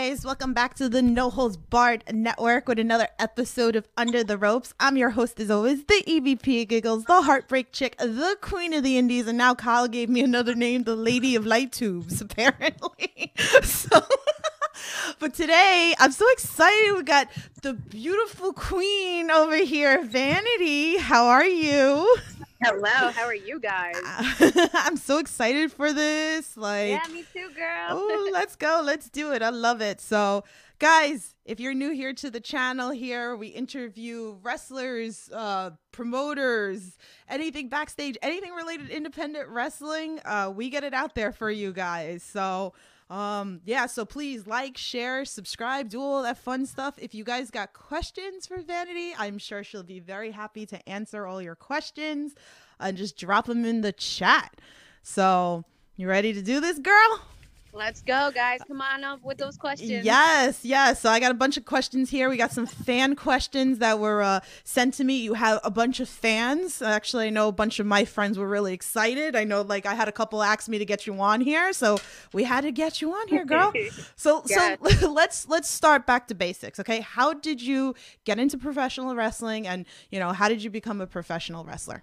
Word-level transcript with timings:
Guys, 0.00 0.24
welcome 0.24 0.54
back 0.54 0.72
to 0.76 0.88
the 0.88 1.02
No 1.02 1.28
Holds 1.28 1.58
Barred 1.58 2.04
Network 2.10 2.66
with 2.66 2.78
another 2.78 3.08
episode 3.18 3.76
of 3.76 3.86
Under 3.98 4.24
the 4.24 4.38
Ropes. 4.38 4.72
I'm 4.80 4.96
your 4.96 5.10
host, 5.10 5.38
as 5.38 5.50
always, 5.50 5.84
the 5.84 6.02
EVP 6.06 6.68
Giggles, 6.68 7.04
the 7.04 7.20
Heartbreak 7.20 7.70
Chick, 7.70 7.98
the 7.98 8.34
Queen 8.40 8.72
of 8.72 8.82
the 8.82 8.96
Indies, 8.96 9.26
and 9.26 9.36
now 9.36 9.54
Kyle 9.54 9.88
gave 9.88 10.08
me 10.08 10.22
another 10.22 10.54
name, 10.54 10.84
the 10.84 10.96
Lady 10.96 11.36
of 11.36 11.44
Light 11.44 11.72
Tubes, 11.72 12.18
apparently. 12.22 13.34
so, 13.62 14.00
but 15.18 15.34
today 15.34 15.94
I'm 15.98 16.12
so 16.12 16.24
excited. 16.30 16.94
We 16.96 17.02
got 17.02 17.28
the 17.60 17.74
beautiful 17.74 18.54
Queen 18.54 19.30
over 19.30 19.56
here, 19.56 20.02
Vanity. 20.02 20.96
How 20.96 21.26
are 21.26 21.44
you? 21.44 22.16
Hello, 22.62 23.10
how 23.10 23.24
are 23.24 23.34
you 23.34 23.58
guys? 23.58 23.96
I'm 24.74 24.98
so 24.98 25.16
excited 25.16 25.72
for 25.72 25.94
this. 25.94 26.58
Like, 26.58 26.90
yeah, 26.90 27.10
me 27.10 27.24
too, 27.32 27.48
girl. 27.56 27.86
oh, 27.88 28.30
let's 28.34 28.54
go. 28.54 28.82
Let's 28.84 29.08
do 29.08 29.32
it. 29.32 29.40
I 29.40 29.48
love 29.48 29.80
it. 29.80 29.98
So, 29.98 30.44
guys, 30.78 31.34
if 31.46 31.58
you're 31.58 31.72
new 31.72 31.92
here 31.92 32.12
to 32.12 32.30
the 32.30 32.38
channel, 32.38 32.90
here 32.90 33.34
we 33.34 33.46
interview 33.48 34.36
wrestlers, 34.42 35.30
uh, 35.32 35.70
promoters, 35.90 36.98
anything 37.30 37.70
backstage, 37.70 38.18
anything 38.20 38.52
related 38.52 38.88
to 38.88 38.96
independent 38.96 39.48
wrestling. 39.48 40.20
Uh, 40.26 40.52
we 40.54 40.68
get 40.68 40.84
it 40.84 40.92
out 40.92 41.14
there 41.14 41.32
for 41.32 41.50
you 41.50 41.72
guys. 41.72 42.22
So, 42.22 42.74
um, 43.10 43.60
yeah, 43.64 43.86
so 43.86 44.04
please 44.04 44.46
like, 44.46 44.76
share, 44.76 45.24
subscribe, 45.24 45.88
do 45.88 46.00
all 46.00 46.22
that 46.22 46.38
fun 46.38 46.64
stuff. 46.64 46.94
If 46.96 47.12
you 47.12 47.24
guys 47.24 47.50
got 47.50 47.72
questions 47.72 48.46
for 48.46 48.62
Vanity, 48.62 49.12
I'm 49.18 49.36
sure 49.36 49.64
she'll 49.64 49.82
be 49.82 49.98
very 49.98 50.30
happy 50.30 50.64
to 50.66 50.88
answer 50.88 51.26
all 51.26 51.42
your 51.42 51.56
questions 51.56 52.34
and 52.78 52.96
just 52.96 53.18
drop 53.18 53.46
them 53.46 53.64
in 53.64 53.80
the 53.80 53.92
chat. 53.92 54.60
So, 55.02 55.64
you 55.96 56.08
ready 56.08 56.32
to 56.32 56.40
do 56.40 56.60
this, 56.60 56.78
girl? 56.78 57.20
Let's 57.72 58.02
go, 58.02 58.30
guys. 58.34 58.60
Come 58.66 58.80
on 58.80 59.04
up 59.04 59.22
with 59.22 59.38
those 59.38 59.56
questions. 59.56 60.04
Yes, 60.04 60.64
yes. 60.64 61.00
So 61.00 61.08
I 61.08 61.20
got 61.20 61.30
a 61.30 61.34
bunch 61.34 61.56
of 61.56 61.64
questions 61.64 62.10
here. 62.10 62.28
We 62.28 62.36
got 62.36 62.50
some 62.52 62.66
fan 62.66 63.14
questions 63.14 63.78
that 63.78 63.98
were 63.98 64.22
uh, 64.22 64.40
sent 64.64 64.94
to 64.94 65.04
me. 65.04 65.18
You 65.18 65.34
have 65.34 65.60
a 65.62 65.70
bunch 65.70 66.00
of 66.00 66.08
fans. 66.08 66.82
Actually, 66.82 67.28
I 67.28 67.30
know 67.30 67.48
a 67.48 67.52
bunch 67.52 67.78
of 67.78 67.86
my 67.86 68.04
friends 68.04 68.38
were 68.38 68.48
really 68.48 68.72
excited. 68.74 69.36
I 69.36 69.44
know, 69.44 69.62
like, 69.62 69.86
I 69.86 69.94
had 69.94 70.08
a 70.08 70.12
couple 70.12 70.42
ask 70.42 70.68
me 70.68 70.78
to 70.78 70.84
get 70.84 71.06
you 71.06 71.14
on 71.20 71.40
here, 71.40 71.72
so 71.72 71.98
we 72.32 72.44
had 72.44 72.62
to 72.62 72.72
get 72.72 73.00
you 73.00 73.12
on 73.12 73.28
here, 73.28 73.44
girl. 73.44 73.72
so, 74.16 74.42
Yes. 74.48 74.78
so 74.98 75.10
let's 75.12 75.48
let's 75.48 75.70
start 75.70 76.06
back 76.06 76.26
to 76.28 76.34
basics, 76.34 76.80
okay? 76.80 77.00
How 77.00 77.34
did 77.34 77.62
you 77.62 77.94
get 78.24 78.38
into 78.38 78.58
professional 78.58 79.14
wrestling, 79.14 79.66
and 79.66 79.86
you 80.10 80.18
know, 80.18 80.32
how 80.32 80.48
did 80.48 80.62
you 80.62 80.70
become 80.70 81.00
a 81.00 81.06
professional 81.06 81.64
wrestler? 81.64 82.02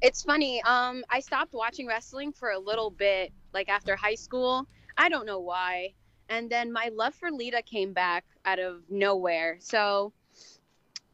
It's 0.00 0.22
funny. 0.22 0.62
Um, 0.62 1.04
I 1.10 1.20
stopped 1.20 1.54
watching 1.54 1.86
wrestling 1.86 2.32
for 2.32 2.50
a 2.50 2.58
little 2.58 2.90
bit, 2.90 3.32
like 3.52 3.68
after 3.68 3.96
high 3.96 4.14
school. 4.14 4.66
I 4.96 5.08
don't 5.08 5.26
know 5.26 5.40
why. 5.40 5.94
And 6.28 6.48
then 6.50 6.72
my 6.72 6.90
love 6.92 7.14
for 7.14 7.30
Lita 7.30 7.62
came 7.62 7.92
back 7.92 8.24
out 8.44 8.58
of 8.58 8.82
nowhere. 8.88 9.56
So, 9.60 10.12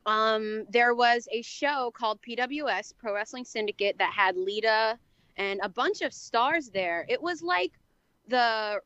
um, 0.06 0.64
there 0.70 0.94
was 0.94 1.28
a 1.30 1.42
show 1.42 1.92
called 1.94 2.20
PWS 2.22 2.94
Pro 2.98 3.14
Wrestling 3.14 3.44
Syndicate 3.44 3.96
that 3.98 4.12
had 4.12 4.36
Lita 4.36 4.98
and 5.36 5.60
a 5.62 5.69
bunch 5.69 6.02
of 6.02 6.12
stars 6.12 6.70
there. 6.70 7.04
It 7.08 7.20
was 7.20 7.42
like 7.42 7.72
the 8.28 8.80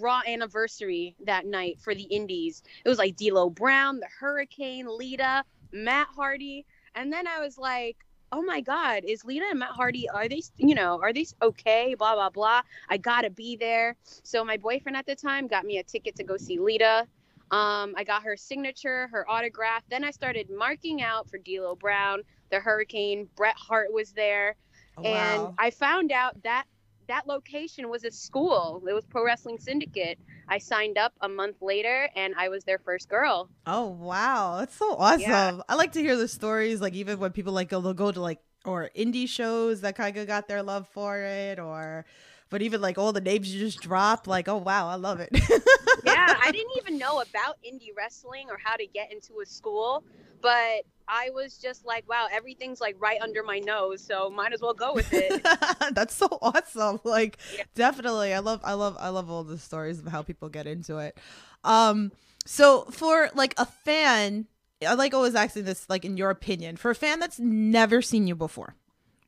Raw 0.00 0.20
anniversary 0.26 1.14
that 1.24 1.46
night 1.46 1.78
for 1.80 1.94
the 1.94 2.04
Indies. 2.04 2.62
It 2.84 2.88
was 2.88 2.98
like 2.98 3.16
D'Lo 3.16 3.50
Brown, 3.50 4.00
the 4.00 4.08
Hurricane, 4.18 4.86
Lita, 4.88 5.44
Matt 5.72 6.08
Hardy, 6.14 6.66
and 6.94 7.12
then 7.12 7.26
I 7.26 7.40
was 7.40 7.58
like, 7.58 7.96
"Oh 8.32 8.42
my 8.42 8.60
God, 8.60 9.04
is 9.06 9.24
Lita 9.24 9.46
and 9.50 9.58
Matt 9.60 9.70
Hardy? 9.72 10.08
Are 10.08 10.28
they, 10.28 10.42
you 10.58 10.74
know, 10.74 11.00
are 11.02 11.12
they 11.12 11.26
okay?" 11.42 11.94
Blah 11.94 12.14
blah 12.14 12.30
blah. 12.30 12.62
I 12.88 12.98
gotta 12.98 13.30
be 13.30 13.56
there. 13.56 13.96
So 14.24 14.44
my 14.44 14.56
boyfriend 14.56 14.96
at 14.96 15.06
the 15.06 15.16
time 15.16 15.46
got 15.48 15.64
me 15.64 15.78
a 15.78 15.84
ticket 15.84 16.16
to 16.16 16.24
go 16.24 16.36
see 16.36 16.58
Lita. 16.58 17.06
Um, 17.50 17.94
I 17.96 18.04
got 18.04 18.24
her 18.24 18.36
signature, 18.36 19.08
her 19.08 19.28
autograph. 19.30 19.84
Then 19.90 20.04
I 20.04 20.10
started 20.10 20.48
marking 20.50 21.02
out 21.02 21.28
for 21.30 21.38
D'Lo 21.38 21.76
Brown, 21.76 22.22
the 22.50 22.58
Hurricane. 22.60 23.28
Bret 23.36 23.56
Hart 23.56 23.92
was 23.92 24.12
there 24.12 24.56
Oh, 24.96 25.02
and 25.04 25.48
I 25.58 25.70
found 25.70 26.12
out 26.12 26.42
that 26.42 26.64
that 27.08 27.26
location 27.26 27.88
was 27.88 28.04
a 28.04 28.10
school. 28.10 28.82
It 28.88 28.92
was 28.92 29.04
Pro 29.04 29.24
Wrestling 29.24 29.58
Syndicate. 29.58 30.18
I 30.48 30.58
signed 30.58 30.98
up 30.98 31.12
a 31.20 31.28
month 31.28 31.56
later, 31.60 32.08
and 32.14 32.34
I 32.36 32.48
was 32.48 32.64
their 32.64 32.78
first 32.78 33.08
girl. 33.08 33.48
Oh 33.66 33.86
wow, 33.86 34.56
that's 34.58 34.76
so 34.76 34.94
awesome! 34.96 35.20
Yeah. 35.20 35.60
I 35.68 35.74
like 35.74 35.92
to 35.92 36.00
hear 36.00 36.16
the 36.16 36.28
stories, 36.28 36.80
like 36.80 36.94
even 36.94 37.18
when 37.18 37.32
people 37.32 37.52
like 37.52 37.68
go, 37.68 37.80
they'll 37.80 37.94
go 37.94 38.12
to 38.12 38.20
like 38.20 38.40
or 38.64 38.90
indie 38.96 39.28
shows 39.28 39.80
that 39.82 39.96
kind 39.96 40.16
of 40.16 40.26
got 40.26 40.48
their 40.48 40.62
love 40.62 40.88
for 40.88 41.18
it, 41.20 41.58
or 41.58 42.04
but 42.50 42.62
even 42.62 42.80
like 42.80 42.98
all 42.98 43.12
the 43.12 43.20
names 43.20 43.52
you 43.52 43.60
just 43.60 43.80
dropped, 43.80 44.26
like 44.26 44.48
oh 44.48 44.58
wow, 44.58 44.88
I 44.88 44.94
love 44.94 45.20
it. 45.20 45.30
Yeah, 46.06 46.34
I 46.42 46.50
didn't 46.52 46.72
even 46.78 46.98
know 46.98 47.20
about 47.20 47.56
indie 47.66 47.90
wrestling 47.96 48.46
or 48.50 48.58
how 48.62 48.76
to 48.76 48.86
get 48.86 49.12
into 49.12 49.40
a 49.42 49.46
school, 49.46 50.04
but 50.40 50.82
I 51.08 51.30
was 51.30 51.58
just 51.58 51.84
like, 51.84 52.08
wow, 52.08 52.26
everything's 52.30 52.80
like 52.80 52.96
right 52.98 53.20
under 53.20 53.42
my 53.42 53.58
nose, 53.58 54.02
so 54.02 54.30
might 54.30 54.52
as 54.52 54.60
well 54.60 54.74
go 54.74 54.94
with 54.94 55.08
it. 55.12 55.42
That's 55.92 56.14
so 56.14 56.26
awesome. 56.42 57.00
Like 57.04 57.38
Yeah. 57.56 57.64
definitely. 57.74 58.34
I 58.34 58.40
love 58.40 58.60
I 58.64 58.74
love 58.74 58.96
I 58.98 59.08
love 59.10 59.30
all 59.30 59.44
the 59.44 59.58
stories 59.58 59.98
of 59.98 60.06
how 60.08 60.22
people 60.22 60.48
get 60.48 60.66
into 60.66 60.98
it. 60.98 61.18
Um 61.64 62.12
so 62.44 62.84
for 62.90 63.30
like 63.34 63.54
a 63.56 63.66
fan, 63.66 64.46
I 64.86 64.94
like 64.94 65.14
always 65.14 65.34
asking 65.34 65.64
this 65.64 65.88
like 65.88 66.04
in 66.04 66.16
your 66.16 66.30
opinion, 66.30 66.76
for 66.76 66.90
a 66.90 66.94
fan 66.94 67.20
that's 67.20 67.38
never 67.38 68.02
seen 68.02 68.26
you 68.26 68.34
before, 68.34 68.74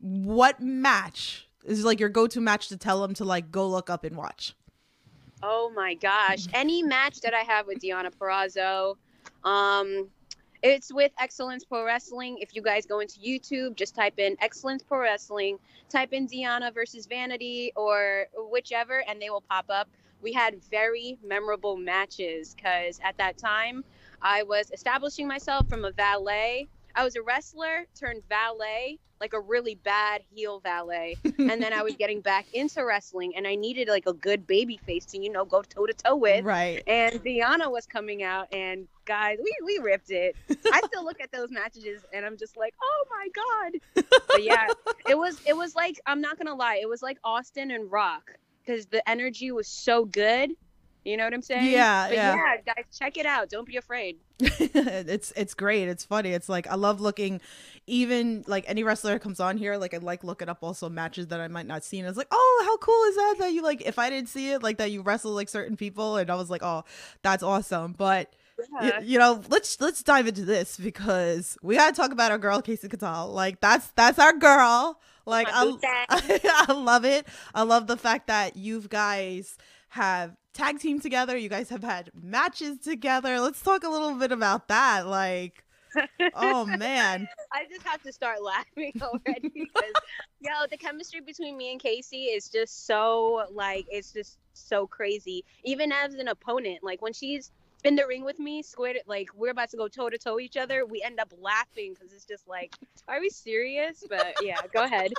what 0.01 0.61
match 0.61 1.49
is 1.65 1.85
like 1.85 2.01
your 2.01 2.09
go-to 2.09 2.41
match 2.41 2.69
to 2.69 2.77
tell 2.77 3.01
them 3.03 3.15
to 3.15 3.25
like 3.25 3.51
go 3.51 3.69
look 3.69 3.91
up 3.91 4.05
and 4.05 4.17
watch? 4.17 4.55
Oh 5.43 5.71
my 5.75 5.95
gosh. 5.95 6.47
Any 6.53 6.83
match 6.83 7.21
that 7.21 7.35
I 7.35 7.41
have 7.41 7.67
with 7.67 7.79
Deonna 7.79 8.13
Purrazzo, 8.15 8.97
um, 9.45 10.09
it's 10.63 10.93
with 10.93 11.13
Excellence 11.19 11.65
Pro 11.65 11.85
Wrestling. 11.85 12.39
If 12.41 12.55
you 12.55 12.63
guys 12.63 12.87
go 12.87 12.99
into 12.99 13.21
YouTube, 13.21 13.77
just 13.77 13.95
type 13.95 14.19
in 14.19 14.37
Excellence 14.41 14.83
Pro 14.83 15.01
Wrestling, 15.01 15.59
type 15.89 16.13
in 16.13 16.27
Deanna 16.27 16.75
versus 16.75 17.07
Vanity 17.07 17.73
or 17.77 18.27
whichever, 18.51 19.05
and 19.09 19.23
they 19.23 19.31
will 19.31 19.45
pop 19.49 19.67
up. 19.69 19.89
We 20.21 20.33
had 20.33 20.61
very 20.65 21.17
memorable 21.25 21.77
matches 21.77 22.55
because 22.55 22.99
at 23.05 23.17
that 23.19 23.39
time 23.39 23.85
I 24.21 24.43
was 24.43 24.73
establishing 24.73 25.29
myself 25.29 25.69
from 25.69 25.85
a 25.85 25.93
valet. 25.93 26.67
I 26.95 27.05
was 27.05 27.17
a 27.17 27.23
wrestler 27.23 27.87
turned 27.99 28.23
valet, 28.29 28.99
like 29.21 29.33
a 29.33 29.41
really 29.41 29.75
bad 29.77 30.23
heel 30.33 30.61
valet 30.61 31.17
and 31.39 31.63
then 31.63 31.73
I 31.73 31.83
was 31.83 31.95
getting 31.97 32.21
back 32.21 32.47
into 32.53 32.85
wrestling, 32.85 33.35
and 33.37 33.47
I 33.47 33.55
needed 33.55 33.89
like 33.89 34.07
a 34.07 34.13
good 34.13 34.47
baby 34.47 34.79
face 34.87 35.05
to 35.07 35.19
you 35.23 35.31
know 35.31 35.45
go 35.45 35.63
toe 35.63 35.87
to 35.87 35.93
toe 35.93 36.17
with. 36.17 36.45
right. 36.45 36.83
And 36.87 37.15
Deonna 37.23 37.71
was 37.71 37.87
coming 37.87 38.23
out, 38.23 38.53
and 38.53 38.87
guys, 39.05 39.39
we 39.43 39.55
we 39.65 39.79
ripped 39.79 40.11
it. 40.11 40.37
I 40.73 40.81
still 40.87 41.05
look 41.05 41.21
at 41.21 41.33
those 41.33 41.51
matches, 41.51 42.03
and 42.13 42.25
I'm 42.25 42.37
just 42.37 42.57
like, 42.57 42.75
oh 42.83 43.05
my 43.11 43.29
god. 43.35 44.05
But 44.29 44.43
yeah, 44.43 44.69
it 45.09 45.17
was 45.17 45.41
it 45.47 45.57
was 45.57 45.75
like 45.75 46.01
I'm 46.07 46.21
not 46.21 46.39
gonna 46.39 46.55
lie, 46.55 46.79
it 46.81 46.89
was 46.89 47.03
like 47.03 47.19
Austin 47.25 47.71
and 47.71 47.91
Rock 47.91 48.33
because 48.65 48.87
the 48.87 49.09
energy 49.09 49.51
was 49.51 49.67
so 49.67 50.05
good. 50.05 50.51
You 51.05 51.17
know 51.17 51.25
what 51.25 51.33
I'm 51.33 51.43
saying? 51.43 51.71
Yeah, 51.73 52.09
But 52.09 52.17
yeah. 52.17 52.35
yeah, 52.37 52.57
guys, 52.75 52.85
check 52.99 53.17
it 53.17 53.25
out. 53.25 53.49
Don't 53.49 53.67
be 53.67 53.77
afraid. 53.77 54.17
it's 54.41 55.33
it's 55.37 55.55
great. 55.55 55.89
It's 55.89 56.05
funny. 56.05 56.31
It's 56.31 56.49
like 56.49 56.67
I 56.67 56.75
love 56.75 57.01
looking 57.01 57.41
even 57.87 58.45
like 58.47 58.65
any 58.69 58.83
wrestler 58.83 59.13
that 59.15 59.21
comes 59.21 59.41
on 59.41 59.57
here, 59.57 59.77
like 59.77 59.95
I 59.95 59.99
like 59.99 60.23
looking 60.23 60.49
up 60.49 60.59
also 60.63 60.89
matches 60.89 61.29
that 61.29 61.41
I 61.41 61.49
might 61.49 61.67
not 61.67 61.83
see. 61.85 61.99
And 61.99 62.09
it's 62.09 62.19
like, 62.19 62.29
oh, 62.31 62.63
how 62.67 62.77
cool 62.79 63.03
is 63.05 63.17
that 63.17 63.35
that 63.39 63.53
you 63.53 63.63
like 63.63 63.83
if 63.87 63.99
I 63.99 64.11
didn't 64.11 64.29
see 64.29 64.51
it, 64.53 64.63
like 64.63 64.79
that 64.79 64.91
you 64.91 65.03
wrestle 65.03 65.33
like 65.33 65.49
certain 65.49 65.77
people 65.77 66.17
and 66.17 66.31
I 66.31 66.35
was 66.35 66.51
like, 66.51 66.63
oh, 66.63 66.85
that's 67.23 67.43
awesome. 67.43 67.93
But 67.97 68.33
Yeah. 68.83 69.01
you 69.01 69.19
know, 69.19 69.43
let's 69.49 69.81
let's 69.81 70.03
dive 70.03 70.27
into 70.27 70.45
this 70.45 70.77
because 70.77 71.57
we 71.63 71.77
gotta 71.77 71.95
talk 71.97 72.13
about 72.13 72.31
our 72.31 72.39
girl 72.39 72.61
Casey 72.61 72.89
Catal. 72.89 73.29
Like 73.33 73.61
that's 73.61 73.89
that's 73.93 74.19
our 74.19 74.35
girl. 74.35 75.01
Like 75.27 75.47
My 75.49 75.77
I. 76.11 76.65
I 76.69 76.73
love 76.73 77.05
it. 77.05 77.27
I 77.55 77.63
love 77.63 77.87
the 77.87 77.97
fact 77.97 78.27
that 78.29 78.57
you 78.57 78.83
guys 78.83 79.57
have 79.89 80.37
tag 80.53 80.79
team 80.79 81.01
together. 81.01 81.37
You 81.37 81.49
guys 81.49 81.71
have 81.71 81.85
had 81.85 82.11
matches 82.15 82.79
together. 82.79 83.41
Let's 83.41 83.63
talk 83.63 83.85
a 83.85 83.89
little 83.89 84.15
bit 84.15 84.33
about 84.33 84.69
that. 84.69 85.07
Like, 85.07 85.65
oh 86.35 86.67
man, 86.79 87.29
I 87.53 87.65
just 87.71 87.87
have 87.87 88.03
to 88.03 88.13
start 88.13 88.43
laughing 88.43 88.93
already 89.03 89.49
because, 89.55 89.93
yo, 90.41 90.51
the 90.71 90.77
chemistry 90.77 91.21
between 91.21 91.57
me 91.57 91.73
and 91.73 91.81
Casey 91.81 92.25
is 92.25 92.49
just 92.49 92.87
so 92.87 93.45
like 93.53 93.87
it's 93.91 94.13
just 94.13 94.39
so 94.53 94.87
crazy. 94.87 95.45
Even 95.65 95.93
as 95.93 96.15
an 96.15 96.29
opponent, 96.29 96.79
like 96.83 97.01
when 97.03 97.13
she's 97.13 97.53
in 97.85 97.95
the 97.95 98.07
ring 98.07 98.25
with 98.25 98.39
me, 98.39 98.63
squared 98.63 98.99
like 99.07 99.29
we're 99.35 99.51
about 99.51 99.71
to 99.71 99.77
go 99.77 99.89
toe 99.89 100.11
to 100.11 100.19
toe 100.19 100.41
each 100.41 100.57
other, 100.57 100.85
we 100.85 101.03
end 101.03 101.21
up 101.21 101.33
laughing 101.41 101.95
because 101.95 102.13
it's 102.13 102.25
just 102.25 102.49
like, 102.49 102.75
are 103.07 103.21
we 103.21 103.31
serious? 103.31 104.05
But 104.09 104.35
yeah, 104.43 104.57
go 104.73 104.85
ahead. 104.85 105.13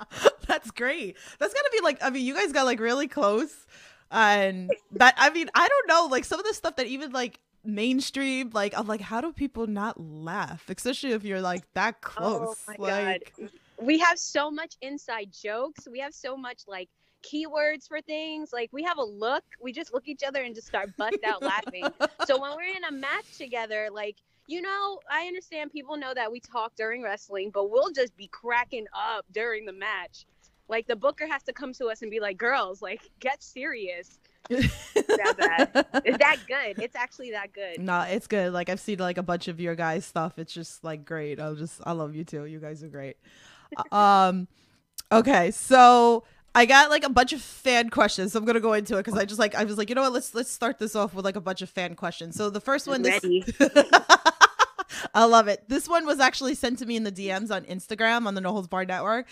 that's 0.46 0.70
great. 0.70 1.16
That's 1.38 1.54
gotta 1.54 1.70
be 1.72 1.80
like. 1.82 2.02
I 2.02 2.10
mean, 2.10 2.24
you 2.24 2.34
guys 2.34 2.52
got 2.52 2.64
like 2.64 2.80
really 2.80 3.08
close, 3.08 3.66
and 4.10 4.70
that. 4.92 5.14
I 5.16 5.30
mean, 5.30 5.50
I 5.54 5.68
don't 5.68 5.88
know. 5.88 6.08
Like 6.10 6.24
some 6.24 6.40
of 6.40 6.46
the 6.46 6.54
stuff 6.54 6.76
that 6.76 6.86
even 6.86 7.12
like 7.12 7.40
mainstream 7.66 8.50
like 8.52 8.74
i'm 8.76 8.86
like 8.86 9.00
how 9.00 9.22
do 9.22 9.32
people 9.32 9.66
not 9.66 9.98
laugh 9.98 10.68
especially 10.68 11.12
if 11.12 11.24
you're 11.24 11.40
like 11.40 11.62
that 11.72 11.94
oh 12.04 12.08
close 12.10 12.64
Oh 12.68 12.74
my 12.76 13.06
like 13.06 13.32
god. 13.38 13.48
we 13.80 13.98
have 14.00 14.18
so 14.18 14.50
much 14.50 14.76
inside 14.82 15.30
jokes. 15.32 15.88
We 15.90 15.98
have 16.00 16.14
so 16.14 16.36
much 16.36 16.62
like 16.66 16.88
keywords 17.24 17.88
for 17.88 18.00
things. 18.02 18.50
Like 18.52 18.70
we 18.72 18.82
have 18.82 18.98
a 18.98 19.04
look. 19.04 19.44
We 19.60 19.72
just 19.72 19.92
look 19.92 20.06
each 20.06 20.22
other 20.22 20.42
and 20.42 20.54
just 20.54 20.66
start 20.68 20.96
bust 20.96 21.18
out 21.26 21.42
laughing. 21.42 21.84
So 22.26 22.40
when 22.40 22.52
we're 22.56 22.74
in 22.76 22.84
a 22.84 22.92
match 22.92 23.36
together, 23.36 23.88
like 23.92 24.16
you 24.46 24.60
know, 24.60 25.00
I 25.10 25.26
understand 25.26 25.72
people 25.72 25.96
know 25.96 26.12
that 26.14 26.30
we 26.30 26.40
talk 26.40 26.74
during 26.76 27.02
wrestling, 27.02 27.50
but 27.52 27.70
we'll 27.70 27.92
just 27.92 28.16
be 28.16 28.28
cracking 28.28 28.86
up 28.94 29.24
during 29.32 29.64
the 29.64 29.72
match. 29.72 30.26
Like 30.68 30.86
the 30.86 30.96
booker 30.96 31.26
has 31.26 31.42
to 31.44 31.52
come 31.52 31.72
to 31.74 31.86
us 31.86 32.02
and 32.02 32.10
be 32.10 32.20
like, 32.20 32.38
"Girls, 32.38 32.80
like 32.82 33.02
get 33.20 33.42
serious." 33.42 34.18
that 34.48 35.34
bad. 35.38 35.86
It's 36.04 36.18
that 36.18 36.38
good. 36.46 36.82
It's 36.82 36.96
actually 36.96 37.30
that 37.30 37.52
good. 37.52 37.80
No, 37.80 38.02
it's 38.02 38.26
good. 38.26 38.52
Like 38.52 38.68
I've 38.68 38.80
seen 38.80 38.98
like 38.98 39.18
a 39.18 39.22
bunch 39.22 39.48
of 39.48 39.60
your 39.60 39.74
guys' 39.74 40.04
stuff. 40.04 40.38
It's 40.38 40.52
just 40.52 40.84
like 40.84 41.04
great. 41.04 41.40
I 41.40 41.52
just 41.54 41.80
I 41.84 41.92
love 41.92 42.14
you 42.14 42.24
too. 42.24 42.44
You 42.44 42.60
guys 42.60 42.82
are 42.82 42.88
great. 42.88 43.16
um, 43.92 44.48
okay, 45.10 45.50
so 45.50 46.24
I 46.54 46.66
got 46.66 46.90
like 46.90 47.04
a 47.04 47.10
bunch 47.10 47.32
of 47.32 47.42
fan 47.42 47.90
questions. 47.90 48.32
So 48.32 48.38
I'm 48.38 48.44
gonna 48.44 48.60
go 48.60 48.74
into 48.74 48.94
it 48.96 49.04
because 49.04 49.18
I 49.18 49.24
just 49.24 49.40
like 49.40 49.54
I 49.54 49.64
was 49.64 49.76
like, 49.76 49.88
you 49.88 49.94
know 49.94 50.02
what? 50.02 50.12
Let's 50.12 50.34
let's 50.34 50.50
start 50.50 50.78
this 50.78 50.94
off 50.94 51.14
with 51.14 51.24
like 51.24 51.36
a 51.36 51.40
bunch 51.40 51.62
of 51.62 51.70
fan 51.70 51.94
questions. 51.94 52.36
So 52.36 52.50
the 52.50 52.60
first 52.60 52.86
one, 52.86 53.02
this, 53.02 53.22
I 55.14 55.24
love 55.26 55.46
it. 55.46 55.68
This 55.68 55.88
one 55.88 56.06
was 56.06 56.18
actually 56.18 56.56
sent 56.56 56.80
to 56.80 56.86
me 56.86 56.96
in 56.96 57.04
the 57.04 57.12
DMs 57.12 57.54
on 57.54 57.64
Instagram 57.64 58.26
on 58.26 58.34
the 58.34 58.40
No 58.40 58.50
Holds 58.50 58.66
Bar 58.66 58.84
Network. 58.84 59.26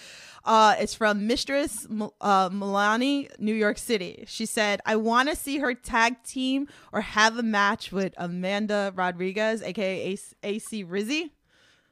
Uh, 0.44 0.76
it's 0.78 0.94
from 0.94 1.26
Mistress 1.26 1.86
uh, 2.20 2.48
Milani, 2.50 3.28
New 3.40 3.54
York 3.54 3.78
City. 3.78 4.24
She 4.28 4.46
said, 4.46 4.80
"I 4.86 4.96
want 4.96 5.28
to 5.28 5.36
see 5.36 5.58
her 5.58 5.74
tag 5.74 6.22
team 6.22 6.68
or 6.92 7.00
have 7.00 7.36
a 7.36 7.42
match 7.42 7.90
with 7.90 8.14
Amanda 8.16 8.92
Rodriguez, 8.94 9.60
aka 9.62 10.16
AC 10.42 10.84
Rizzy." 10.84 11.30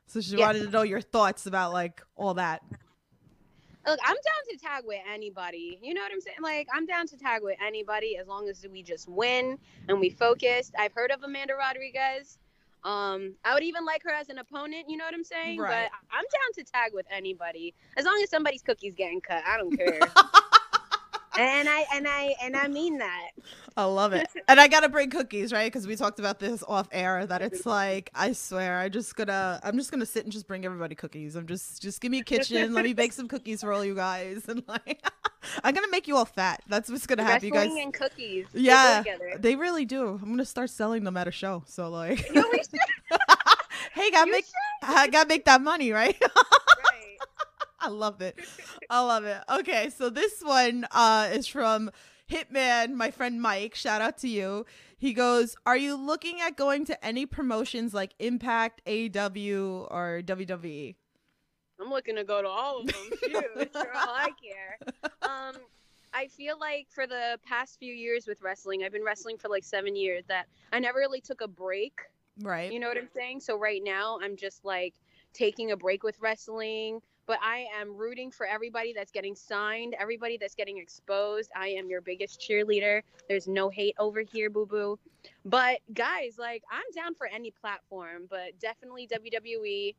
So 0.07 0.21
she 0.21 0.37
yes. 0.37 0.47
wanted 0.47 0.63
to 0.65 0.71
know 0.71 0.83
your 0.83 1.01
thoughts 1.01 1.47
about 1.47 1.73
like 1.73 2.01
all 2.17 2.35
that. 2.35 2.63
Look, 3.87 3.99
I'm 4.05 4.15
down 4.15 4.45
to 4.51 4.57
tag 4.59 4.85
with 4.87 5.01
anybody. 5.11 5.79
You 5.83 5.95
know 5.95 6.03
what 6.03 6.13
I'm 6.13 6.21
saying? 6.21 6.37
Like, 6.43 6.69
I'm 6.73 6.85
down 6.85 7.07
to 7.09 7.17
tag 7.17 7.43
with 7.43 7.57
anybody 7.65 8.19
as 8.19 8.29
long 8.29 8.49
as 8.49 8.65
we 8.71 8.83
just 8.83 9.09
win 9.09 9.59
and 9.89 9.99
we 9.99 10.11
focused. 10.11 10.75
I've 10.79 10.93
heard 10.93 11.11
of 11.11 11.23
Amanda 11.23 11.55
Rodriguez. 11.55 12.39
Um, 12.85 13.35
I 13.44 13.55
would 13.55 13.62
even 13.62 13.85
like 13.85 14.03
her 14.05 14.11
as 14.11 14.29
an 14.29 14.38
opponent. 14.38 14.87
You 14.88 14.97
know 14.97 15.05
what 15.05 15.15
I'm 15.15 15.25
saying? 15.25 15.59
Right. 15.59 15.88
But 15.91 16.17
I'm 16.17 16.25
down 16.25 16.65
to 16.65 16.65
tag 16.65 16.93
with 16.94 17.06
anybody 17.11 17.75
as 17.97 18.05
long 18.05 18.21
as 18.23 18.31
somebody's 18.31 18.62
cookies 18.62 18.94
getting 18.94 19.21
cut. 19.21 19.43
I 19.47 19.56
don't 19.59 19.77
care. 19.77 20.00
And 21.41 21.69
I 21.69 21.87
and 21.95 22.07
I 22.09 22.35
and 22.43 22.57
I 22.57 22.69
mean 22.69 22.99
that. 22.99 23.31
I 23.77 23.85
love 23.85 24.13
it. 24.13 24.29
And 24.49 24.61
I 24.61 24.69
gotta 24.69 24.89
bring 24.89 25.11
cookies, 25.11 25.53
right? 25.53 25.71
Because 25.73 25.87
we 25.87 25.97
talked 25.97 26.19
about 26.19 26.39
this 26.39 26.63
off 26.67 26.89
air. 26.93 27.27
That 27.27 27.41
it's 27.43 27.65
like 27.67 28.11
I 28.15 28.33
swear, 28.33 28.79
I 28.79 28.89
just 28.89 29.17
gonna 29.17 29.61
I'm 29.63 29.77
just 29.77 29.91
gonna 29.91 30.07
sit 30.07 30.25
and 30.25 30.33
just 30.33 30.47
bring 30.47 30.65
everybody 30.65 30.95
cookies. 30.95 31.37
I'm 31.37 31.47
just 31.47 31.81
just 31.81 32.01
give 32.01 32.11
me 32.11 32.21
a 32.21 32.25
kitchen. 32.25 32.75
let 32.75 32.85
me 32.85 32.93
bake 32.93 33.13
some 33.13 33.29
cookies 33.29 33.61
for 33.61 33.73
all 33.73 33.85
you 33.85 33.95
guys, 33.95 34.43
and 34.49 34.63
like 34.69 35.05
I'm 35.65 35.75
gonna 35.75 35.91
make 35.91 36.09
you 36.09 36.17
all 36.17 36.25
fat. 36.25 36.63
That's 36.69 36.91
what's 36.91 37.07
gonna 37.07 37.25
happen, 37.25 37.47
you 37.47 37.53
guys. 37.53 37.71
and 37.71 37.93
cookies. 37.93 38.47
Yeah, 38.53 39.03
they 39.39 39.57
really 39.57 39.85
do. 39.85 40.19
I'm 40.23 40.31
gonna 40.31 40.45
start 40.45 40.71
selling 40.71 41.05
them 41.05 41.17
at 41.17 41.29
a 41.29 41.33
show. 41.33 41.63
So 41.67 41.89
like, 41.89 42.19
hey, 43.93 44.11
gotta 44.11 44.27
you 44.27 44.33
make 44.33 44.45
should. 44.45 44.55
I 44.83 45.09
gotta 45.09 45.29
make 45.29 45.45
that 45.47 45.61
money, 45.61 45.93
right? 45.93 46.21
I 47.81 47.88
love 47.88 48.21
it. 48.21 48.38
I 48.91 49.00
love 49.00 49.25
it. 49.25 49.38
Okay, 49.50 49.91
so 49.91 50.11
this 50.11 50.43
one 50.43 50.87
uh, 50.91 51.31
is 51.32 51.47
from 51.47 51.91
Hitman, 52.31 52.93
my 52.93 53.11
friend 53.11 53.41
Mike. 53.41 53.75
Shout 53.75 54.00
out 54.00 54.19
to 54.19 54.29
you. 54.29 54.67
He 54.99 55.15
goes, 55.15 55.56
Are 55.65 55.77
you 55.77 55.97
looking 55.97 56.41
at 56.41 56.56
going 56.56 56.85
to 56.87 57.05
any 57.05 57.25
promotions 57.25 57.94
like 57.94 58.15
Impact, 58.19 58.82
AEW, 58.87 59.91
or 59.91 60.23
WWE? 60.25 60.94
I'm 61.81 61.88
looking 61.88 62.17
to 62.17 62.25
go 62.25 62.43
to 62.43 62.49
all 62.49 62.81
of 62.81 62.87
them. 62.87 62.94
Shoot, 63.23 63.44
it's 63.56 63.77
all 63.77 63.85
I 63.94 64.29
care. 64.43 64.79
Um, 65.23 65.56
I 66.12 66.26
feel 66.26 66.59
like 66.59 66.88
for 66.91 67.06
the 67.06 67.38
past 67.47 67.79
few 67.79 67.94
years 67.94 68.26
with 68.26 68.43
wrestling, 68.43 68.85
I've 68.85 68.93
been 68.93 69.05
wrestling 69.05 69.38
for 69.38 69.49
like 69.49 69.65
seven 69.65 69.97
years, 69.97 70.25
that 70.29 70.47
I 70.73 70.79
never 70.81 70.99
really 70.99 71.21
took 71.21 71.41
a 71.41 71.49
break. 71.49 72.00
Right. 72.43 72.71
You 72.71 72.81
know 72.81 72.88
what 72.88 72.99
I'm 72.99 73.09
saying? 73.15 73.41
So 73.41 73.56
right 73.56 73.83
now, 73.83 74.19
I'm 74.23 74.37
just 74.37 74.65
like 74.65 74.94
taking 75.33 75.71
a 75.73 75.76
break 75.76 76.03
with 76.03 76.19
wrestling 76.21 77.00
but 77.31 77.38
I 77.44 77.67
am 77.81 77.97
rooting 77.97 78.32
for 78.32 78.44
everybody 78.44 78.93
that's 78.93 79.12
getting 79.12 79.37
signed, 79.37 79.94
everybody 79.97 80.37
that's 80.37 80.56
getting 80.56 80.79
exposed. 80.79 81.49
I 81.55 81.69
am 81.69 81.88
your 81.88 82.00
biggest 82.00 82.41
cheerleader. 82.41 83.02
There's 83.28 83.47
no 83.47 83.69
hate 83.69 83.95
over 84.00 84.23
here, 84.23 84.50
boo 84.50 84.66
boo. 84.66 84.99
But 85.45 85.78
guys, 85.95 86.38
like 86.40 86.64
I'm 86.73 86.83
down 86.93 87.14
for 87.14 87.28
any 87.28 87.52
platform, 87.52 88.26
but 88.28 88.59
definitely 88.59 89.07
WWE. 89.07 89.95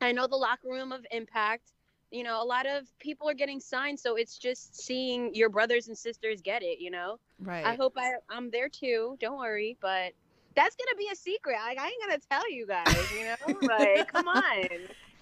I 0.00 0.12
know 0.12 0.26
the 0.26 0.36
locker 0.36 0.68
room 0.68 0.92
of 0.92 1.04
Impact. 1.10 1.74
You 2.10 2.24
know, 2.24 2.42
a 2.42 2.46
lot 2.46 2.64
of 2.64 2.86
people 3.00 3.28
are 3.28 3.34
getting 3.34 3.60
signed, 3.60 4.00
so 4.00 4.16
it's 4.16 4.38
just 4.38 4.74
seeing 4.74 5.34
your 5.34 5.50
brothers 5.50 5.88
and 5.88 5.98
sisters 5.98 6.40
get 6.40 6.62
it. 6.62 6.78
You 6.80 6.90
know, 6.90 7.18
right? 7.38 7.66
I 7.66 7.74
hope 7.74 7.98
I, 7.98 8.12
I'm 8.30 8.50
there 8.50 8.70
too. 8.70 9.18
Don't 9.20 9.38
worry, 9.38 9.76
but 9.82 10.14
that's 10.56 10.74
gonna 10.74 10.96
be 10.98 11.08
a 11.12 11.14
secret. 11.14 11.56
Like 11.64 11.78
I 11.78 11.86
ain't 11.86 12.02
gonna 12.04 12.18
tell 12.28 12.50
you 12.50 12.66
guys. 12.66 12.96
You 13.12 13.24
know, 13.26 13.68
like 13.78 14.12
come 14.12 14.26
on. 14.26 14.68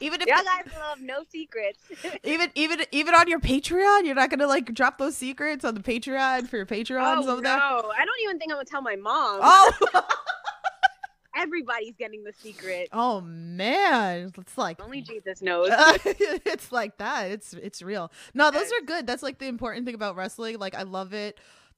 Even 0.00 0.20
if 0.20 0.26
y'all 0.26 0.36
guys 0.44 0.72
love 0.78 1.00
no 1.00 1.24
secrets. 1.28 1.78
even 2.24 2.50
even 2.54 2.80
even 2.92 3.14
on 3.14 3.28
your 3.28 3.40
Patreon, 3.40 4.04
you're 4.04 4.14
not 4.14 4.30
gonna 4.30 4.46
like 4.46 4.72
drop 4.72 4.98
those 4.98 5.16
secrets 5.16 5.64
on 5.64 5.74
the 5.74 5.82
Patreon 5.82 6.48
for 6.48 6.56
your 6.56 6.66
Patreons 6.66 7.24
oh, 7.26 7.32
over 7.32 7.42
there. 7.42 7.56
No, 7.56 7.92
I 7.96 8.04
don't 8.04 8.20
even 8.22 8.38
think 8.38 8.52
I'm 8.52 8.56
gonna 8.56 8.64
tell 8.64 8.82
my 8.82 8.96
mom. 8.96 9.40
Oh. 9.42 9.72
Everybody's 11.36 11.96
getting 11.96 12.22
the 12.22 12.32
secret. 12.32 12.88
Oh 12.92 13.20
man, 13.20 14.32
it's 14.38 14.56
like 14.56 14.80
only 14.80 15.02
Jesus 15.02 15.42
knows. 15.42 15.68
it's 16.04 16.70
like 16.70 16.96
that. 16.98 17.24
It's 17.32 17.54
it's 17.54 17.82
real. 17.82 18.12
No, 18.34 18.52
those 18.52 18.70
are 18.70 18.84
good. 18.86 19.04
That's 19.04 19.22
like 19.22 19.38
the 19.38 19.46
important 19.46 19.84
thing 19.84 19.96
about 19.96 20.14
wrestling. 20.14 20.58
Like 20.60 20.76
I 20.76 20.82
love 20.82 21.12
it 21.12 21.36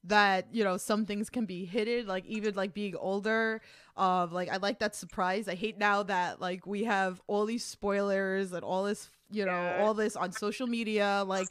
that 0.09 0.47
you 0.53 0.65
know 0.65 0.77
some 0.77 1.05
things 1.05 1.31
can 1.31 1.45
be 1.45 1.65
hidden 1.65 2.07
like 2.07 2.25
even 2.27 2.55
like 2.55 2.75
being 2.75 2.95
older 2.97 3.61
of 3.97 4.33
like 4.33 4.49
i 4.51 4.57
like 4.57 4.79
that 4.79 4.95
surprise 4.95 5.49
i 5.49 5.55
hate 5.55 5.79
now 5.79 6.03
that 6.03 6.41
like 6.41 6.67
we 6.67 6.85
have 6.85 7.21
all 7.27 7.45
these 7.47 7.65
spoilers 7.65 8.53
and 8.53 8.63
all 8.63 8.85
this 8.85 9.09
you 9.31 9.45
know 9.45 9.53
yeah. 9.53 9.83
all 9.83 9.95
this 9.95 10.17
on 10.17 10.33
social 10.33 10.67
media 10.67 11.25
like 11.27 11.49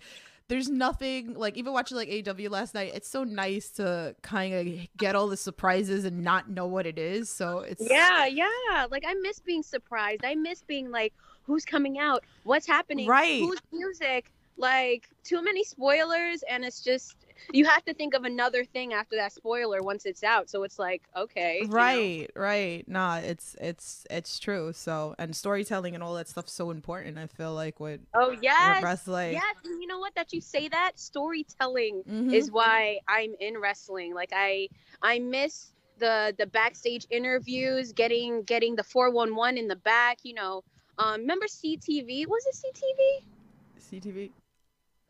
there's 0.48 0.70
nothing 0.70 1.34
like 1.34 1.58
even 1.58 1.74
watching 1.74 1.98
like 1.98 2.10
AW 2.10 2.50
last 2.50 2.76
night. 2.76 2.92
It's 2.94 3.10
so 3.10 3.24
nice 3.24 3.70
to 3.72 4.16
kind 4.22 4.54
of 4.54 4.88
get 4.98 5.16
all 5.16 5.28
the 5.28 5.38
surprises 5.38 6.06
and 6.06 6.24
not 6.24 6.50
know 6.50 6.68
what 6.68 6.86
it 6.86 7.00
is. 7.00 7.30
So 7.30 7.60
it's 7.60 7.82
yeah, 7.90 8.28
yeah. 8.28 8.86
Like 8.92 9.04
I 9.08 9.16
miss 9.16 9.40
being 9.40 9.64
surprised. 9.64 10.24
I 10.24 10.36
miss 10.36 10.62
being 10.62 10.92
like, 10.92 11.14
who's 11.44 11.66
coming 11.66 11.98
out? 11.98 12.24
What's 12.44 12.68
happening? 12.68 13.08
Right? 13.08 13.40
Who's 13.40 13.60
music? 13.72 14.32
Like 14.58 15.10
too 15.24 15.44
many 15.44 15.64
spoilers, 15.64 16.44
and 16.50 16.64
it's 16.64 16.82
just 16.82 17.25
you 17.51 17.65
have 17.65 17.84
to 17.86 17.94
think 17.94 18.13
of 18.13 18.24
another 18.24 18.63
thing 18.63 18.94
after 18.94 19.15
that 19.15 19.34
spoiler 19.34 19.82
once 19.82 20.06
it's 20.06 20.24
out. 20.24 20.50
So 20.50 20.63
it's 20.63 20.80
like, 20.80 21.04
okay. 21.15 21.63
Right, 21.68 21.98
you 21.98 22.27
know? 22.36 22.42
right. 22.42 22.88
Nah, 22.88 23.18
it's 23.18 23.56
it's 23.60 24.06
it's 24.10 24.39
true. 24.39 24.74
So 24.74 25.15
and 25.18 25.36
storytelling 25.36 25.96
and 25.96 26.04
all 26.04 26.15
that 26.15 26.27
stuff's 26.27 26.51
so 26.54 26.72
important, 26.72 27.18
I 27.18 27.27
feel 27.27 27.54
like 27.54 27.80
what 27.80 28.00
Oh 28.13 28.36
yes. 28.42 28.77
With 28.77 28.84
wrestling. 28.84 29.34
Yes. 29.34 29.56
And 29.63 29.82
you 29.82 29.88
know 29.88 30.00
what? 30.00 30.15
That 30.15 30.34
you 30.34 30.42
say 30.42 30.68
that 30.70 30.94
storytelling 30.96 32.04
mm-hmm. 32.10 32.34
is 32.34 32.51
why 32.51 33.00
I'm 33.08 33.36
in 33.39 33.58
wrestling. 33.58 34.13
Like 34.13 34.32
I 34.34 34.70
I 35.01 35.20
miss 35.20 35.72
the 35.98 36.34
the 36.38 36.46
backstage 36.46 37.06
interviews, 37.10 37.92
getting 37.92 38.44
getting 38.44 38.75
the 38.75 38.84
four 38.84 39.12
one 39.12 39.36
one 39.36 39.58
in 39.58 39.68
the 39.68 39.75
back, 39.75 40.20
you 40.24 40.34
know. 40.34 40.63
Um 40.98 41.22
remember 41.22 41.46
CTV? 41.46 42.27
Was 42.27 42.46
it 42.46 42.56
CTV? 42.56 44.01
CTV 44.01 44.32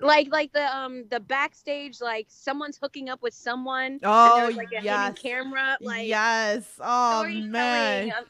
like 0.01 0.27
like 0.31 0.51
the 0.51 0.75
um 0.75 1.05
the 1.09 1.19
backstage 1.19 2.01
like 2.01 2.25
someone's 2.29 2.77
hooking 2.81 3.09
up 3.09 3.21
with 3.21 3.33
someone 3.33 3.99
oh 4.03 4.51
like 4.55 4.67
a 4.77 4.83
yes. 4.83 5.17
camera 5.19 5.77
like 5.81 6.07
yes. 6.07 6.65
Oh 6.79 7.25
man. 7.27 8.11
um, 8.11 8.25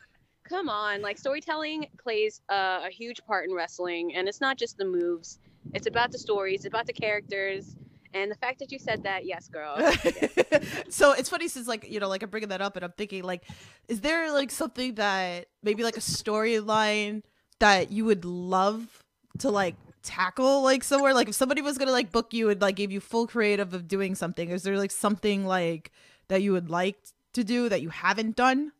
come 0.47 0.69
on 0.69 1.01
like 1.01 1.17
storytelling 1.17 1.87
plays 2.01 2.41
uh, 2.49 2.81
a 2.85 2.89
huge 2.89 3.23
part 3.25 3.49
in 3.49 3.55
wrestling 3.55 4.15
and 4.15 4.27
it's 4.27 4.41
not 4.41 4.57
just 4.57 4.77
the 4.77 4.85
moves. 4.85 5.39
It's 5.73 5.87
about 5.87 6.11
the 6.11 6.19
stories 6.19 6.59
it's 6.59 6.67
about 6.67 6.85
the 6.85 6.93
characters 6.93 7.75
and 8.13 8.31
the 8.31 8.35
fact 8.35 8.59
that 8.59 8.71
you 8.71 8.79
said 8.79 9.03
that 9.03 9.25
yes 9.25 9.47
girl. 9.47 9.75
So 10.89 11.11
it's 11.11 11.29
funny 11.29 11.47
since 11.47 11.67
like 11.67 11.89
you 11.89 11.99
know 11.99 12.07
like 12.07 12.23
i'm 12.23 12.29
bringing 12.29 12.49
that 12.49 12.61
up 12.61 12.75
and 12.75 12.85
i'm 12.85 12.93
thinking 12.93 13.23
like 13.23 13.43
is 13.87 14.01
there 14.01 14.31
like 14.31 14.51
something 14.51 14.95
that 14.95 15.47
maybe 15.63 15.83
like 15.83 15.97
a 15.97 16.01
storyline 16.01 17.23
that 17.59 17.91
you 17.91 18.05
would 18.05 18.23
love 18.23 19.03
to 19.39 19.49
like 19.49 19.75
tackle 20.05 20.61
like 20.61 20.83
somewhere 20.83 21.13
like 21.13 21.27
if 21.27 21.35
somebody 21.35 21.61
was 21.61 21.77
gonna 21.77 21.91
like 21.91 22.11
book 22.11 22.33
you 22.33 22.49
and 22.49 22.61
like 22.61 22.75
give 22.75 22.91
you 22.91 22.99
full 22.99 23.27
creative 23.27 23.73
of 23.73 23.87
doing 23.87 24.15
something 24.15 24.49
is 24.49 24.63
there 24.63 24.77
like 24.77 24.91
something 24.91 25.45
like 25.45 25.91
that 26.27 26.41
you 26.41 26.51
would 26.51 26.69
like 26.69 26.97
to 27.35 27.43
do 27.43 27.69
that 27.69 27.81
you 27.81 27.89
haven't 27.89 28.35
done? 28.35 28.71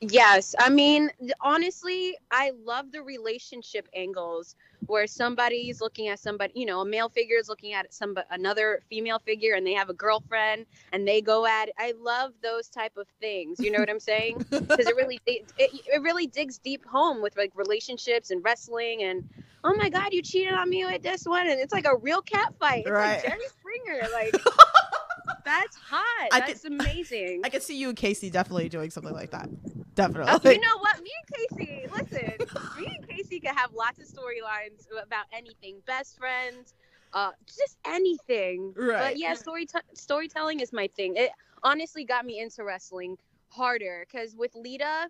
Yes, 0.00 0.54
I 0.58 0.68
mean 0.68 1.10
honestly, 1.40 2.16
I 2.30 2.52
love 2.64 2.90
the 2.90 3.02
relationship 3.02 3.88
angles 3.94 4.56
where 4.92 5.06
somebody's 5.06 5.80
looking 5.80 6.08
at 6.08 6.18
somebody, 6.18 6.52
you 6.54 6.66
know, 6.66 6.82
a 6.82 6.84
male 6.84 7.08
figure 7.08 7.38
is 7.38 7.48
looking 7.48 7.72
at 7.72 7.92
some 7.94 8.14
another 8.30 8.82
female 8.90 9.18
figure, 9.18 9.54
and 9.54 9.66
they 9.66 9.72
have 9.72 9.88
a 9.88 9.94
girlfriend, 9.94 10.66
and 10.92 11.08
they 11.08 11.22
go 11.22 11.46
at. 11.46 11.68
It. 11.68 11.74
I 11.78 11.94
love 11.98 12.32
those 12.42 12.68
type 12.68 12.98
of 12.98 13.06
things. 13.18 13.58
You 13.58 13.70
know 13.70 13.78
what 13.78 13.88
I'm 13.88 13.98
saying? 13.98 14.44
Because 14.72 14.86
it 14.86 14.94
really 14.96 15.18
it, 15.26 15.50
it, 15.58 16.02
really 16.02 16.26
digs 16.26 16.58
deep 16.58 16.84
home 16.84 17.22
with 17.22 17.36
like 17.38 17.52
relationships 17.54 18.30
and 18.30 18.44
wrestling, 18.44 19.02
and 19.04 19.26
oh 19.64 19.74
my 19.74 19.88
god, 19.88 20.12
you 20.12 20.20
cheated 20.20 20.52
on 20.52 20.68
me 20.68 20.84
with 20.84 21.02
this 21.02 21.24
one, 21.24 21.46
and 21.48 21.58
it's 21.58 21.72
like 21.72 21.86
a 21.86 21.96
real 21.96 22.20
cat 22.20 22.52
fight. 22.60 22.82
It's 22.82 22.90
Right. 22.90 23.14
like 23.14 23.24
Jerry 23.24 23.46
Springer, 23.48 24.08
like. 24.12 24.34
That's 25.44 25.76
hot. 25.76 26.28
I 26.32 26.40
That's 26.40 26.64
amazing. 26.64 27.40
I 27.44 27.48
could 27.48 27.62
see 27.62 27.76
you 27.76 27.88
and 27.88 27.96
Casey 27.96 28.30
definitely 28.30 28.68
doing 28.68 28.90
something 28.90 29.12
like 29.12 29.30
that. 29.30 29.48
Definitely. 29.94 30.32
Oh, 30.32 30.50
you 30.50 30.60
know 30.60 30.78
what? 30.78 31.02
Me 31.02 31.10
and 31.20 31.58
Casey, 31.58 31.86
listen, 31.92 32.80
me 32.80 32.96
and 32.96 33.08
Casey 33.08 33.40
could 33.40 33.54
have 33.54 33.72
lots 33.74 34.00
of 34.00 34.06
storylines 34.06 34.86
about 35.02 35.26
anything. 35.32 35.82
Best 35.86 36.18
friends, 36.18 36.74
uh, 37.12 37.32
just 37.46 37.76
anything. 37.84 38.72
Right. 38.76 39.10
But 39.10 39.18
yeah, 39.18 39.34
story 39.34 39.66
storytelling 39.94 40.60
is 40.60 40.72
my 40.72 40.88
thing. 40.96 41.16
It 41.16 41.30
honestly 41.62 42.04
got 42.04 42.24
me 42.24 42.40
into 42.40 42.64
wrestling 42.64 43.18
harder 43.48 44.06
because 44.10 44.34
with 44.34 44.54
Lita, 44.54 45.08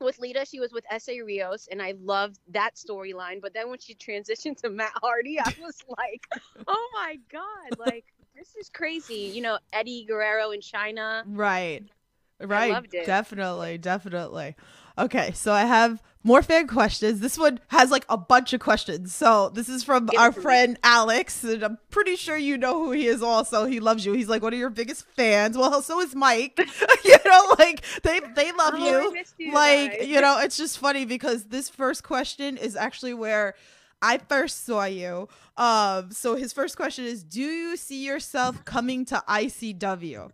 with 0.00 0.18
Lita, 0.18 0.44
she 0.46 0.60
was 0.60 0.72
with 0.72 0.84
Essa 0.90 1.12
Rios, 1.24 1.68
and 1.70 1.82
I 1.82 1.94
loved 2.02 2.38
that 2.50 2.74
storyline. 2.76 3.40
But 3.40 3.54
then 3.54 3.70
when 3.70 3.78
she 3.78 3.94
transitioned 3.94 4.58
to 4.58 4.70
Matt 4.70 4.92
Hardy, 5.02 5.40
I 5.40 5.52
was 5.60 5.82
like, 5.98 6.26
oh 6.66 6.88
my 6.94 7.18
God, 7.30 7.78
like, 7.78 8.04
this 8.36 8.54
is 8.56 8.68
crazy. 8.68 9.30
You 9.34 9.42
know, 9.42 9.58
Eddie 9.72 10.04
Guerrero 10.04 10.50
in 10.50 10.60
Chyna. 10.60 11.22
Right. 11.26 11.82
Right. 12.46 12.86
Definitely. 13.06 13.78
Definitely. 13.78 14.56
Okay. 14.98 15.32
So 15.32 15.52
I 15.52 15.62
have 15.64 16.02
more 16.26 16.42
fan 16.42 16.66
questions. 16.66 17.20
This 17.20 17.36
one 17.36 17.60
has 17.68 17.90
like 17.90 18.06
a 18.08 18.16
bunch 18.16 18.52
of 18.54 18.60
questions. 18.60 19.14
So 19.14 19.50
this 19.50 19.68
is 19.68 19.84
from 19.84 20.06
Give 20.06 20.18
our 20.20 20.30
to 20.30 20.38
me. 20.38 20.42
friend 20.42 20.78
Alex. 20.82 21.44
And 21.44 21.62
I'm 21.62 21.78
pretty 21.90 22.16
sure 22.16 22.36
you 22.36 22.56
know 22.56 22.82
who 22.84 22.92
he 22.92 23.06
is 23.06 23.22
also. 23.22 23.66
He 23.66 23.80
loves 23.80 24.06
you. 24.06 24.12
He's 24.12 24.28
like 24.28 24.40
one 24.42 24.52
of 24.54 24.58
your 24.58 24.70
biggest 24.70 25.04
fans. 25.16 25.58
Well, 25.58 25.82
so 25.82 26.00
is 26.00 26.14
Mike. 26.14 26.58
you 27.04 27.16
know, 27.26 27.54
like 27.58 27.84
they 28.02 28.20
they 28.34 28.52
love 28.52 28.74
Oh, 28.76 29.12
you. 29.12 29.22
you 29.38 29.52
like 29.52 29.98
guys. 29.98 30.08
you 30.08 30.20
know 30.20 30.38
it's 30.40 30.56
just 30.56 30.78
funny 30.78 31.04
because 31.04 31.44
this 31.44 31.68
first 31.68 32.02
question 32.04 32.56
is 32.56 32.76
actually 32.76 33.12
where 33.14 33.54
i 34.02 34.18
first 34.18 34.64
saw 34.66 34.84
you 34.84 35.28
um 35.56 36.10
so 36.10 36.34
his 36.36 36.52
first 36.52 36.76
question 36.76 37.04
is 37.04 37.22
do 37.24 37.40
you 37.40 37.76
see 37.76 38.04
yourself 38.04 38.64
coming 38.64 39.04
to 39.06 39.22
icw 39.28 40.30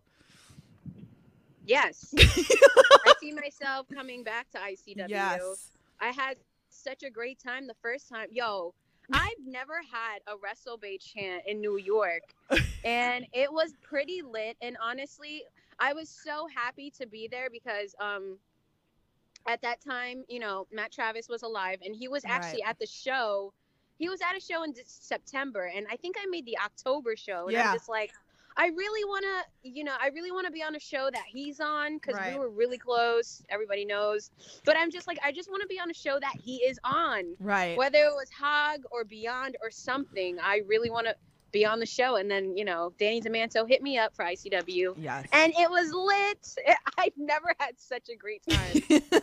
Yes. 1.71 2.13
I 2.19 3.13
see 3.21 3.33
myself 3.33 3.87
coming 3.95 4.25
back 4.25 4.51
to 4.51 4.59
ICW. 4.59 5.09
yes 5.09 5.69
I 6.01 6.09
had 6.09 6.37
such 6.69 7.05
a 7.05 7.11
great 7.11 7.39
time 7.39 7.67
the 7.69 7.77
first 7.81 8.09
time. 8.09 8.27
Yo, 8.33 8.75
I've 9.13 9.45
never 9.47 9.75
had 9.75 10.21
a 10.27 10.37
Wrestle 10.43 10.79
Bay 10.79 10.99
chant 10.99 11.43
in 11.47 11.61
New 11.61 11.77
York, 11.79 12.23
and 12.85 13.25
it 13.33 13.53
was 13.53 13.75
pretty 13.83 14.23
lit. 14.23 14.57
And 14.63 14.77
honestly, 14.83 15.45
I 15.79 15.93
was 15.93 16.09
so 16.09 16.49
happy 16.55 16.91
to 16.99 17.07
be 17.07 17.29
there 17.31 17.51
because 17.51 17.95
um, 18.01 18.39
at 19.47 19.63
that 19.63 19.81
time, 19.81 20.25
you 20.29 20.41
know, 20.41 20.67
Matt 20.73 20.91
Travis 20.91 21.29
was 21.29 21.43
alive, 21.43 21.79
and 21.85 21.95
he 21.95 22.09
was 22.09 22.25
actually 22.25 22.63
at 22.63 22.79
the 22.79 22.87
show. 22.87 23.53
He 23.99 24.09
was 24.09 24.21
at 24.23 24.37
a 24.37 24.41
show 24.41 24.63
in 24.63 24.73
September, 24.87 25.71
and 25.75 25.87
I 25.91 25.97
think 25.97 26.17
I 26.19 26.27
made 26.27 26.47
the 26.47 26.59
October 26.59 27.15
show. 27.17 27.45
And 27.45 27.53
Yeah. 27.53 27.69
I'm 27.71 27.77
just 27.77 27.89
like, 27.89 28.13
I 28.57 28.67
really 28.69 29.05
want 29.05 29.25
to, 29.25 29.69
you 29.71 29.85
know, 29.85 29.95
I 30.01 30.09
really 30.09 30.33
want 30.33 30.47
to 30.47 30.53
be 30.53 30.63
on 30.63 30.75
a 30.77 30.81
show 30.81 31.09
that 31.13 31.25
he's 31.27 31.61
on 31.61 31.97
because 31.97 32.17
Right. 32.17 32.33
we 32.35 32.39
were 32.39 32.51
really 32.51 32.79
close. 32.79 33.43
Everybody 33.49 33.85
knows. 33.85 34.31
But 34.65 34.77
I'm 34.77 34.91
just 34.91 35.07
like, 35.07 35.19
I 35.25 35.33
just 35.33 35.51
want 35.51 35.63
to 35.63 35.69
be 35.69 35.79
on 35.81 35.91
a 35.91 35.95
show 35.95 36.19
that 36.21 36.35
he 36.43 36.57
is 36.57 36.79
on, 36.85 37.37
right 37.39 37.77
whether 37.77 37.99
it 37.99 38.13
was 38.15 38.29
Hog 38.31 38.81
or 38.91 39.05
Beyond 39.05 39.57
or 39.63 39.71
something. 39.71 40.39
I 40.43 40.63
really 40.67 40.91
want 40.91 41.07
to 41.07 41.15
be 41.53 41.65
on 41.67 41.81
the 41.81 41.87
show. 41.87 42.15
And 42.17 42.31
then, 42.31 42.57
you 42.57 42.65
know, 42.65 42.93
Danny 42.99 43.21
DeManto 43.21 43.67
hit 43.69 43.83
me 43.83 43.99
up 43.99 44.15
for 44.15 44.25
ICW, 44.25 44.95
yes 44.99 45.27
and 45.33 45.53
it 45.59 45.69
was 45.71 45.91
lit. 45.93 46.77
I've 46.99 47.17
never 47.17 47.55
had 47.59 47.79
such 47.79 48.09
a 48.09 48.17
great 48.17 48.43
time. 48.49 48.83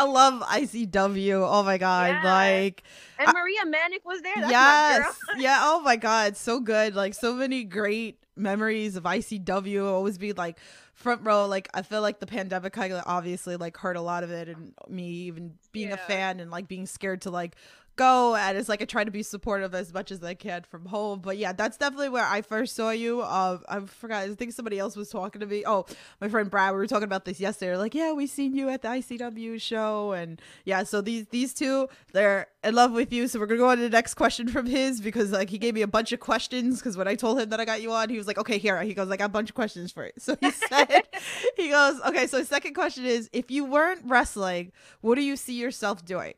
i 0.00 0.02
love 0.02 0.42
icw 0.42 1.48
oh 1.48 1.62
my 1.62 1.78
god 1.78 2.10
Yeah. 2.10 2.24
like 2.24 2.82
And 3.20 3.32
Maria 3.32 3.64
Manic 3.66 4.04
was 4.04 4.20
there. 4.20 4.34
That's 4.36 4.50
yes 4.50 5.16
yeah 5.38 5.60
oh 5.62 5.80
my 5.80 5.94
god 5.94 6.36
so 6.36 6.58
good 6.58 6.96
like 6.96 7.14
so 7.14 7.34
many 7.34 7.62
great 7.64 8.18
memories 8.40 8.96
of 8.96 9.04
icw 9.04 9.84
always 9.84 10.18
be 10.18 10.32
like 10.32 10.58
front 10.94 11.22
row. 11.22 11.46
Like 11.46 11.68
i 11.74 11.82
feel 11.82 12.02
like 12.02 12.18
the 12.20 12.26
pandemic 12.26 12.72
kind 12.72 12.92
of 12.92 13.02
obviously 13.06 13.56
like 13.56 13.76
hurt 13.76 13.96
a 13.96 14.00
lot 14.00 14.24
of 14.24 14.30
it 14.30 14.48
and 14.48 14.72
me 14.88 15.08
even 15.08 15.54
being 15.72 15.92
a 15.92 15.96
fan 15.96 16.40
and 16.40 16.50
like 16.50 16.68
being 16.68 16.86
scared 16.86 17.22
to 17.22 17.30
like 17.30 17.56
go 18.00 18.34
and 18.34 18.56
it's 18.56 18.68
like 18.68 18.80
i 18.80 18.86
try 18.86 19.04
to 19.04 19.10
be 19.10 19.22
supportive 19.22 19.74
as 19.74 19.92
much 19.92 20.10
as 20.10 20.24
i 20.24 20.32
can 20.32 20.62
from 20.62 20.86
home. 20.86 21.20
But 21.20 21.36
yeah 21.36 21.52
that's 21.52 21.76
definitely 21.76 22.08
where 22.08 22.24
i 22.24 22.40
first 22.40 22.74
saw 22.74 22.90
you. 22.90 23.20
Uh 23.20 23.58
i 23.68 23.80
forgot 23.80 24.22
i 24.22 24.34
think 24.34 24.52
somebody 24.52 24.78
else 24.78 24.96
was 24.96 25.10
talking 25.10 25.40
to 25.40 25.46
me. 25.46 25.64
Oh 25.66 25.84
my 26.20 26.28
friend 26.28 26.50
brad 26.50 26.72
we 26.72 26.78
were 26.78 26.86
talking 26.86 27.04
about 27.04 27.26
this 27.26 27.38
yesterday. 27.38 27.76
Like 27.76 27.94
yeah 27.94 28.12
we 28.12 28.26
seen 28.26 28.54
you 28.54 28.70
at 28.70 28.80
the 28.80 28.88
icw 28.88 29.60
show 29.60 30.12
and 30.12 30.40
yeah 30.64 30.82
so 30.82 31.02
these 31.02 31.26
these 31.26 31.52
two 31.52 31.88
they're 32.14 32.46
in 32.64 32.74
love 32.74 32.92
with 32.92 33.12
you. 33.12 33.28
So 33.28 33.38
we're 33.38 33.46
gonna 33.46 33.58
go 33.58 33.68
on 33.68 33.76
to 33.76 33.82
the 33.82 33.90
next 33.90 34.14
question 34.14 34.48
from 34.48 34.64
his 34.64 35.02
because 35.02 35.30
like 35.32 35.50
he 35.50 35.58
gave 35.58 35.74
me 35.74 35.82
a 35.82 35.88
bunch 35.88 36.12
of 36.12 36.20
questions 36.20 36.78
because 36.78 36.96
when 36.96 37.06
i 37.06 37.14
told 37.14 37.38
him 37.38 37.50
that 37.50 37.60
i 37.60 37.66
got 37.66 37.82
you 37.82 37.92
on 37.92 38.08
he 38.08 38.16
was 38.16 38.26
like 38.26 38.38
okay 38.38 38.56
here. 38.56 38.82
He 38.82 38.94
goes 38.94 39.10
i 39.10 39.16
got 39.18 39.26
a 39.26 39.28
bunch 39.28 39.50
of 39.50 39.54
questions 39.54 39.92
for 39.92 40.06
you. 40.06 40.12
So 40.18 40.36
he 40.40 40.50
said 40.70 41.02
he 41.56 41.68
goes 41.68 42.00
okay 42.06 42.26
so 42.26 42.42
second 42.44 42.72
question 42.72 43.04
is 43.04 43.28
if 43.34 43.50
you 43.50 43.66
weren't 43.66 44.00
wrestling 44.06 44.72
what 45.02 45.16
do 45.16 45.22
you 45.22 45.36
see 45.36 45.58
yourself 45.60 46.02
doing 46.04 46.32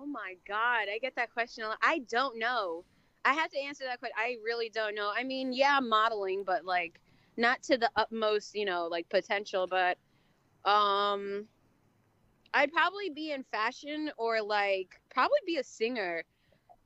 Oh 0.00 0.06
my 0.06 0.36
God, 0.46 0.86
I 0.92 0.98
get 1.00 1.16
that 1.16 1.32
question 1.32 1.64
a 1.64 1.68
lot. 1.68 1.78
I 1.82 2.00
don't 2.08 2.38
know. 2.38 2.84
I 3.24 3.32
have 3.32 3.50
to 3.50 3.58
answer 3.58 3.84
that 3.84 3.98
question. 3.98 4.14
I 4.16 4.36
really 4.44 4.70
don't 4.70 4.94
know. 4.94 5.10
I 5.14 5.24
mean, 5.24 5.52
yeah, 5.52 5.80
modeling, 5.80 6.44
but 6.44 6.64
like 6.64 7.00
not 7.36 7.62
to 7.64 7.76
the 7.76 7.90
utmost, 7.96 8.54
you 8.54 8.64
know, 8.64 8.86
like 8.86 9.08
potential. 9.08 9.66
But 9.66 9.98
um, 10.64 11.46
I'd 12.54 12.72
probably 12.72 13.10
be 13.10 13.32
in 13.32 13.42
fashion 13.50 14.12
or 14.18 14.40
like 14.40 15.00
probably 15.10 15.38
be 15.44 15.56
a 15.56 15.64
singer. 15.64 16.22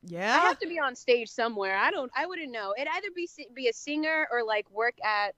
Yeah, 0.02 0.34
I 0.34 0.38
have 0.40 0.58
to 0.60 0.68
be 0.68 0.78
on 0.78 0.96
stage 0.96 1.28
somewhere. 1.28 1.76
I 1.76 1.90
don't. 1.90 2.10
I 2.16 2.24
wouldn't 2.24 2.50
know. 2.50 2.72
It'd 2.78 2.88
either 2.88 3.08
be 3.14 3.28
be 3.54 3.68
a 3.68 3.74
singer 3.74 4.26
or 4.32 4.42
like 4.42 4.70
work 4.70 4.94
at 5.04 5.34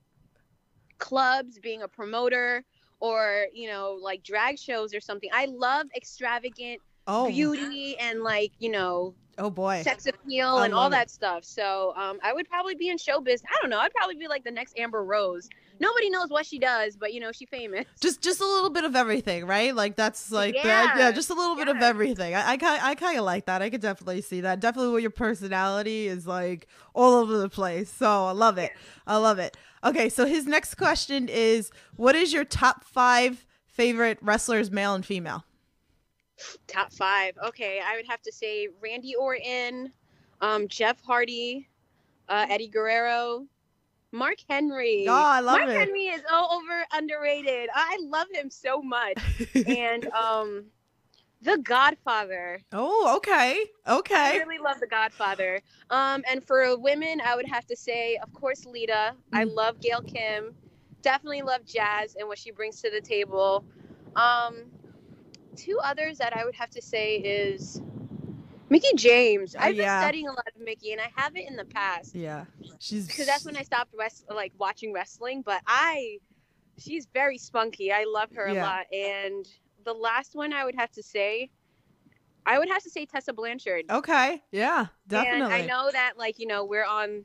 clubs, 0.99 1.59
being 1.59 1.83
a 1.83 1.89
promoter, 1.89 2.65
or 3.01 3.47
you 3.53 3.69
know, 3.69 3.99
like 4.01 4.23
drag 4.23 4.61
shows 4.61 4.95
or 4.95 5.01
something. 5.01 5.31
I 5.35 5.47
love 5.47 5.87
extravagant 5.97 6.81
oh 7.07 7.29
beauty 7.29 7.97
and 7.99 8.23
like 8.23 8.53
you 8.59 8.71
know 8.71 9.15
oh 9.39 9.51
boy 9.51 9.83
sex 9.83 10.07
appeal 10.07 10.57
I 10.57 10.67
and 10.67 10.75
all 10.75 10.87
it. 10.87 10.91
that 10.91 11.11
stuff. 11.11 11.45
So 11.45 11.93
um, 11.97 12.19
I 12.23 12.33
would 12.33 12.49
probably 12.49 12.75
be 12.75 12.89
in 12.89 12.97
showbiz. 12.97 13.43
I 13.45 13.59
don't 13.61 13.71
know. 13.71 13.79
I'd 13.79 13.93
probably 13.93 14.17
be 14.17 14.29
like 14.29 14.45
the 14.45 14.51
next 14.51 14.79
Amber 14.79 15.05
Rose. 15.05 15.49
Nobody 15.81 16.09
knows 16.09 16.29
what 16.31 16.47
she 16.47 16.61
does, 16.61 16.95
but 16.95 17.13
you 17.13 17.19
know 17.19 17.33
she 17.33 17.47
famous. 17.47 17.85
just 18.01 18.23
just 18.23 18.41
a 18.41 18.47
little 18.47 18.71
bit 18.71 18.85
of 18.85 18.95
everything 18.95 19.45
right 19.47 19.75
like 19.75 19.97
that's 19.97 20.31
like 20.31 20.55
the- 20.55 20.61
Yeah, 20.69 20.99
yeah 20.99 21.11
just 21.11 21.31
a 21.31 21.35
little 21.35 21.57
bit 21.57 21.69
of 21.69 21.79
everything 21.79 22.35
i 22.35 22.53
i, 22.53 22.91
I 22.91 22.95
kind 22.95 23.19
of 23.19 23.25
like 23.25 23.47
that 23.47 23.61
i 23.63 23.71
could 23.71 23.81
definitely 23.81 24.21
see 24.23 24.41
that 24.43 24.61
definitely 24.61 24.93
where 24.93 25.01
your 25.01 25.11
personality 25.11 26.07
is 26.07 26.27
like 26.27 26.69
all 26.95 27.15
over 27.15 27.37
the 27.39 27.49
place 27.49 27.91
so 27.91 28.07
i 28.27 28.31
love 28.33 28.59
it 28.59 28.73
i 29.07 29.17
love 29.17 29.39
it 29.39 29.57
okay 29.83 30.09
so 30.09 30.27
his 30.27 30.47
next 30.47 30.75
question 30.77 31.29
is 31.29 31.71
what 31.97 32.15
is 32.15 32.33
your 32.33 32.45
top 32.45 32.85
five 32.85 33.45
favorite 33.67 34.19
wrestlers 34.23 34.71
male 34.71 34.95
and 34.95 35.05
female 35.05 35.45
Top 36.67 36.93
five. 36.93 37.35
Okay, 37.47 37.81
I 37.85 37.97
would 37.97 38.07
have 38.07 38.23
to 38.23 38.33
say 38.33 38.69
Randy 38.83 39.15
Orton, 39.15 39.93
um, 40.41 40.69
Jeff 40.69 41.01
Hardy, 41.03 41.69
uh, 42.29 42.47
Eddie 42.49 42.69
Guerrero, 42.69 43.47
Mark 44.13 44.37
Henry. 44.49 45.07
oh 45.09 45.13
i 45.13 45.41
love 45.41 45.59
Mark 45.59 45.71
it 45.71 45.79
Henry 45.79 46.07
is 46.07 46.23
all 46.31 46.53
over 46.53 46.85
underrated. 46.93 47.69
I 47.75 47.99
love 48.03 48.27
him 48.33 48.51
so 48.51 48.81
much. 48.83 49.19
and 49.67 50.07
um, 50.09 50.65
The 51.43 51.59
Godfather. 51.59 52.61
oh 52.73 53.15
okay 53.17 53.65
okay. 53.87 54.15
I 54.15 54.37
really 54.39 54.59
love 54.63 54.81
The 54.81 54.87
Godfather. 54.87 55.61
Um, 55.91 56.23
and 56.31 56.45
for 56.45 56.77
women, 56.79 57.21
I 57.25 57.37
would 57.37 57.47
have 57.47 57.67
to 57.67 57.77
say, 57.77 58.17
of 58.23 58.33
course, 58.33 58.65
Lita. 58.67 59.13
I 59.33 59.45
Mm. 59.45 59.55
love 59.55 59.81
Gail 59.81 60.01
Kim. 60.03 60.55
Definitely 61.03 61.43
love 61.43 61.65
Jazz 61.67 62.17
and 62.19 62.27
what 62.29 62.39
she 62.39 62.51
brings 62.51 62.81
to 62.83 62.91
the 62.91 63.01
table. 63.01 63.65
Um, 64.17 64.65
two 65.57 65.79
others 65.83 66.19
that 66.19 66.37
I 66.37 66.45
would 66.45 66.55
have 66.55 66.71
to 66.71 66.83
say 66.83 67.17
is 67.17 67.81
Mickie 68.71 68.95
James. 68.97 69.55
Oh, 69.57 69.61
I've 69.63 69.77
been 69.77 69.85
studying 69.87 70.27
a 70.29 70.33
lot 70.33 70.49
of 70.55 70.61
Mickey, 70.63 70.93
and 70.93 71.01
I 71.01 71.11
haven't 71.15 71.43
in 71.49 71.57
the 71.57 71.65
past 71.65 72.15
yeah 72.15 72.45
she's 72.79 73.07
because 73.07 73.27
that's 73.27 73.45
when 73.45 73.57
I 73.57 73.63
stopped 73.63 73.95
rest- 73.99 74.25
like 74.31 74.53
watching 74.59 74.93
wrestling. 74.93 75.43
But 75.43 75.61
I, 75.67 76.19
she's 76.79 77.07
very 77.13 77.39
spunky. 77.39 77.93
I 77.93 78.05
love 78.05 78.31
her 78.35 78.49
Yeah. 78.49 78.63
a 78.63 78.67
lot. 78.67 78.87
And 78.93 79.47
the 79.85 79.93
last 79.93 80.35
one 80.35 80.53
I 80.53 80.65
would 80.65 80.75
have 80.77 80.91
to 80.93 81.03
say, 81.03 81.51
I 82.47 82.59
would 82.59 82.69
have 82.69 82.83
to 82.83 82.91
say 82.91 83.07
Tessa 83.07 83.33
Blanchard. 83.33 83.85
okay 83.91 84.43
yeah 84.53 84.87
definitely 85.09 85.43
And 85.43 85.53
I 85.53 85.67
know 85.67 85.91
that 85.93 86.15
like 86.19 86.39
you 86.39 86.47
know 86.47 86.65
we're 86.65 86.85
on, 86.87 87.25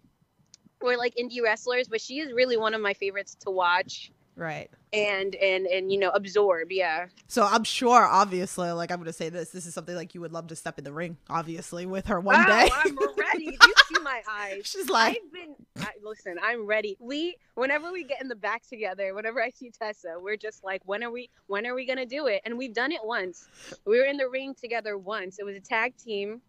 we're 0.81 0.97
like 0.97 1.15
indie 1.15 1.41
wrestlers, 1.43 1.87
but 1.87 1.99
she 2.01 2.19
is 2.19 2.31
really 2.33 2.57
one 2.57 2.73
of 2.73 2.81
my 2.81 2.93
favorites 2.93 3.35
to 3.41 3.49
watch. 3.51 4.11
right 4.35 4.69
and 4.91 5.35
and 5.35 5.67
and 5.67 5.91
you 5.91 5.99
know 5.99 6.09
absorb. 6.09 6.71
Yeah. 6.71 7.07
So 7.27 7.43
I'm 7.43 7.63
sure, 7.63 8.05
obviously, 8.05 8.71
like 8.71 8.91
I'm 8.91 8.97
gonna 8.97 9.13
say 9.13 9.29
this. 9.29 9.49
This 9.49 9.65
is 9.65 9.73
something 9.73 9.95
like 9.95 10.15
you 10.15 10.21
would 10.21 10.31
love 10.31 10.47
to 10.47 10.55
step 10.55 10.77
in 10.77 10.83
the 10.83 10.91
ring, 10.91 11.17
obviously, 11.29 11.85
with 11.85 12.07
her 12.07 12.19
one 12.19 12.37
oh, 12.39 12.45
day. 12.45 12.69
I'm 12.73 12.97
ready. 13.17 13.45
you 13.61 13.73
see 13.87 14.01
my 14.01 14.21
eyes. 14.29 14.61
She's 14.65 14.89
like, 14.89 15.17
I've 15.17 15.33
been. 15.33 15.55
I, 15.79 15.91
listen, 16.03 16.37
I'm 16.41 16.65
ready. 16.65 16.97
We, 16.99 17.37
whenever 17.55 17.91
we 17.91 18.03
get 18.03 18.21
in 18.21 18.27
the 18.27 18.35
back 18.35 18.67
together, 18.67 19.13
whenever 19.13 19.41
I 19.41 19.51
see 19.51 19.69
Tessa, 19.69 20.15
we're 20.19 20.37
just 20.37 20.63
like, 20.63 20.81
when 20.85 21.03
are 21.03 21.11
we? 21.11 21.29
When 21.47 21.67
are 21.67 21.75
we 21.75 21.85
gonna 21.85 22.05
do 22.05 22.27
it? 22.27 22.41
And 22.45 22.57
we've 22.57 22.73
done 22.73 22.91
it 22.91 23.01
once. 23.03 23.47
We 23.85 23.99
were 23.99 24.05
in 24.05 24.17
the 24.17 24.29
ring 24.29 24.55
together 24.55 24.97
once. 24.97 25.37
It 25.39 25.45
was 25.45 25.55
a 25.55 25.61
tag 25.61 25.95
team, 25.97 26.41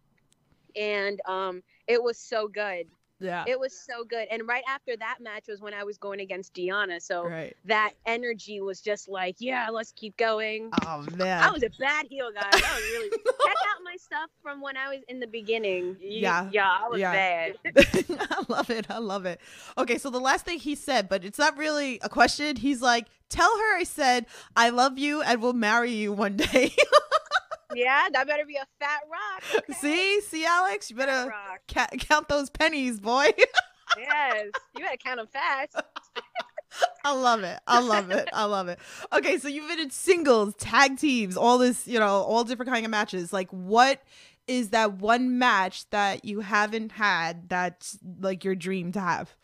and 0.75 1.21
um, 1.27 1.61
it 1.87 2.01
was 2.01 2.17
so 2.17 2.47
good. 2.47 2.87
Yeah, 3.21 3.45
It 3.47 3.59
was 3.59 3.73
so 3.77 4.03
good. 4.03 4.27
And 4.31 4.47
right 4.47 4.63
after 4.67 4.95
that 4.97 5.17
match 5.21 5.45
was 5.47 5.61
when 5.61 5.73
I 5.73 5.83
was 5.83 5.97
going 5.97 6.19
against 6.19 6.53
Deonna. 6.53 7.01
So 7.01 7.25
right. 7.27 7.55
that 7.65 7.93
energy 8.05 8.61
was 8.61 8.81
just 8.81 9.07
like, 9.07 9.35
yeah, 9.39 9.69
let's 9.69 9.91
keep 9.93 10.17
going. 10.17 10.69
Oh 10.85 11.05
I 11.19 11.49
was 11.51 11.63
a 11.63 11.69
bad 11.79 12.07
heel, 12.09 12.31
guys. 12.33 12.45
I 12.53 12.55
was 12.55 12.83
really 12.91 13.09
check 13.45 13.55
out 13.69 13.83
my 13.83 13.95
stuff 13.97 14.29
from 14.41 14.61
when 14.61 14.75
I 14.77 14.89
was 14.89 14.99
in 15.07 15.19
the 15.19 15.27
beginning. 15.27 15.97
Yeah. 15.99 16.49
yeah, 16.51 16.69
I 16.83 16.87
was 16.89 16.99
Yeah. 16.99 17.11
bad. 17.11 17.55
I 18.31 18.43
love 18.47 18.69
it. 18.69 18.89
I 18.89 18.97
love 18.97 19.25
it. 19.25 19.39
Okay, 19.77 19.97
so 19.97 20.09
the 20.09 20.19
last 20.19 20.45
thing 20.45 20.59
he 20.59 20.75
said, 20.75 21.07
but 21.07 21.23
it's 21.23 21.39
not 21.39 21.57
really 21.57 21.99
a 22.01 22.09
question. 22.09 22.55
He's 22.55 22.81
like, 22.81 23.07
"Tell 23.29 23.49
her 23.57 23.77
I 23.77 23.83
said 23.83 24.25
I 24.55 24.69
love 24.69 24.97
you 24.97 25.21
and 25.21 25.41
will 25.41 25.53
marry 25.53 25.91
you 25.91 26.11
one 26.13 26.37
day." 26.37 26.73
Yeah, 27.75 28.07
that 28.13 28.27
better 28.27 28.45
be 28.45 28.55
a 28.55 28.65
fat 28.79 29.01
rock. 29.11 29.63
okay? 29.69 29.73
see, 29.79 30.21
see, 30.21 30.45
Alex, 30.45 30.89
you 30.89 30.95
better 30.95 31.33
ca- 31.67 31.87
count 31.99 32.27
those 32.27 32.49
pennies, 32.49 32.99
boy. 32.99 33.31
Yes, 33.97 34.45
you 34.73 34.85
better 34.85 34.95
count 34.95 35.17
them 35.17 35.27
fast. 35.27 35.75
I 37.03 37.11
love 37.13 37.43
it. 37.43 37.59
I 37.67 37.81
love 37.81 38.09
it. 38.09 38.29
I 38.31 38.45
love 38.45 38.69
it. 38.69 38.79
Okay, 39.11 39.37
so 39.37 39.49
you've 39.49 39.67
been 39.67 39.81
in 39.81 39.89
singles, 39.89 40.55
tag 40.55 40.97
teams, 40.97 41.35
all 41.35 41.57
this, 41.57 41.85
you 41.87 41.99
know, 41.99 42.07
all 42.07 42.45
different 42.45 42.71
kind 42.71 42.85
of 42.85 42.89
matches. 42.91 43.33
Like, 43.33 43.49
what 43.51 44.01
is 44.47 44.69
that 44.69 44.93
one 44.93 45.37
match 45.39 45.89
that 45.89 46.23
you 46.23 46.39
haven't 46.39 46.93
had 46.93 47.49
that's 47.49 47.97
like 48.21 48.45
your 48.45 48.55
dream 48.55 48.93
to 48.93 49.01
have? 49.01 49.35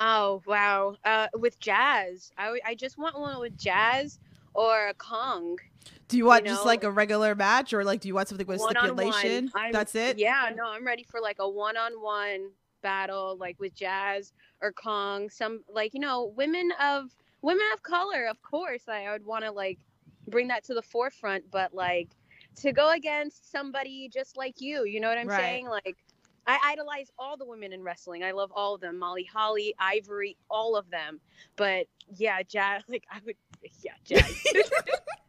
Oh 0.00 0.42
wow, 0.46 0.96
uh, 1.04 1.28
with 1.34 1.58
Jazz, 1.58 2.30
I 2.36 2.44
w- 2.44 2.62
I 2.66 2.74
just 2.74 2.98
want 2.98 3.18
one 3.18 3.40
with 3.40 3.56
Jazz 3.58 4.18
or 4.54 4.92
Kong. 4.98 5.56
Do 6.08 6.16
you 6.16 6.24
want 6.24 6.46
just 6.46 6.62
know, 6.64 6.66
like 6.66 6.84
a 6.84 6.90
regular 6.90 7.34
match, 7.34 7.72
or 7.72 7.84
like 7.84 8.00
do 8.00 8.08
you 8.08 8.14
want 8.14 8.28
something 8.28 8.46
with 8.46 8.60
stipulation? 8.60 9.50
That's 9.72 9.94
it. 9.94 10.18
Yeah, 10.18 10.50
no, 10.54 10.64
I'm 10.66 10.86
ready 10.86 11.04
for 11.04 11.20
like 11.20 11.36
a 11.38 11.48
one-on-one 11.48 12.50
battle, 12.82 13.36
like 13.38 13.60
with 13.60 13.74
Jazz 13.74 14.32
or 14.62 14.72
Kong. 14.72 15.28
Some 15.28 15.62
like 15.72 15.92
you 15.94 16.00
know, 16.00 16.32
women 16.36 16.72
of 16.82 17.14
women 17.42 17.64
of 17.74 17.82
color, 17.82 18.26
of 18.26 18.40
course. 18.42 18.84
I, 18.88 19.04
I 19.04 19.12
would 19.12 19.26
want 19.26 19.44
to 19.44 19.52
like 19.52 19.78
bring 20.28 20.48
that 20.48 20.64
to 20.64 20.74
the 20.74 20.82
forefront, 20.82 21.50
but 21.50 21.74
like 21.74 22.08
to 22.56 22.72
go 22.72 22.90
against 22.90 23.50
somebody 23.52 24.08
just 24.12 24.36
like 24.36 24.60
you, 24.60 24.84
you 24.84 25.00
know 25.00 25.08
what 25.08 25.18
I'm 25.18 25.28
Right. 25.28 25.40
saying? 25.40 25.68
Like. 25.68 25.96
I 26.50 26.58
idolize 26.72 27.10
all 27.18 27.36
the 27.36 27.44
women 27.44 27.74
in 27.74 27.82
wrestling. 27.82 28.24
I 28.24 28.30
love 28.30 28.50
all 28.54 28.74
of 28.74 28.80
them. 28.80 28.98
Molly 28.98 29.28
Holly, 29.30 29.74
Ivory, 29.78 30.34
all 30.48 30.76
of 30.76 30.88
them. 30.88 31.20
But 31.56 31.88
yeah, 32.16 32.42
Jazz, 32.42 32.84
like 32.88 33.04
I 33.12 33.18
would, 33.26 33.36
yeah, 33.82 33.92
Jazz. 34.02 34.42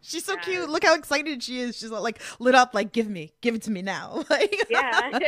She's 0.10 0.26
so 0.26 0.38
cute. 0.38 0.70
Look 0.70 0.84
how 0.84 0.96
excited 0.96 1.44
she 1.44 1.60
is. 1.60 1.78
She's 1.78 1.92
like 1.92 2.20
lit 2.40 2.56
up, 2.56 2.74
like 2.74 2.92
give 2.92 3.08
me, 3.08 3.32
give 3.42 3.54
it 3.54 3.62
to 3.64 3.72
me 3.72 3.82
now. 3.84 4.24
Like, 4.30 4.56
Yeah. 4.70 5.20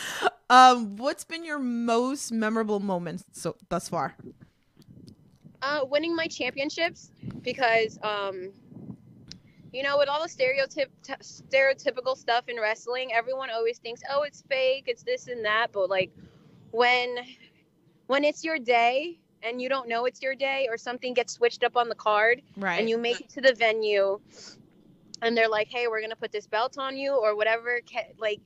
um, 0.50 0.96
what's 0.96 1.24
been 1.24 1.44
your 1.44 1.58
most 1.58 2.30
memorable 2.30 2.78
moment 2.80 3.24
so 3.32 3.56
thus 3.68 3.88
far? 3.88 4.14
uh, 5.62 5.80
winning 5.90 6.14
my 6.14 6.26
championships 6.26 7.10
because 7.42 7.98
um, 8.02 8.52
you 9.72 9.82
know 9.82 9.98
with 9.98 10.08
all 10.08 10.22
the 10.22 10.28
stereotyp 10.28 10.90
t- 11.02 11.14
stereotypical 11.22 12.16
stuff 12.16 12.44
in 12.48 12.56
wrestling 12.60 13.12
everyone 13.12 13.50
always 13.50 13.78
thinks 13.78 14.02
oh 14.10 14.22
it's 14.22 14.42
fake 14.48 14.84
it's 14.86 15.02
this 15.02 15.26
and 15.26 15.44
that 15.44 15.68
but 15.72 15.90
like 15.90 16.10
when 16.70 17.16
when 18.06 18.22
it's 18.22 18.44
your 18.44 18.58
day 18.58 19.18
and 19.46 19.62
you 19.62 19.68
don't 19.68 19.88
know 19.88 20.04
it's 20.04 20.20
your 20.22 20.34
day 20.34 20.66
or 20.70 20.76
something 20.76 21.14
gets 21.14 21.32
switched 21.32 21.62
up 21.64 21.76
on 21.76 21.88
the 21.88 21.94
card 21.94 22.42
Right. 22.56 22.80
and 22.80 22.88
you 22.88 22.98
make 22.98 23.20
it 23.20 23.28
to 23.30 23.40
the 23.40 23.54
venue 23.54 24.18
and 25.22 25.36
they're 25.36 25.48
like 25.48 25.68
hey 25.68 25.86
we're 25.88 26.00
gonna 26.00 26.16
put 26.16 26.32
this 26.32 26.46
belt 26.46 26.76
on 26.78 26.96
you 26.96 27.14
or 27.14 27.36
whatever 27.36 27.80
like 28.18 28.40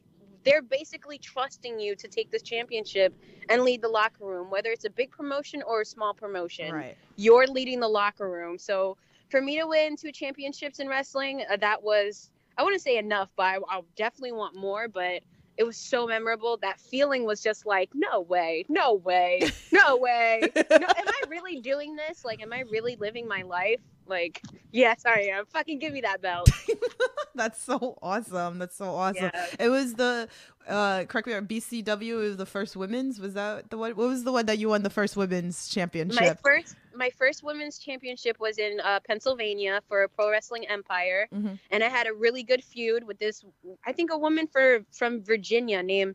they're 0.44 0.62
basically 0.62 1.18
trusting 1.18 1.78
you 1.78 1.94
to 1.96 2.08
take 2.08 2.30
this 2.30 2.42
championship 2.42 3.14
and 3.48 3.62
lead 3.62 3.82
the 3.82 3.88
locker 3.88 4.24
room 4.24 4.50
whether 4.50 4.70
it's 4.70 4.84
a 4.84 4.90
big 4.90 5.10
promotion 5.10 5.62
or 5.66 5.80
a 5.82 5.84
small 5.84 6.14
promotion 6.14 6.72
right. 6.74 6.96
you're 7.16 7.46
leading 7.46 7.80
the 7.80 7.88
locker 7.88 8.28
room. 8.30 8.58
So 8.58 8.96
for 9.28 9.40
me 9.40 9.58
to 9.58 9.66
win 9.66 9.96
two 9.96 10.12
championships 10.12 10.80
in 10.80 10.88
wrestling, 10.88 11.44
uh, 11.50 11.56
that 11.58 11.82
was 11.82 12.30
I 12.58 12.62
wouldn't 12.62 12.82
say 12.82 12.98
enough, 12.98 13.30
but 13.36 13.44
I, 13.44 13.58
I 13.68 13.80
definitely 13.96 14.32
want 14.32 14.54
more. 14.56 14.88
But 14.88 15.22
it 15.60 15.66
was 15.66 15.76
so 15.76 16.06
memorable. 16.06 16.56
That 16.62 16.80
feeling 16.80 17.24
was 17.26 17.42
just 17.42 17.66
like, 17.66 17.90
no 17.94 18.22
way, 18.22 18.64
no 18.70 18.94
way, 18.94 19.50
no 19.70 19.96
way. 20.00 20.40
No, 20.56 20.62
am 20.70 20.88
I 21.06 21.22
really 21.28 21.60
doing 21.60 21.96
this? 21.96 22.24
Like, 22.24 22.40
am 22.40 22.50
I 22.50 22.60
really 22.70 22.96
living 22.96 23.28
my 23.28 23.42
life? 23.42 23.80
Like, 24.06 24.40
yes, 24.72 25.04
I 25.04 25.28
am. 25.32 25.44
Fucking 25.44 25.78
give 25.78 25.92
me 25.92 26.00
that 26.00 26.22
belt. 26.22 26.48
That's 27.34 27.60
so 27.60 27.98
awesome. 28.00 28.58
That's 28.58 28.74
so 28.74 28.86
awesome. 28.86 29.30
Yeah. 29.34 29.46
It 29.58 29.68
was 29.68 29.94
the 29.94 30.28
uh 30.66 31.04
correct 31.04 31.26
me, 31.26 31.34
BCW 31.34 32.16
was 32.16 32.36
the 32.38 32.46
first 32.46 32.74
women's. 32.74 33.20
Was 33.20 33.34
that 33.34 33.68
the 33.68 33.76
one? 33.76 33.94
What 33.96 34.08
was 34.08 34.24
the 34.24 34.32
one 34.32 34.46
that 34.46 34.58
you 34.58 34.70
won 34.70 34.82
the 34.82 34.88
first 34.90 35.14
women's 35.14 35.68
championship? 35.68 36.20
My 36.20 36.34
first, 36.42 36.74
my 36.94 37.10
first 37.10 37.42
women's 37.42 37.78
championship 37.78 38.38
was 38.40 38.58
in 38.58 38.80
uh, 38.80 39.00
Pennsylvania 39.06 39.80
for 39.88 40.06
Pro 40.08 40.30
Wrestling 40.30 40.66
Empire, 40.68 41.28
Mhm. 41.32 41.58
and 41.70 41.84
I 41.84 41.88
had 41.88 42.06
a 42.06 42.12
really 42.12 42.42
good 42.42 42.62
feud 42.64 43.04
with 43.04 43.18
this. 43.18 43.44
I 43.86 43.92
think 43.92 44.10
a 44.12 44.18
woman 44.18 44.46
for 44.46 44.84
from 44.92 45.22
Virginia 45.22 45.82
named 45.82 46.14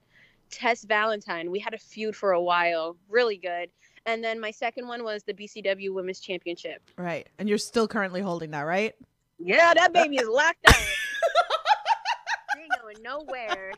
Tess 0.50 0.84
Valentine. 0.84 1.50
We 1.52 1.60
had 1.60 1.74
a 1.74 1.78
feud 1.78 2.16
for 2.16 2.32
a 2.34 2.42
while, 2.42 2.98
really 3.10 3.38
good. 3.38 3.70
And 4.06 4.24
then 4.24 4.40
my 4.40 4.52
second 4.52 4.88
one 4.88 5.04
was 5.04 5.24
the 5.24 5.34
BCW 5.34 5.92
Women's 5.94 6.20
Championship. 6.20 6.82
Right. 6.98 7.28
And 7.40 7.50
you're 7.50 7.58
still 7.58 7.88
currently 7.88 8.22
holding 8.22 8.52
that, 8.52 8.62
right? 8.62 8.94
Yeah, 9.40 9.74
that 9.74 9.92
baby 9.94 10.18
is 10.18 10.28
locked 10.28 10.64
up. 10.68 10.76
ain't 12.58 12.72
going 12.82 13.02
nowhere. 13.02 13.72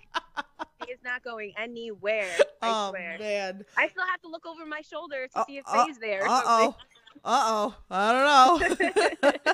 Is 0.97 1.03
not 1.03 1.23
going 1.23 1.53
anywhere. 1.57 2.27
I 2.62 2.69
oh 2.69 2.89
swear. 2.89 3.17
man. 3.19 3.65
I 3.77 3.88
still 3.89 4.05
have 4.05 4.21
to 4.21 4.29
look 4.29 4.45
over 4.45 4.65
my 4.65 4.81
shoulder 4.81 5.27
to 5.27 5.39
Uh, 5.39 5.45
see 5.45 5.57
if 5.57 5.63
uh, 5.67 5.86
Faye's 5.86 5.97
there. 5.99 6.23
Uh 6.27 6.41
oh. 6.45 6.75
Uh 7.25 7.43
oh. 7.45 7.75
I 7.89 8.60
don't 8.60 8.81
know. 9.23 9.53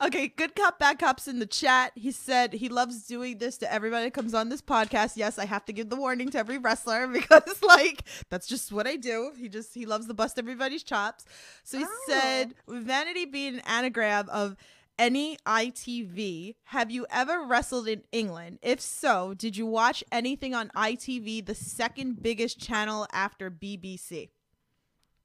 okay, 0.06 0.28
good 0.28 0.54
cop, 0.56 0.78
bad 0.78 0.98
cops 0.98 1.28
in 1.28 1.38
the 1.38 1.46
chat. 1.46 1.92
He 1.94 2.10
said 2.12 2.52
he 2.54 2.68
loves 2.68 3.06
doing 3.06 3.38
this 3.38 3.56
to 3.58 3.72
everybody 3.72 4.06
that 4.06 4.14
comes 4.14 4.32
on 4.34 4.48
this 4.48 4.62
podcast. 4.62 5.16
Yes, 5.16 5.38
I 5.38 5.44
have 5.44 5.64
to 5.66 5.72
give 5.72 5.90
the 5.90 5.96
warning 5.96 6.30
to 6.30 6.38
every 6.38 6.58
wrestler 6.58 7.06
because, 7.12 7.62
like, 7.62 8.04
that's 8.30 8.46
just 8.46 8.72
what 8.72 8.86
I 8.86 8.96
do. 8.96 9.32
He 9.38 9.48
just 9.48 9.74
he 9.74 9.86
loves 9.86 10.06
to 10.06 10.14
bust 10.14 10.38
everybody's 10.38 10.82
chops. 10.82 11.24
So 11.64 11.78
he 11.78 11.84
Oh. 11.84 12.04
said, 12.08 12.54
vanity 12.68 13.24
being 13.26 13.54
an 13.54 13.62
anagram 13.66 14.28
of 14.30 14.56
any 15.00 15.38
ITV, 15.46 16.56
have 16.64 16.90
you 16.90 17.06
ever 17.08 17.42
wrestled 17.42 17.88
in 17.88 18.02
England? 18.12 18.58
If 18.60 18.82
so, 18.82 19.32
did 19.32 19.56
you 19.56 19.64
watch 19.64 20.04
anything 20.12 20.54
on 20.54 20.68
ITV, 20.76 21.46
the 21.46 21.54
second 21.54 22.22
biggest 22.22 22.60
channel 22.60 23.06
after 23.10 23.50
BBC? 23.50 24.28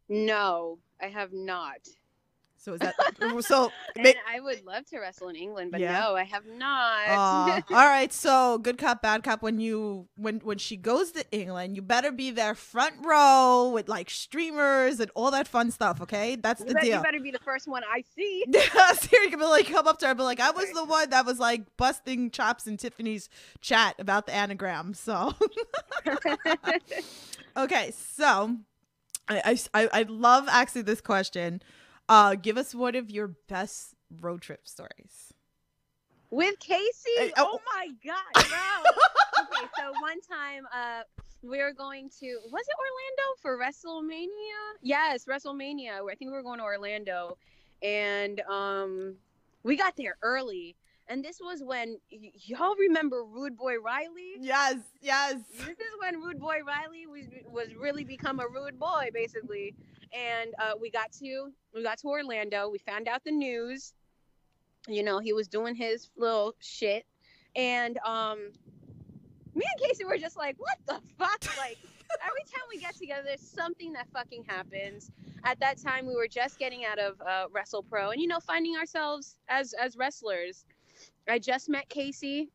No, 0.07 0.79
I 1.01 1.07
have 1.07 1.33
not. 1.33 1.89
So 2.65 2.73
is 2.73 2.79
that 2.79 2.95
so? 3.41 3.71
ma- 3.97 4.03
And 4.09 4.15
I 4.27 4.39
would 4.39 4.65
love 4.65 4.87
to 4.87 4.97
wrestle 4.97 5.29
in 5.29 5.35
England, 5.35 5.71
but 5.71 5.79
Yeah. 5.79 5.99
no, 5.99 6.15
I 6.15 6.23
have 6.23 6.47
not. 6.47 7.07
Aw. 7.07 7.61
all 7.69 7.75
right, 7.87 8.11
so 8.11 8.57
good 8.57 8.79
cop, 8.79 9.03
bad 9.03 9.23
cop. 9.23 9.43
When 9.43 9.59
you 9.59 10.07
when 10.15 10.39
when 10.39 10.57
she 10.57 10.75
goes 10.75 11.11
to 11.11 11.23
England, 11.31 11.75
you 11.75 11.83
better 11.83 12.11
be 12.11 12.31
there 12.31 12.55
front 12.55 12.95
row 13.05 13.69
with 13.71 13.87
like 13.87 14.09
streamers 14.09 14.99
and 14.99 15.11
all 15.13 15.29
that 15.29 15.47
fun 15.47 15.69
stuff. 15.69 16.01
Okay, 16.01 16.37
that's 16.37 16.61
you, 16.61 16.65
the 16.65 16.73
bet- 16.73 16.85
you 16.85 16.99
better 17.03 17.19
be 17.19 17.29
the 17.29 17.37
first 17.37 17.67
one 17.67 17.83
I 17.83 18.03
see. 18.15 18.43
you 18.47 19.29
can 19.29 19.37
be 19.37 19.45
like, 19.45 19.67
come 19.67 19.85
up 19.87 19.99
to 19.99 20.05
her, 20.07 20.11
and 20.13 20.17
be 20.17 20.23
like, 20.23 20.39
I 20.39 20.49
was 20.49 20.71
the 20.71 20.85
one 20.85 21.11
that 21.11 21.23
was 21.23 21.37
like 21.37 21.77
busting 21.77 22.31
chops 22.31 22.65
in 22.65 22.77
Tiffany's 22.77 23.29
chat 23.61 23.93
about 23.99 24.25
the 24.25 24.33
anagram. 24.33 24.95
So 24.95 25.35
okay, 27.55 27.91
so 27.91 28.57
I 29.27 29.57
I 29.73 29.81
I 29.83 29.89
I 29.99 30.01
love 30.09 30.47
asking 30.47 30.85
this 30.85 31.01
question. 31.01 31.61
Uh, 32.07 32.35
give 32.35 32.57
us 32.57 32.75
one 32.75 32.95
of 32.95 33.09
your 33.09 33.27
best 33.47 33.95
road 34.21 34.41
trip 34.41 34.67
stories. 34.67 35.33
With 36.29 36.59
Casey? 36.59 37.11
Hey, 37.17 37.31
oh. 37.37 37.57
oh 37.57 37.59
my 37.73 37.87
god, 38.05 38.33
bro. 38.33 39.43
okay, 39.43 39.67
so 39.77 39.91
one 40.01 40.19
time 40.21 40.65
uh 40.73 41.03
we 41.41 41.59
were 41.59 41.71
going 41.71 42.09
to 42.19 42.39
was 42.51 42.65
it 42.67 42.75
Orlando 42.79 43.41
for 43.41 43.57
WrestleMania? 43.57 44.27
Yes, 44.81 45.25
WrestleMania. 45.25 46.01
I 46.01 46.15
think 46.15 46.31
we 46.31 46.35
were 46.35 46.43
going 46.43 46.59
to 46.59 46.65
Orlando 46.65 47.37
and 47.81 48.41
um 48.49 49.15
we 49.63 49.75
got 49.75 49.95
there 49.95 50.17
early. 50.21 50.75
And 51.07 51.23
this 51.23 51.39
was 51.39 51.61
when 51.63 51.97
y- 52.11 52.31
y'all 52.33 52.75
remember 52.75 53.23
Rude 53.23 53.55
Boy 53.55 53.75
Riley? 53.77 54.33
Yes, 54.39 54.77
yes. 55.01 55.35
This 55.57 55.67
is 55.69 55.93
when 55.99 56.19
Rude 56.19 56.39
Boy 56.39 56.59
Riley 56.65 57.05
was 57.05 57.25
was 57.47 57.75
really 57.75 58.03
become 58.03 58.39
a 58.39 58.47
rude 58.47 58.79
boy, 58.79 59.09
basically. 59.13 59.75
And 60.13 60.53
uh, 60.59 60.73
we 60.79 60.89
got 60.89 61.11
to 61.13 61.51
we 61.73 61.83
got 61.83 61.97
to 61.99 62.07
Orlando. 62.07 62.69
We 62.69 62.79
found 62.79 63.07
out 63.07 63.23
the 63.23 63.31
news. 63.31 63.93
You 64.87 65.03
know, 65.03 65.19
he 65.19 65.33
was 65.33 65.47
doing 65.47 65.75
his 65.75 66.09
little 66.15 66.53
shit, 66.59 67.05
and 67.55 67.97
um, 68.05 68.51
me 69.55 69.65
and 69.65 69.87
Casey 69.89 70.05
were 70.05 70.17
just 70.17 70.37
like, 70.37 70.55
"What 70.57 70.77
the 70.87 70.99
fuck?" 71.17 71.43
Like 71.57 71.77
every 72.23 72.43
time 72.43 72.61
we 72.69 72.79
get 72.79 72.95
together, 72.95 73.23
there's 73.25 73.41
something 73.41 73.91
that 73.93 74.07
fucking 74.13 74.45
happens. 74.47 75.11
At 75.43 75.59
that 75.59 75.77
time, 75.77 76.05
we 76.05 76.15
were 76.15 76.27
just 76.27 76.59
getting 76.59 76.85
out 76.85 76.99
of 76.99 77.19
uh, 77.21 77.45
Wrestle 77.51 77.83
Pro, 77.83 78.11
and 78.11 78.21
you 78.21 78.27
know, 78.27 78.39
finding 78.39 78.75
ourselves 78.77 79.37
as 79.49 79.73
as 79.73 79.97
wrestlers. 79.97 80.65
I 81.27 81.39
just 81.39 81.69
met 81.69 81.89
Casey. 81.89 82.51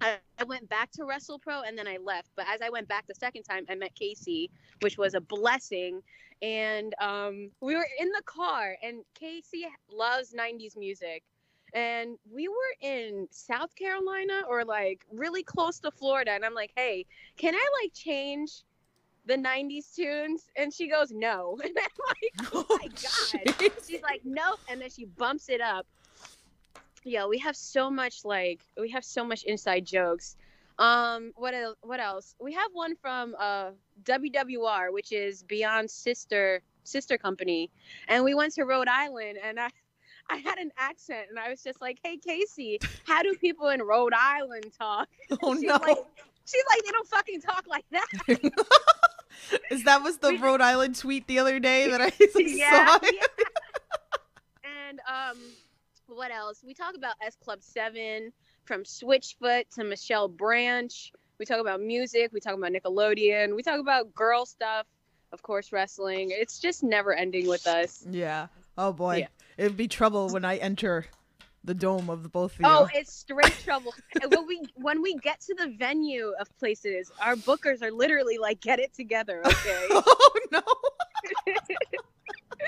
I, 0.00 0.16
I 0.38 0.44
went 0.44 0.68
back 0.68 0.90
to 0.92 1.04
Wrestle 1.04 1.38
Pro 1.38 1.62
and 1.62 1.76
then 1.76 1.86
I 1.86 1.98
left. 2.02 2.30
But 2.36 2.46
as 2.48 2.60
I 2.60 2.68
went 2.70 2.88
back 2.88 3.06
the 3.06 3.14
second 3.14 3.44
time, 3.44 3.64
I 3.68 3.74
met 3.74 3.94
Casey, 3.94 4.50
which 4.80 4.98
was 4.98 5.14
a 5.14 5.20
blessing. 5.20 6.02
And 6.42 6.94
um, 7.00 7.50
we 7.60 7.74
were 7.74 7.86
in 7.98 8.08
the 8.10 8.22
car, 8.24 8.76
and 8.82 9.02
Casey 9.14 9.66
loves 9.90 10.34
90s 10.34 10.76
music. 10.76 11.22
And 11.74 12.16
we 12.32 12.48
were 12.48 12.74
in 12.80 13.26
South 13.30 13.74
Carolina 13.74 14.42
or 14.48 14.64
like 14.64 15.04
really 15.12 15.42
close 15.42 15.78
to 15.80 15.90
Florida. 15.90 16.30
And 16.32 16.44
I'm 16.44 16.54
like, 16.54 16.72
hey, 16.76 17.04
can 17.36 17.54
I 17.54 17.66
like 17.82 17.92
change 17.92 18.62
the 19.26 19.34
90s 19.34 19.94
tunes? 19.94 20.48
And 20.56 20.72
she 20.72 20.88
goes, 20.88 21.10
no. 21.10 21.58
And 21.64 21.76
I'm 21.76 21.84
like, 22.08 22.50
oh 22.54 22.66
my 22.70 22.86
God. 22.86 23.56
jeez. 23.58 23.88
She's 23.88 24.02
like, 24.02 24.22
nope. 24.24 24.60
And 24.70 24.80
then 24.80 24.90
she 24.90 25.06
bumps 25.06 25.48
it 25.48 25.60
up. 25.60 25.86
Yeah, 27.04 27.26
we 27.26 27.38
have 27.38 27.56
so 27.56 27.88
much 27.90 28.24
like 28.24 28.60
we 28.80 28.90
have 28.90 29.04
so 29.04 29.24
much 29.24 29.44
inside 29.44 29.86
jokes. 29.86 30.36
Um, 30.78 31.32
what 31.36 31.54
else? 31.54 31.76
What 31.82 32.00
else? 32.00 32.34
We 32.40 32.52
have 32.52 32.70
one 32.72 32.96
from 32.96 33.34
uh 33.38 33.70
WWR, 34.04 34.92
which 34.92 35.12
is 35.12 35.42
Beyond's 35.42 35.92
sister 35.92 36.62
sister 36.84 37.16
company, 37.18 37.70
and 38.08 38.24
we 38.24 38.34
went 38.34 38.52
to 38.54 38.64
Rhode 38.64 38.88
Island, 38.88 39.38
and 39.42 39.58
I. 39.60 39.68
I 40.28 40.38
had 40.38 40.58
an 40.58 40.72
accent 40.76 41.28
and 41.30 41.38
I 41.38 41.48
was 41.50 41.62
just 41.62 41.80
like, 41.80 42.00
"Hey 42.02 42.16
Casey, 42.16 42.80
how 43.06 43.22
do 43.22 43.36
people 43.36 43.68
in 43.68 43.80
Rhode 43.80 44.12
Island 44.12 44.72
talk?" 44.76 45.08
Oh 45.40 45.54
she's 45.54 45.62
no. 45.62 45.74
like, 45.74 45.98
she's 46.44 46.64
like, 46.68 46.84
"They 46.84 46.90
don't 46.90 47.06
fucking 47.06 47.40
talk 47.42 47.64
like 47.68 47.84
that." 47.92 48.08
Is 49.70 49.84
that 49.84 50.02
was 50.02 50.18
the 50.18 50.30
We- 50.30 50.38
Rhode 50.38 50.60
Island 50.60 50.96
tweet 50.96 51.28
the 51.28 51.38
other 51.38 51.60
day 51.60 51.88
that 51.90 52.00
I 52.00 52.10
yeah, 52.40 52.86
saw? 52.86 52.98
yeah. 53.04 53.20
And 54.88 55.00
um, 55.08 55.38
what 56.08 56.32
else? 56.32 56.64
We 56.66 56.74
talk 56.74 56.96
about 56.96 57.14
S 57.24 57.36
Club 57.36 57.62
Seven, 57.62 58.32
from 58.66 58.82
Switchfoot 58.82 59.64
to 59.76 59.84
Michelle 59.84 60.28
Branch. 60.28 61.12
We 61.38 61.46
talk 61.46 61.60
about 61.60 61.80
music. 61.80 62.30
We 62.32 62.40
talk 62.40 62.54
about 62.54 62.72
Nickelodeon. 62.72 63.54
We 63.54 63.62
talk 63.62 63.80
about 63.80 64.14
girl 64.14 64.46
stuff. 64.46 64.86
Of 65.32 65.42
course, 65.42 65.72
wrestling. 65.72 66.28
It's 66.32 66.58
just 66.58 66.82
never 66.82 67.12
ending 67.12 67.48
with 67.48 67.66
us. 67.66 68.04
Yeah. 68.08 68.48
Oh 68.78 68.92
boy. 68.92 69.18
Yeah. 69.18 69.26
It'd 69.56 69.76
be 69.76 69.88
trouble 69.88 70.28
when 70.28 70.44
I 70.44 70.56
enter 70.56 71.06
the 71.64 71.74
dome 71.74 72.08
of 72.08 72.22
the 72.22 72.28
both 72.28 72.54
of 72.54 72.60
you. 72.60 72.66
Oh, 72.66 72.88
it's 72.94 73.12
straight 73.12 73.56
trouble. 73.64 73.92
when 74.28 74.46
we 74.46 74.62
when 74.76 75.02
we 75.02 75.14
get 75.16 75.40
to 75.42 75.54
the 75.54 75.74
venue 75.78 76.32
of 76.40 76.48
places, 76.58 77.10
our 77.20 77.34
bookers 77.34 77.82
are 77.82 77.90
literally 77.90 78.38
like, 78.38 78.60
"Get 78.60 78.78
it 78.78 78.94
together, 78.94 79.42
okay?" 79.44 79.86
oh 79.90 80.34
no. 80.52 80.62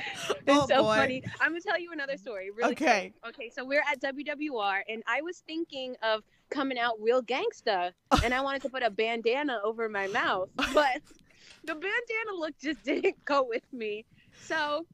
It's 0.47 0.65
Oh, 0.65 0.67
so 0.67 0.83
boy. 0.83 0.95
funny. 0.95 1.23
I'm 1.41 1.51
gonna 1.51 1.61
tell 1.61 1.79
you 1.79 1.93
another 1.93 2.17
story. 2.17 2.51
Really 2.51 2.73
Okay. 2.73 3.13
quick. 3.23 3.35
Okay. 3.35 3.51
So 3.51 3.65
we're 3.65 3.83
at 3.91 4.01
WWR, 4.01 4.83
and 4.89 5.03
I 5.07 5.21
was 5.21 5.43
thinking 5.47 5.95
of 6.03 6.23
coming 6.51 6.79
out 6.79 6.95
real 7.01 7.23
gangsta, 7.23 7.93
and 8.25 8.33
I 8.33 8.41
wanted 8.41 8.63
to 8.63 8.71
put 8.71 8.83
a 8.83 8.91
bandana 8.91 9.61
over 9.63 9.89
my 9.89 10.07
mouth, 10.09 10.49
but 10.57 11.03
the 11.65 11.75
bandana 11.75 12.33
look 12.39 12.55
just 12.59 12.83
didn't 12.83 13.17
go 13.27 13.45
with 13.47 13.65
me. 13.73 14.07
So, 14.41 14.87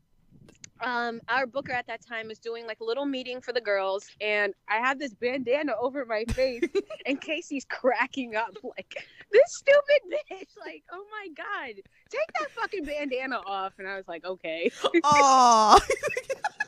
um, 0.84 1.20
our 1.28 1.46
booker 1.46 1.72
at 1.72 1.86
that 1.86 2.06
time 2.06 2.28
was 2.28 2.38
doing 2.38 2.66
like 2.66 2.80
a 2.80 2.84
little 2.84 3.06
meeting 3.06 3.40
for 3.40 3.52
the 3.52 3.60
girls, 3.60 4.06
and 4.20 4.54
I 4.68 4.76
had 4.76 4.98
this 4.98 5.14
bandana 5.14 5.72
over 5.80 6.04
my 6.04 6.24
face, 6.30 6.62
and 7.06 7.20
Casey's 7.20 7.64
cracking 7.64 8.36
up 8.36 8.56
like, 8.62 8.94
"This 9.32 9.56
stupid 9.56 10.00
bitch!" 10.12 10.48
Like, 10.60 10.84
"Oh 10.92 11.04
my 11.10 11.28
god, 11.34 11.74
take 12.10 12.32
that 12.38 12.50
fucking 12.50 12.84
bandana 12.84 13.40
off!" 13.46 13.72
And 13.78 13.88
I 13.88 13.96
was 13.96 14.06
like, 14.06 14.24
"Okay." 14.24 14.70
Oh. 15.02 15.78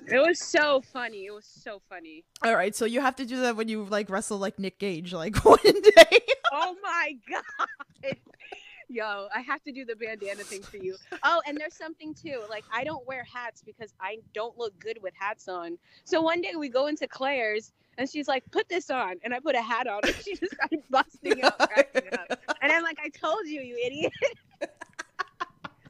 It 0.09 0.21
was 0.21 0.39
so 0.39 0.83
funny. 0.93 1.27
It 1.27 1.33
was 1.33 1.45
so 1.45 1.83
funny. 1.89 2.25
All 2.45 2.55
right. 2.55 2.75
So 2.77 2.85
you 2.85 3.01
have 3.01 3.17
to 3.17 3.27
do 3.27 3.41
that 3.41 3.57
when 3.57 3.67
you 3.67 3.85
like 3.85 4.09
wrestle 4.09 4.39
like 4.39 4.57
Nick 4.59 4.79
Gage, 4.79 5.13
like 5.13 5.37
one 5.45 5.59
day. 5.63 6.21
Oh 6.53 6.77
my 6.81 7.17
god. 7.29 8.17
Yo, 8.89 9.27
I 9.35 9.41
have 9.41 9.63
to 9.65 9.73
do 9.73 9.85
the 9.85 9.97
bandana 9.97 10.45
thing 10.45 10.63
for 10.63 10.77
you. 10.77 10.97
Oh, 11.25 11.43
and 11.47 11.59
there's 11.59 11.75
something 11.75 12.15
too. 12.15 12.43
Like 12.49 12.65
I 12.73 12.85
don't 12.85 13.07
wear 13.07 13.25
hats 13.25 13.63
because 13.65 13.93
I 14.01 14.19
don't 14.33 14.57
look 14.57 14.79
good 14.79 14.99
with 15.03 15.13
hats 15.19 15.49
on. 15.49 15.77
So 16.05 16.23
one 16.23 16.41
day 16.41 16.53
we 16.57 16.69
go 16.69 16.87
into 16.87 17.09
Claire's 17.09 17.73
and 17.99 18.09
she's 18.09 18.29
like, 18.29 18.45
"Put 18.53 18.69
this 18.69 18.91
on," 18.91 19.17
and 19.25 19.35
I 19.35 19.41
put 19.41 19.57
a 19.57 19.63
hat 19.63 19.87
on, 19.89 20.01
and 20.05 20.15
she 20.15 20.37
just 20.37 20.55
started 20.55 20.83
busting 20.91 21.43
up, 21.43 21.59
cracking 21.59 22.13
up. 22.13 22.39
And 22.63 22.73
I'm 22.73 22.83
like, 22.83 22.99
"I 23.03 23.09
told 23.09 23.47
you, 23.47 23.61
you 23.61 23.77
idiot." 23.85 24.13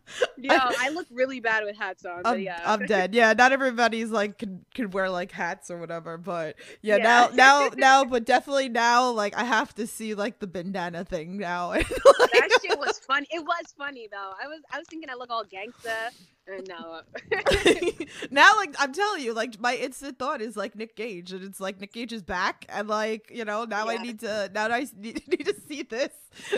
Yo, 0.38 0.54
I 0.54 0.90
look 0.90 1.06
really 1.10 1.40
bad 1.40 1.64
with 1.64 1.76
hats 1.76 2.04
on, 2.04 2.22
I'm, 2.24 2.40
yeah. 2.40 2.60
I'm 2.64 2.86
dead. 2.86 3.14
Yeah, 3.14 3.32
not 3.32 3.52
everybody's 3.52 4.10
like 4.10 4.38
can, 4.38 4.64
can 4.74 4.90
wear 4.90 5.10
like 5.10 5.32
hats 5.32 5.70
or 5.70 5.78
whatever, 5.78 6.16
but 6.18 6.56
yeah, 6.82 6.96
Yeah. 6.96 7.02
now 7.02 7.28
now 7.32 7.70
now, 7.76 8.04
but 8.04 8.24
definitely 8.24 8.68
now, 8.68 9.10
like 9.10 9.36
I 9.36 9.44
have 9.44 9.74
to 9.76 9.86
see 9.86 10.14
like 10.14 10.38
the 10.38 10.46
bandana 10.46 11.04
thing 11.04 11.38
now. 11.38 11.74
Like, 12.18 12.50
that 12.50 12.58
shit 12.62 12.78
was 12.78 12.98
funny. 13.00 13.26
It 13.30 13.40
was 13.44 13.74
funny 13.76 14.08
though. 14.10 14.32
I 14.42 14.46
was 14.48 14.60
I 14.72 14.78
was 14.78 14.86
thinking 14.88 15.08
I 15.10 15.14
look 15.14 15.30
all 15.30 15.44
gangsta, 15.44 16.10
Uh, 16.48 16.60
no. 16.68 17.00
Uh, 17.00 17.82
now, 18.30 18.56
like 18.56 18.74
I'm 18.78 18.92
telling 18.92 19.22
you, 19.22 19.34
like 19.34 19.60
my 19.60 19.74
instant 19.74 20.18
thought 20.18 20.40
is 20.40 20.56
like 20.56 20.76
Nick 20.76 20.96
Gage, 20.96 21.32
and 21.32 21.42
it's 21.42 21.60
like 21.60 21.80
Nick 21.80 21.92
Gage 21.92 22.12
is 22.12 22.22
back, 22.22 22.64
and 22.68 22.88
like 22.88 23.30
you 23.34 23.44
know 23.44 23.64
now 23.64 23.88
I 23.88 23.96
need 23.96 24.20
to 24.20 24.50
now 24.54 24.68
I 24.68 24.86
need, 24.96 25.26
need 25.28 25.46
to 25.46 25.54
see 25.68 25.82
this. 25.82 26.12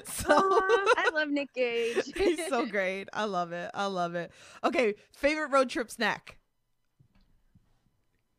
So 0.04 0.26
I 0.30 1.10
love 1.14 1.28
Nick 1.28 1.54
Gage. 1.54 2.12
he's 2.16 2.46
so 2.48 2.66
great. 2.66 3.08
I 3.12 3.24
love 3.24 3.52
it. 3.52 3.70
I 3.74 3.86
love 3.86 4.14
it. 4.14 4.30
Okay, 4.62 4.94
favorite 5.12 5.48
road 5.48 5.70
trip 5.70 5.90
snack. 5.90 6.36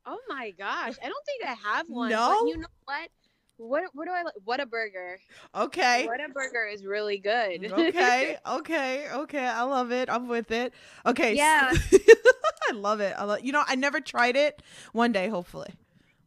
Oh 0.06 0.20
my 0.28 0.52
gosh, 0.52 0.96
I 1.04 1.10
don't 1.10 1.26
think 1.26 1.46
I 1.46 1.56
have 1.76 1.88
one. 1.88 2.10
No? 2.10 2.42
but 2.42 2.50
you 2.50 2.58
know 2.58 2.68
what? 2.86 3.10
What 3.60 3.84
what 3.94 4.06
do 4.08 4.12
I 4.14 4.24
like? 4.24 4.34
Whataburger! 4.48 5.18
Okay. 5.54 6.08
What 6.08 6.20
a 6.24 6.30
burger 6.30 6.66
is 6.66 6.86
really 6.86 7.18
good. 7.18 7.62
Mm, 7.62 7.72
okay, 7.90 8.38
okay, 8.48 9.08
okay. 9.12 9.46
I 9.46 9.64
love 9.64 9.92
it. 9.92 10.10
I'm 10.10 10.28
with 10.30 10.50
it. 10.52 10.74
Okay. 11.06 11.36
Yeah. 11.36 11.72
I 12.70 12.74
love 12.74 13.02
it. 13.02 13.14
I 13.18 13.26
love. 13.26 13.42
You 13.44 13.52
know, 13.52 13.64
I 13.68 13.76
never 13.76 14.00
tried 14.00 14.36
it. 14.38 14.62
One 14.94 15.12
day, 15.12 15.28
hopefully. 15.28 15.74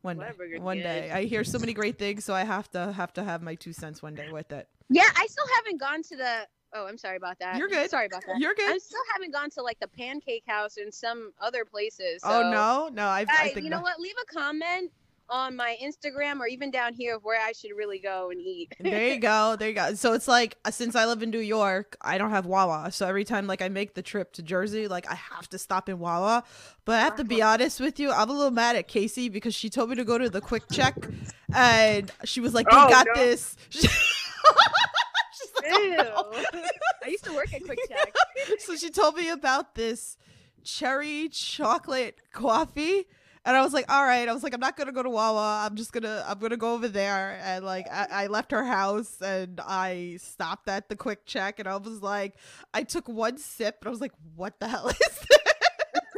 One 0.02 0.18
day. 0.18 0.58
One 0.58 0.76
good. 0.78 0.82
day. 0.82 1.10
I 1.10 1.24
hear 1.24 1.42
so 1.44 1.58
many 1.58 1.72
great 1.72 1.98
things, 1.98 2.24
so 2.24 2.34
I 2.34 2.44
have 2.44 2.70
to 2.72 2.92
have 2.92 3.12
to 3.14 3.22
have 3.24 3.40
my 3.42 3.54
two 3.54 3.72
cents 3.72 4.02
one 4.02 4.14
day 4.14 4.30
with 4.30 4.52
it. 4.52 4.68
yeah, 4.90 5.08
I 5.16 5.26
still 5.26 5.46
haven't 5.56 5.80
gone 5.80 6.02
to 6.02 6.16
the. 6.16 6.46
Oh, 6.74 6.86
I'm 6.86 6.98
sorry 6.98 7.16
about 7.16 7.38
that. 7.38 7.56
You're 7.56 7.68
good. 7.68 7.88
Sorry 7.90 8.06
about 8.06 8.24
that. 8.26 8.38
You're 8.40 8.54
good. 8.54 8.70
I 8.74 8.78
still 8.78 9.00
haven't 9.12 9.32
gone 9.32 9.50
to 9.50 9.62
like 9.62 9.78
the 9.80 9.88
Pancake 9.88 10.44
House 10.46 10.76
and 10.78 10.92
some 10.92 11.32
other 11.40 11.64
places. 11.64 12.20
oh 12.24 12.50
no, 12.50 12.88
no. 12.92 13.04
I, 13.06 13.20
I 13.20 13.24
Guys, 13.24 13.52
think 13.52 13.64
you 13.64 13.70
know 13.70 13.76
that- 13.76 13.82
what? 13.82 14.00
Leave 14.00 14.14
a 14.22 14.34
comment 14.34 14.90
on 15.28 15.56
my 15.56 15.76
Instagram 15.82 16.40
or 16.40 16.46
even 16.46 16.70
down 16.70 16.92
here 16.94 17.16
of 17.16 17.24
where 17.24 17.40
I 17.40 17.52
should 17.52 17.70
really 17.76 17.98
go 17.98 18.30
and 18.30 18.40
eat. 18.40 18.74
there 18.80 19.08
you 19.08 19.18
go. 19.18 19.56
There 19.58 19.68
you 19.68 19.74
go. 19.74 19.94
So 19.94 20.12
it's 20.12 20.28
like 20.28 20.56
uh, 20.64 20.70
since 20.70 20.94
I 20.94 21.06
live 21.06 21.22
in 21.22 21.30
New 21.30 21.38
York, 21.38 21.96
I 22.02 22.18
don't 22.18 22.30
have 22.30 22.44
Wawa. 22.46 22.90
So 22.92 23.06
every 23.06 23.24
time 23.24 23.46
like 23.46 23.62
I 23.62 23.68
make 23.68 23.94
the 23.94 24.02
trip 24.02 24.32
to 24.34 24.42
Jersey, 24.42 24.88
like 24.88 25.10
I 25.10 25.14
have 25.14 25.48
to 25.50 25.58
stop 25.58 25.88
in 25.88 25.98
Wawa. 25.98 26.44
But 26.84 26.96
I 26.96 27.00
have 27.00 27.16
to 27.16 27.24
be 27.24 27.40
honest 27.42 27.80
with 27.80 27.98
you, 28.00 28.10
I'm 28.10 28.28
a 28.28 28.32
little 28.32 28.50
mad 28.50 28.76
at 28.76 28.88
Casey 28.88 29.28
because 29.28 29.54
she 29.54 29.70
told 29.70 29.90
me 29.90 29.96
to 29.96 30.04
go 30.04 30.18
to 30.18 30.28
the 30.28 30.40
QuickChek 30.40 31.14
and 31.54 32.10
she 32.24 32.40
was 32.40 32.52
like, 32.54 32.66
They 32.68 32.76
Oh, 32.76 32.88
got 32.88 33.06
no. 33.14 33.22
this. 33.22 33.56
She's 33.70 35.50
like, 35.56 35.72
"Oh, 35.72 35.94
no." 36.32 36.60
Ew. 36.60 36.64
I 37.04 37.08
used 37.08 37.24
to 37.24 37.32
work 37.34 37.52
at 37.54 37.64
Quick 37.64 37.78
Check. 37.88 38.14
so 38.58 38.76
she 38.76 38.90
told 38.90 39.16
me 39.16 39.28
about 39.30 39.74
this 39.74 40.16
cherry 40.64 41.28
chocolate 41.30 42.18
coffee 42.32 43.06
and 43.44 43.56
i 43.56 43.62
was 43.62 43.72
like 43.72 43.90
all 43.90 44.04
right. 44.04 44.28
I 44.28 44.32
was 44.32 44.42
like 44.42 44.54
i'm 44.54 44.60
not 44.60 44.76
gonna 44.76 44.92
go 44.92 45.02
to 45.02 45.10
wawa. 45.10 45.64
I'm 45.66 45.76
just 45.76 45.92
gonna 45.92 46.24
i'm 46.28 46.38
gonna 46.38 46.56
go 46.56 46.74
over 46.74 46.88
there. 46.88 47.40
And 47.42 47.64
like 47.64 47.86
i, 47.90 48.06
I 48.10 48.26
left 48.28 48.50
her 48.52 48.64
house 48.64 49.20
and 49.20 49.60
i 49.60 50.18
stopped 50.20 50.68
at 50.68 50.88
the 50.88 50.96
QuickChek 50.96 51.54
and 51.58 51.66
i 51.68 51.76
was 51.76 52.02
like 52.02 52.36
i 52.74 52.82
took 52.82 53.08
one 53.08 53.38
sip 53.38 53.78
and 53.80 53.88
i 53.88 53.90
was 53.90 54.00
like 54.00 54.12
what 54.36 54.58
the 54.60 54.68
hell 54.68 54.88
is 54.88 54.98
this? 54.98 55.18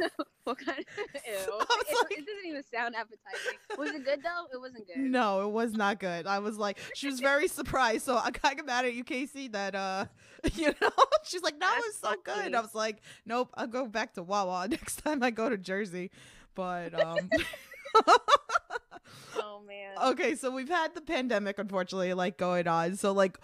What 0.43 0.59
kind 0.59 0.77
of 0.77 0.85
ew? 1.27 1.33
was 1.57 1.65
It, 1.89 1.97
like- 2.03 2.19
it 2.19 2.25
doesn't 2.27 2.45
even 2.47 2.63
sound 2.71 2.95
appetizing. 2.95 3.57
Was 3.79 3.89
it 3.89 4.05
good 4.05 4.19
though? 4.23 4.45
It 4.53 4.59
wasn't 4.61 4.85
good. 4.85 4.97
no 4.97 5.47
it 5.47 5.51
was 5.51 5.73
not 5.73 5.99
good. 5.99 6.27
I 6.27 6.37
was 6.37 6.57
like 6.59 6.77
she 6.93 7.07
was 7.07 7.19
very 7.19 7.47
surprised. 7.47 8.05
So 8.05 8.15
i 8.15 8.29
kind 8.29 8.59
of 8.59 8.67
mad 8.67 8.85
at 8.85 8.93
you 8.93 9.03
casey 9.03 9.47
that 9.47 9.73
uh 9.73 10.05
you 10.53 10.67
know 10.79 10.89
she's 11.23 11.41
like 11.41 11.59
that 11.59 11.73
That's 11.81 11.87
it's 11.87 11.97
so 11.99 12.13
good. 12.23 12.53
i 12.53 12.61
was 12.61 12.75
like 12.75 13.01
nope 13.25 13.49
i'll 13.55 13.65
go 13.65 13.87
back 13.87 14.13
to 14.13 14.21
wawa 14.21 14.67
next 14.69 14.97
time 14.97 15.23
i 15.23 15.31
go 15.31 15.49
to 15.49 15.57
jersey 15.57 16.11
but 16.55 16.99
um 16.99 17.29
Oh 19.37 19.61
man. 19.67 20.11
okay 20.11 20.35
so 20.35 20.49
we've 20.49 20.69
had 20.69 20.95
the 20.95 21.01
pandemic 21.01 21.59
unfortunately 21.59 22.13
like 22.13 22.37
going 22.37 22.67
on 22.67 22.95
so 22.95 23.11
like 23.11 23.37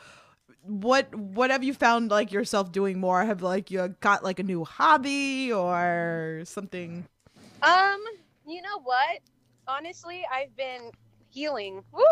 what 0.63 1.13
what 1.15 1.50
have 1.52 1.63
you 1.63 1.74
found 1.74 2.12
like 2.12 2.32
yourself 2.32 2.71
doing 2.71 3.00
more? 3.00 3.24
Have 3.26 3.41
like 3.41 3.71
you 3.71 3.95
got 4.00 4.24
like 4.24 4.39
a 4.39 4.43
new 4.43 4.63
hobby 4.63 5.52
or 5.52 6.41
something? 6.45 7.06
Um, 7.62 8.04
you 8.47 8.62
know 8.62 8.80
what? 8.84 9.19
Honestly, 9.67 10.26
I've 10.32 10.56
been 10.56 10.91
healing. 11.30 11.84
Woo! 11.91 12.04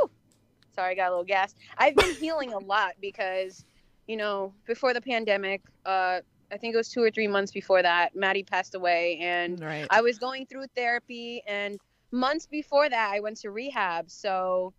Sorry, 0.75 0.91
I 0.91 0.95
got 0.95 1.07
a 1.07 1.11
little 1.11 1.25
gas. 1.25 1.55
I've 1.77 1.95
been 1.95 2.15
healing 2.15 2.53
a 2.53 2.59
lot 2.59 2.93
because, 3.01 3.65
you 4.07 4.17
know, 4.17 4.53
before 4.65 4.93
the 4.93 5.01
pandemic, 5.01 5.61
uh, 5.85 6.21
I 6.51 6.57
think 6.57 6.73
it 6.73 6.77
was 6.77 6.89
two 6.89 7.03
or 7.03 7.11
three 7.11 7.27
months 7.27 7.51
before 7.51 7.81
that, 7.81 8.15
Maddie 8.15 8.43
passed 8.43 8.75
away, 8.75 9.17
and 9.21 9.59
Right. 9.59 9.87
I 9.89 10.01
was 10.01 10.17
going 10.17 10.45
through 10.45 10.65
therapy. 10.75 11.43
And 11.47 11.77
months 12.11 12.47
before 12.47 12.89
that, 12.89 13.11
I 13.13 13.19
went 13.19 13.37
to 13.41 13.51
rehab. 13.51 14.09
So 14.09 14.73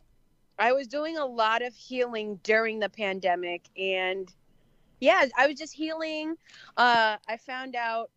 I 0.59 0.72
was 0.72 0.87
doing 0.87 1.16
a 1.16 1.24
lot 1.24 1.62
of 1.62 1.74
healing 1.74 2.40
during 2.42 2.78
the 2.80 2.88
pandemic, 2.88 3.62
and 3.78 4.33
yeah, 5.00 5.26
I 5.37 5.46
was 5.46 5.59
just 5.59 5.72
healing. 5.72 6.37
Uh, 6.76 7.16
I 7.28 7.37
found 7.38 7.74
out 7.74 8.11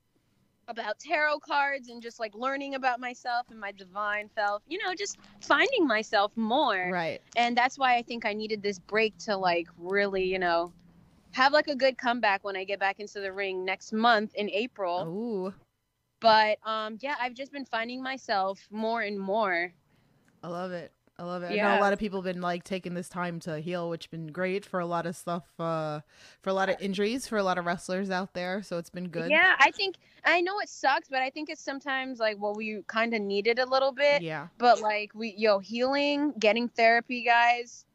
about 0.68 0.98
tarot 1.00 1.40
cards 1.40 1.90
and 1.90 2.02
just 2.02 2.20
like 2.20 2.34
learning 2.36 2.76
about 2.76 3.00
myself 3.00 3.48
and 3.50 3.60
my 3.60 3.72
divine 3.72 4.30
self, 4.34 4.62
you 4.68 4.78
know, 4.84 4.94
just 4.96 5.18
finding 5.42 5.86
myself 5.86 6.32
more. 6.36 6.90
Right. 6.92 7.22
And 7.36 7.58
that's 7.58 7.78
why 7.78 7.96
I 7.96 8.02
think 8.02 8.26
I 8.26 8.34
needed 8.34 8.62
this 8.64 8.80
break 8.80 9.18
to 9.20 9.36
like 9.36 9.68
really, 9.78 10.24
you 10.24 10.40
know, 10.40 10.72
have 11.34 11.52
like 11.54 11.68
a 11.68 11.76
good 11.76 11.98
comeback 11.98 12.44
when 12.44 12.56
I 12.56 12.64
get 12.64 12.80
back 12.80 13.00
into 13.00 13.20
the 13.20 13.32
ring 13.32 13.66
next 13.66 13.92
month 13.94 14.34
in 14.36 14.50
April. 14.50 15.06
Ooh, 15.08 15.54
But 16.20 16.58
um 16.66 16.98
yeah, 17.02 17.16
I've 17.20 17.34
just 17.34 17.52
been 17.52 17.66
finding 17.66 18.02
myself 18.02 18.68
more 18.72 19.02
and 19.02 19.20
more. 19.20 19.74
I 20.42 20.48
love 20.48 20.72
it. 20.72 20.92
I 21.20 21.24
love 21.24 21.44
it. 21.44 21.48
I 21.48 21.50
know 21.50 21.56
Yeah. 21.56 21.80
a 21.80 21.82
lot 21.82 21.94
of 21.94 22.00
people 22.00 22.22
have 22.22 22.34
been 22.34 22.42
like 22.42 22.64
taking 22.64 22.96
this 22.96 23.08
time 23.08 23.40
to 23.42 23.60
heal, 23.60 23.88
which 23.90 24.06
has 24.06 24.10
been 24.10 24.28
great 24.28 24.66
for 24.66 24.80
a 24.80 24.86
lot 24.86 25.06
of 25.06 25.16
stuff, 25.16 25.44
uh, 25.60 26.02
for 26.42 26.50
a 26.50 26.54
lot 26.54 26.70
of 26.70 26.82
injuries 26.82 27.28
for 27.28 27.38
a 27.38 27.44
lot 27.44 27.58
of 27.60 27.66
wrestlers 27.66 28.10
out 28.10 28.34
there. 28.34 28.64
So 28.64 28.78
it's 28.80 28.90
been 28.90 29.10
good. 29.10 29.30
Yeah, 29.30 29.56
I 29.60 29.70
think 29.72 29.98
I 30.26 30.42
know 30.42 30.60
it 30.60 30.70
sucks, 30.70 31.10
but 31.10 31.22
I 31.22 31.30
think 31.30 31.50
it's 31.50 31.62
sometimes 31.64 32.20
like 32.20 32.38
what 32.38 32.58
we 32.58 32.82
kind 32.88 33.14
of 33.14 33.22
needed 33.22 33.60
a 33.60 33.66
little 33.66 33.92
bit. 33.92 34.22
Yeah. 34.22 34.48
But 34.58 34.82
like 34.82 35.12
we 35.14 35.36
yo 35.38 35.60
healing, 35.60 36.34
getting 36.40 36.68
therapy, 36.68 37.24
guys, 37.24 37.86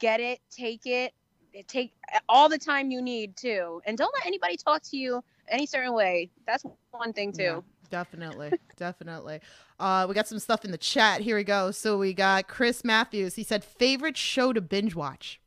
get 0.00 0.20
it, 0.20 0.40
take 0.50 0.84
it 0.86 1.14
take 1.62 1.92
all 2.28 2.48
the 2.48 2.58
time 2.58 2.90
you 2.90 3.02
need 3.02 3.36
too, 3.36 3.80
and 3.86 3.96
don't 3.96 4.12
let 4.14 4.26
anybody 4.26 4.56
talk 4.56 4.82
to 4.90 4.96
you 4.96 5.22
any 5.48 5.66
certain 5.66 5.94
way. 5.94 6.30
That's 6.46 6.64
one 6.90 7.12
thing 7.12 7.32
too. 7.32 7.42
Yeah, 7.42 7.60
definitely. 7.90 8.52
definitely. 8.76 9.40
Uh, 9.78 10.06
we 10.08 10.14
got 10.14 10.26
some 10.28 10.38
stuff 10.38 10.64
in 10.64 10.70
the 10.70 10.78
chat. 10.78 11.20
Here 11.20 11.36
we 11.36 11.44
go. 11.44 11.70
So 11.70 11.98
we 11.98 12.14
got 12.14 12.48
Chris 12.48 12.84
Matthews. 12.84 13.34
He 13.34 13.44
said 13.44 13.64
favorite 13.64 14.16
show 14.16 14.52
to 14.52 14.60
binge 14.60 14.94
watch. 14.94 15.40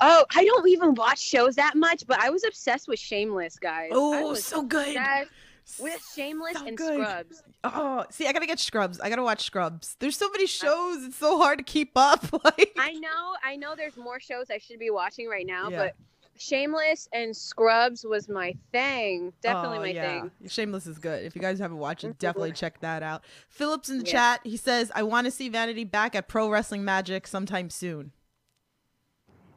Oh, 0.00 0.24
I 0.34 0.44
don't 0.44 0.68
even 0.68 0.94
watch 0.94 1.20
shows 1.20 1.54
that 1.56 1.74
much, 1.74 2.04
but 2.06 2.20
I 2.20 2.30
was 2.30 2.44
obsessed 2.44 2.88
with 2.88 2.98
Shameless, 2.98 3.58
guys. 3.58 3.90
Oh, 3.92 4.34
so 4.34 4.62
good. 4.62 4.94
obsessed 4.94 5.24
with 5.80 6.00
Shameless 6.14 6.58
so 6.58 6.66
and 6.66 6.76
good. 6.76 7.00
Scrubs. 7.00 7.42
Oh, 7.64 8.04
see, 8.10 8.26
I 8.26 8.32
gotta 8.32 8.46
get 8.46 8.58
Scrubs. 8.58 9.00
I 9.00 9.08
gotta 9.08 9.22
watch 9.22 9.44
Scrubs. 9.44 9.96
There's 9.98 10.16
so 10.16 10.28
many 10.30 10.46
shows. 10.46 11.04
It's 11.04 11.16
so 11.16 11.38
hard 11.38 11.58
to 11.58 11.64
keep 11.64 11.92
up. 11.96 12.24
Like, 12.44 12.72
I 12.78 12.92
know, 12.92 13.34
I 13.42 13.56
know. 13.56 13.74
There's 13.76 13.96
more 13.96 14.20
shows 14.20 14.46
I 14.50 14.58
should 14.58 14.78
be 14.78 14.90
watching 14.90 15.28
right 15.28 15.46
now, 15.46 15.68
Yeah. 15.70 15.78
but 15.78 15.94
Shameless 16.36 17.08
and 17.12 17.34
Scrubs 17.34 18.04
was 18.04 18.28
my 18.28 18.54
thing. 18.72 19.32
Definitely 19.40 19.78
Oh, 19.78 19.80
my 19.82 19.86
yeah. 19.88 20.20
thing. 20.22 20.30
Shameless 20.48 20.86
is 20.86 20.98
good. 20.98 21.24
If 21.24 21.34
you 21.36 21.40
guys 21.40 21.58
haven't 21.60 21.78
watched 21.78 22.04
it, 22.04 22.08
mm-hmm. 22.08 22.18
definitely 22.18 22.52
check 22.52 22.80
that 22.80 23.02
out. 23.02 23.24
Phillips 23.48 23.88
in 23.88 23.98
the 23.98 24.04
Yeah. 24.04 24.12
chat. 24.12 24.40
He 24.44 24.56
says, 24.56 24.90
"I 24.94 25.04
want 25.04 25.26
to 25.26 25.30
see 25.30 25.48
Vanity 25.48 25.84
back 25.84 26.14
at 26.14 26.28
Pro 26.28 26.50
Wrestling 26.50 26.84
Magic 26.84 27.26
sometime 27.26 27.70
soon." 27.70 28.12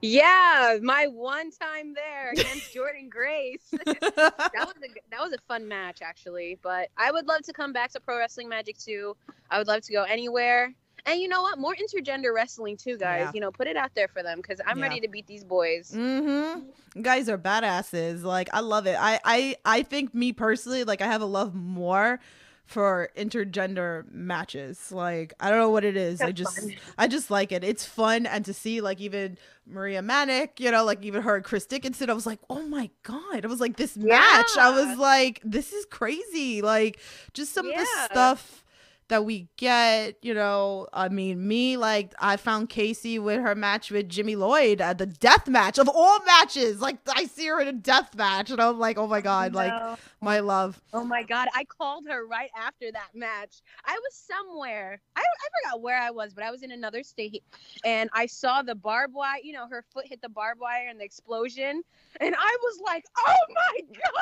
Yeah, 0.02 0.78
my 0.82 1.08
one 1.08 1.50
time 1.52 1.94
there 1.94 2.32
against 2.32 2.72
Jordan 2.74 3.10
Grace. 3.10 3.68
that 3.72 3.88
was 4.54 4.74
a 4.84 4.88
that 5.12 5.20
was 5.22 5.34
a 5.34 5.38
fun 5.48 5.68
match 5.68 6.00
actually. 6.02 6.58
But 6.62 6.90
I 6.98 7.12
would 7.12 7.26
love 7.28 7.42
to 7.44 7.54
come 7.54 7.74
back 7.74 7.92
to 7.94 8.00
Pro 8.00 8.18
Wrestling 8.18 8.48
Magic 8.50 8.78
too. 8.78 9.16
I 9.50 9.58
would 9.58 9.68
love 9.68 9.82
to 9.82 9.94
go 9.94 10.04
anywhere. 10.04 10.74
And 11.06 11.22
you 11.22 11.28
know 11.30 11.42
what? 11.42 11.58
More 11.58 11.74
intergender 11.74 12.34
wrestling 12.36 12.76
too, 12.76 12.98
guys. 12.98 13.22
Yeah. 13.26 13.32
You 13.34 13.40
know, 13.42 13.52
put 13.52 13.68
it 13.68 13.78
out 13.78 13.92
there 13.96 14.08
for 14.10 14.22
them 14.24 14.40
because 14.42 14.60
I'm 14.68 14.78
Yeah. 14.80 14.88
ready 14.88 15.00
to 15.00 15.08
beat 15.08 15.26
these 15.26 15.44
boys. 15.44 15.92
Mm-hmm. 15.96 17.02
Guys 17.02 17.30
are 17.30 17.38
badasses. 17.38 18.24
Like 18.24 18.50
I 18.54 18.60
love 18.60 18.88
it. 18.88 18.98
I 19.00 19.20
I 19.24 19.56
I 19.66 19.84
think 19.84 20.14
me 20.14 20.32
personally, 20.34 20.84
like 20.84 21.02
I 21.02 21.08
have 21.08 21.22
a 21.22 21.26
love 21.26 21.56
more 21.56 22.20
for 22.68 23.10
intergender 23.18 24.04
matches. 24.12 24.92
Like 24.92 25.34
I 25.40 25.50
don't 25.50 25.58
know 25.60 25.70
what 25.70 25.86
it 25.86 25.98
is. 25.98 26.22
I 26.22 26.32
just 26.32 26.60
fun. 26.60 26.74
I 26.98 27.08
just 27.08 27.32
like 27.32 27.52
it. 27.52 27.64
It's 27.64 27.86
fun 27.86 28.26
and 28.26 28.46
to 28.46 28.54
see 28.54 28.82
like 28.82 29.00
even 29.00 29.38
Maria 29.66 30.02
Manic, 30.02 30.60
you 30.60 30.70
know, 30.70 30.84
like 30.84 31.04
even 31.04 31.24
her 31.24 31.38
and 31.38 31.46
Chris 31.46 31.66
Dickinson, 31.66 32.10
I 32.10 32.14
was 32.14 32.26
like, 32.26 32.40
oh 32.50 32.62
my 32.68 32.90
god. 33.04 33.44
I 33.44 33.48
was 33.48 33.62
like 33.62 33.78
this 33.78 33.98
match. 33.98 34.58
I 34.58 34.70
was 34.70 34.98
like, 34.98 35.42
this 35.44 35.74
is 35.74 35.86
crazy. 35.86 36.62
Like 36.62 37.00
just 37.34 37.54
some 37.54 37.68
of 37.68 37.76
the 37.76 37.88
stuff 38.06 38.64
that 39.10 39.26
we 39.26 39.48
get, 39.58 40.18
you 40.22 40.34
know, 40.34 40.88
I 40.94 41.10
mean, 41.10 41.48
me 41.48 41.78
like 41.78 42.14
I 42.20 42.38
found 42.38 42.70
Casey 42.70 43.20
with 43.20 43.42
her 43.42 43.56
match 43.56 43.92
with 43.92 44.10
Jimmy 44.10 44.36
Lloyd 44.36 44.82
at 44.82 44.98
the 44.98 45.06
death 45.06 45.48
match 45.48 45.78
of 45.78 45.90
all 45.90 46.20
matches. 46.26 46.82
Like 46.82 46.98
I 47.08 47.26
see 47.26 47.48
her 47.48 47.60
in 47.62 47.68
a 47.68 47.74
death 47.74 48.16
match, 48.16 48.52
and 48.52 48.62
I'm 48.62 48.80
like, 48.80 48.98
oh 48.98 49.08
my 49.08 49.22
god, 49.22 49.54
like 49.54 49.98
my 50.22 50.40
love. 50.40 50.82
Oh 50.94 51.04
my 51.04 51.24
god, 51.24 51.48
I 51.54 51.64
called 51.64 52.06
her 52.08 52.26
right 52.26 52.50
after 52.58 52.92
that 52.92 53.10
match. 53.14 53.62
I 53.86 53.94
was 53.94 54.14
somewhere. 54.14 55.00
I, 55.16 55.22
I 55.22 55.70
forgot 55.70 55.82
where 55.82 56.00
I 56.00 56.12
was, 56.12 56.34
but 56.34 56.44
I 56.44 56.52
was 56.52 56.64
in 56.64 56.72
another 56.72 57.04
state 57.04 57.44
and 57.86 58.10
I 58.14 58.26
saw 58.26 58.62
the 58.62 58.76
barbed 58.76 59.14
wire, 59.14 59.40
you 59.44 59.54
know, 59.54 59.68
her 59.68 59.84
foot 59.94 60.08
hit 60.08 60.22
the 60.22 60.30
barbed 60.30 60.60
wire 60.60 60.88
and 60.90 61.00
the 61.00 61.06
explosion. 61.06 61.84
And 62.20 62.36
I 62.38 62.58
was 62.62 62.80
like, 62.86 63.06
oh 63.18 63.36
my 63.50 63.82
god. 63.94 64.04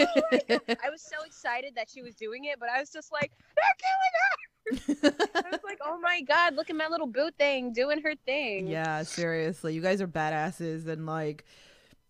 Oh 0.00 0.20
my 0.32 0.38
God. 0.48 0.78
I 0.82 0.90
was 0.90 1.02
so 1.02 1.24
excited 1.24 1.74
that 1.76 1.88
she 1.90 2.02
was 2.02 2.14
doing 2.14 2.44
it, 2.46 2.58
but 2.58 2.68
I 2.68 2.80
was 2.80 2.90
just 2.90 3.12
like, 3.12 3.32
they're 3.56 3.64
killing 4.00 4.98
her. 5.02 5.40
I 5.44 5.50
was 5.50 5.60
like, 5.64 5.78
oh 5.84 5.98
my 6.00 6.20
god, 6.22 6.54
look 6.54 6.70
at 6.70 6.76
my 6.76 6.88
little 6.88 7.06
boot 7.06 7.34
thing 7.38 7.72
doing 7.72 8.00
her 8.02 8.14
thing. 8.26 8.66
yeah, 8.66 9.02
seriously, 9.02 9.74
you 9.74 9.80
guys 9.80 10.00
are 10.00 10.08
badasses, 10.08 10.86
and 10.86 11.06
like. 11.06 11.44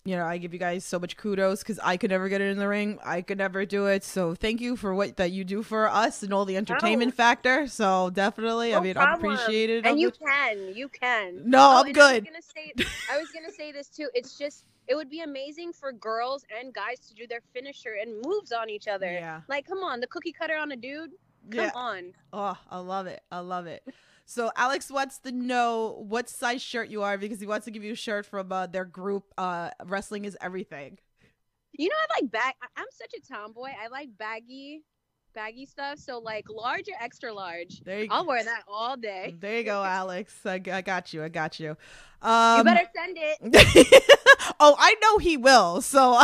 You 0.03 0.17
know, 0.17 0.25
I 0.25 0.39
give 0.39 0.55
you 0.55 0.59
guys 0.59 0.83
so 0.83 0.99
much 0.99 1.19
kudos 1.19 1.63
because 1.63 1.79
I 1.79 1.99
could 1.99 2.09
never 2.11 2.31
get 2.31 2.41
it 2.41 2.49
in 2.51 2.57
the 2.57 2.67
ring. 2.67 2.99
I 3.05 3.21
could 3.21 3.37
never 3.37 3.67
do 3.67 3.85
it. 3.85 4.03
So 4.03 4.35
thank 4.35 4.63
you 4.63 4.75
for 4.75 4.95
what 4.95 5.19
that 5.19 5.31
you 5.31 5.45
do 5.45 5.63
for 5.63 5.91
us 5.91 6.23
and 6.23 6.33
all 6.33 6.47
the 6.47 6.57
entertainment 6.57 7.13
factor. 7.15 7.67
So 7.67 8.09
definitely, 8.09 8.75
I 8.75 8.79
No 8.79 8.83
mean, 8.83 8.97
I 8.97 9.05
problem. 9.05 9.35
appreciate 9.35 9.69
it. 9.69 9.85
And 9.85 10.01
you 10.01 10.11
can, 10.11 10.75
you 10.75 10.89
can. 10.89 11.43
No, 11.45 11.59
Oh, 11.59 11.81
I'm 11.83 11.87
and 11.89 11.99
I 11.99 12.13
was 12.13 12.13
good. 12.13 12.25
gonna 12.25 12.41
say, 12.43 12.73
I 13.13 13.19
was 13.19 13.29
gonna 13.31 13.53
say 13.53 13.73
this 13.73 13.89
too. 13.89 14.09
It's 14.15 14.39
just, 14.39 14.65
it 14.89 14.95
would 14.95 15.11
be 15.11 15.21
amazing 15.21 15.75
for 15.75 15.93
girls 15.93 16.47
and 16.59 16.73
guys 16.73 17.01
to 17.01 17.15
do 17.15 17.27
their 17.27 17.43
finisher 17.53 17.97
and 18.01 18.23
moves 18.25 18.53
on 18.53 18.71
each 18.71 18.89
other. 18.89 19.13
Yeah. 19.13 19.43
Like, 19.49 19.67
come 19.69 19.81
on, 19.85 20.01
the 20.01 20.07
cookie 20.07 20.33
cutter 20.33 20.57
on 20.57 20.73
a 20.73 20.77
dude. 20.77 21.11
Come 21.51 21.65
Yeah. 21.65 21.71
on. 21.75 22.13
Oh, 22.33 22.57
I 22.71 22.79
love 22.79 23.07
it. 23.07 23.23
I 23.31 23.41
love 23.41 23.67
it. 23.67 23.83
So 24.27 24.53
Alex 24.55 24.91
wants 24.91 25.19
to 25.21 25.33
know 25.33 26.05
what 26.09 26.29
size 26.29 26.63
shirt 26.63 26.89
you 26.89 27.03
are 27.03 27.19
because 27.19 27.41
he 27.41 27.47
wants 27.47 27.65
to 27.65 27.71
give 27.73 27.83
you 27.83 27.93
a 27.93 27.97
shirt 27.97 28.25
from 28.27 28.53
uh, 28.53 28.67
their 28.69 28.85
group. 28.85 29.25
Uh, 29.37 29.71
Wrestling 29.85 30.25
is 30.25 30.37
everything. 30.41 30.99
You 31.73 31.89
know, 31.89 31.95
I 32.11 32.21
like 32.23 32.31
bag. 32.31 32.55
I- 32.63 32.81
I'm 32.81 32.87
such 32.93 33.13
a 33.15 33.33
tomboy. 33.33 33.71
I 33.83 33.89
like 33.89 34.11
baggy, 34.17 34.83
baggy 35.35 35.67
stuff. 35.67 35.99
So 35.99 36.19
like 36.19 36.47
large 36.49 36.89
or 36.89 36.95
extra 37.03 37.33
large. 37.33 37.81
There 37.81 38.03
you 38.03 38.09
I'll 38.11 38.25
wear 38.27 38.45
that 38.45 38.63
all 38.69 38.97
day. 38.97 39.35
There 39.41 39.59
you 39.59 39.65
go, 39.65 39.83
Alex. 39.85 40.35
I, 40.47 40.61
I 40.73 40.81
got 40.83 41.13
you. 41.13 41.25
I 41.25 41.29
got 41.29 41.59
you. 41.59 41.77
Um, 42.23 42.59
you 42.59 42.65
better 42.65 42.89
send 42.95 43.17
it. 43.19 43.39
oh, 44.61 44.77
I 44.79 44.95
know 45.03 45.19
he 45.19 45.37
will. 45.37 45.81
So 45.81 46.15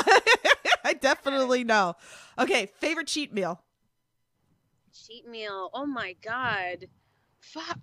I 0.85 0.93
definitely 1.01 1.65
know. 1.65 1.97
Okay, 2.39 2.67
favorite 2.79 3.07
cheat 3.09 3.33
meal. 3.33 3.61
Cheat 5.05 5.29
meal. 5.29 5.71
Oh 5.75 5.87
my 5.87 6.15
god. 6.23 6.87
Fuck. 7.41 7.79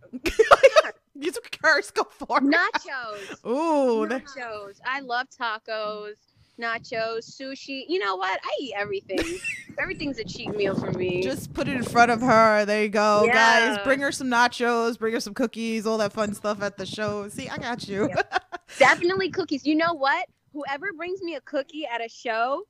you 1.16 1.32
took 1.32 1.48
a 1.48 1.58
curse. 1.58 1.92
Go 1.92 2.04
for 2.04 2.40
it. 2.40 2.44
Nachos. 2.44 3.46
Ooh, 3.46 4.08
nachos. 4.08 4.80
I 4.86 5.00
love 5.02 5.28
tacos, 5.30 6.16
nachos, 6.60 7.30
sushi. 7.30 7.86
You 7.88 8.00
know 8.00 8.16
what? 8.16 8.40
I 8.44 8.58
eat 8.60 8.74
everything. 8.76 9.40
Everything's 9.80 10.20
a 10.20 10.24
cheat 10.24 10.56
meal 10.56 10.76
for 10.80 10.92
me. 10.92 11.24
just 11.24 11.52
put 11.54 11.68
it 11.68 11.76
in 11.76 11.84
front 11.84 12.12
of 12.12 12.22
her. 12.22 12.64
There 12.66 12.84
you 12.84 12.90
go, 12.90 13.28
guys. 13.32 13.80
Bring 13.84 14.02
her 14.02 14.12
some 14.12 14.28
nachos. 14.28 15.00
Bring 15.00 15.14
her 15.14 15.20
some 15.20 15.34
cookies. 15.34 15.88
All 15.88 15.98
that 15.98 16.14
fun 16.14 16.34
stuff 16.34 16.62
at 16.62 16.78
the 16.78 16.86
show. 16.86 17.28
See, 17.30 17.50
I 17.50 17.58
got 17.58 17.88
you. 17.88 18.10
Definitely 18.78 19.30
cookies. 19.30 19.66
You 19.66 19.76
know 19.76 19.94
what? 19.94 20.28
Whoever 20.54 20.94
brings 20.94 21.22
me 21.24 21.36
a 21.36 21.42
cookie 21.42 21.88
at 21.88 22.06
a 22.06 22.10
show, 22.10 22.68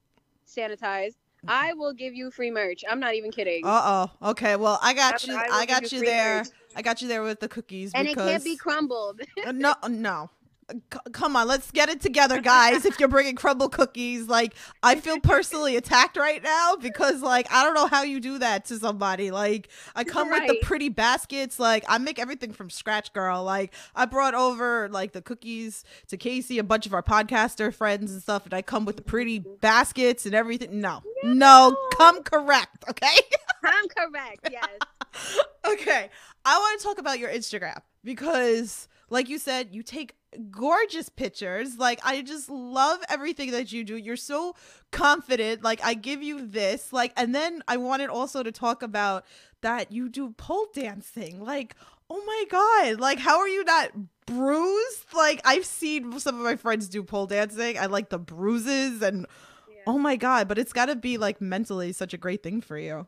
sanitized, 0.47 1.15
I 1.47 1.73
will 1.73 1.93
give 1.93 2.13
you 2.13 2.31
free 2.31 2.51
merch. 2.51 2.83
I'm 2.89 2.99
not 2.99 3.15
even 3.15 3.31
kidding. 3.31 3.65
Uh 3.65 4.07
oh. 4.23 4.29
Okay. 4.31 4.55
Well, 4.55 4.79
I 4.81 4.93
got 4.93 5.27
I- 5.27 5.31
you. 5.31 5.37
I 5.37 5.47
I 5.61 5.65
got 5.65 5.91
you 5.91 5.99
you 5.99 6.05
there. 6.05 6.37
merch. 6.37 6.47
I 6.75 6.81
got 6.81 7.01
you 7.01 7.07
there 7.07 7.21
with 7.23 7.39
the 7.39 7.47
cookies 7.47 7.91
and 7.93 8.07
it 8.07 8.15
can't 8.15 8.43
be 8.43 8.55
crumbled. 8.57 9.21
Uh, 9.45 9.51
no, 9.51 9.75
no, 9.89 10.29
c- 10.71 10.99
come 11.11 11.35
on, 11.35 11.47
let's 11.47 11.71
get 11.71 11.89
it 11.89 12.01
together, 12.01 12.39
guys. 12.41 12.85
if 12.85 12.99
you're 12.99 13.09
bringing 13.09 13.35
crumble 13.35 13.69
cookies, 13.69 14.27
like 14.27 14.53
I 14.81 14.95
feel 14.95 15.19
personally 15.19 15.75
attacked 15.75 16.17
right 16.17 16.41
now 16.43 16.75
because 16.75 17.21
like 17.21 17.51
I 17.51 17.63
don't 17.63 17.73
know 17.73 17.87
how 17.87 18.03
you 18.03 18.19
do 18.19 18.39
that 18.39 18.65
to 18.65 18.77
somebody. 18.77 19.31
Like 19.31 19.69
I 19.95 20.03
come 20.03 20.29
with 20.29 20.47
the 20.47 20.59
pretty 20.61 20.89
baskets. 20.89 21.59
Like 21.59 21.83
I 21.87 21.97
make 21.97 22.19
everything 22.19 22.51
from 22.53 22.69
scratch, 22.69 23.13
girl. 23.13 23.43
Like 23.43 23.73
I 23.95 24.05
brought 24.05 24.33
over 24.33 24.89
like 24.89 25.11
the 25.11 25.21
cookies 25.21 25.83
to 26.07 26.17
Casey, 26.17 26.59
a 26.59 26.63
bunch 26.63 26.85
of 26.85 26.93
our 26.93 27.03
podcaster 27.03 27.73
friends 27.73 28.11
and 28.11 28.21
stuff, 28.21 28.45
and 28.45 28.53
I 28.53 28.61
come 28.61 28.85
with 28.85 28.97
the 28.97 29.03
pretty 29.03 29.39
baskets 29.39 30.25
and 30.25 30.35
everything. 30.35 30.81
No, 30.81 31.01
no, 31.23 31.75
come 31.97 32.23
correct, 32.23 32.85
okay? 32.89 33.17
I'm 33.63 33.87
correct. 33.87 34.49
Yes. 34.51 35.39
okay. 35.65 36.09
I 36.45 36.57
want 36.57 36.79
to 36.79 36.85
talk 36.85 36.97
about 36.97 37.19
your 37.19 37.29
Instagram 37.29 37.79
because, 38.03 38.87
like 39.13 39.29
you 39.29 39.37
said, 39.37 39.69
you 39.71 39.83
take 39.83 40.15
gorgeous 40.49 41.07
pictures. 41.07 41.77
Like, 41.77 41.99
I 42.03 42.23
just 42.23 42.49
love 42.49 42.99
everything 43.07 43.51
that 43.51 43.71
you 43.71 43.83
do. 43.83 43.95
You're 43.95 44.17
so 44.17 44.55
confident. 44.91 45.63
Like, 45.63 45.85
I 45.85 45.93
give 45.93 46.23
you 46.23 46.47
this. 46.47 46.91
Like, 46.91 47.13
and 47.15 47.33
then 47.33 47.61
I 47.67 47.77
wanted 47.77 48.09
also 48.09 48.41
to 48.41 48.51
talk 48.51 48.81
about 48.81 49.23
that 49.61 49.91
you 49.91 50.09
do 50.09 50.31
pole 50.31 50.65
dancing. 50.73 51.43
Like, 51.43 51.75
oh 52.09 52.23
my 52.25 52.45
God. 52.49 52.99
Like, 52.99 53.19
how 53.19 53.37
are 53.37 53.47
you 53.47 53.63
not 53.63 53.91
bruised? 54.25 55.13
Like, 55.13 55.41
I've 55.45 55.65
seen 55.65 56.19
some 56.19 56.35
of 56.35 56.43
my 56.43 56.55
friends 56.55 56.89
do 56.89 57.03
pole 57.03 57.27
dancing. 57.27 57.77
I 57.77 57.85
like 57.85 58.09
the 58.09 58.19
bruises 58.19 59.03
and. 59.03 59.27
Yeah. 59.69 59.83
Oh 59.85 59.99
my 59.99 60.15
god, 60.15 60.47
but 60.47 60.57
it's 60.57 60.71
got 60.71 60.85
to 60.85 60.95
be 60.95 61.17
like 61.17 61.41
mentally 61.41 61.91
such 61.91 62.13
a 62.13 62.17
great 62.17 62.41
thing 62.41 62.61
for 62.61 62.77
you. 62.77 63.05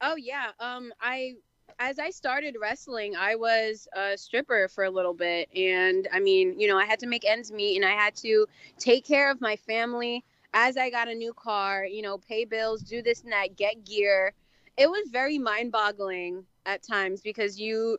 Oh 0.00 0.16
yeah. 0.16 0.52
Um 0.58 0.92
I 0.98 1.34
as 1.78 1.98
I 1.98 2.10
started 2.10 2.56
wrestling, 2.60 3.16
I 3.16 3.34
was 3.34 3.88
a 3.92 4.16
stripper 4.16 4.68
for 4.68 4.84
a 4.84 4.90
little 4.90 5.14
bit 5.14 5.48
and 5.54 6.08
I 6.12 6.20
mean, 6.20 6.58
you 6.58 6.68
know, 6.68 6.78
I 6.78 6.84
had 6.84 6.98
to 7.00 7.06
make 7.06 7.24
ends 7.24 7.52
meet 7.52 7.76
and 7.76 7.84
I 7.84 7.92
had 7.92 8.14
to 8.16 8.46
take 8.78 9.04
care 9.04 9.30
of 9.30 9.40
my 9.40 9.56
family 9.56 10.24
as 10.52 10.76
I 10.76 10.90
got 10.90 11.08
a 11.08 11.14
new 11.14 11.32
car, 11.32 11.84
you 11.84 12.02
know, 12.02 12.18
pay 12.18 12.44
bills, 12.44 12.82
do 12.82 13.02
this 13.02 13.22
and 13.22 13.32
that, 13.32 13.56
get 13.56 13.84
gear. 13.84 14.32
It 14.76 14.88
was 14.88 15.08
very 15.10 15.38
mind-boggling 15.38 16.44
at 16.66 16.82
times 16.82 17.20
because 17.20 17.58
you 17.58 17.98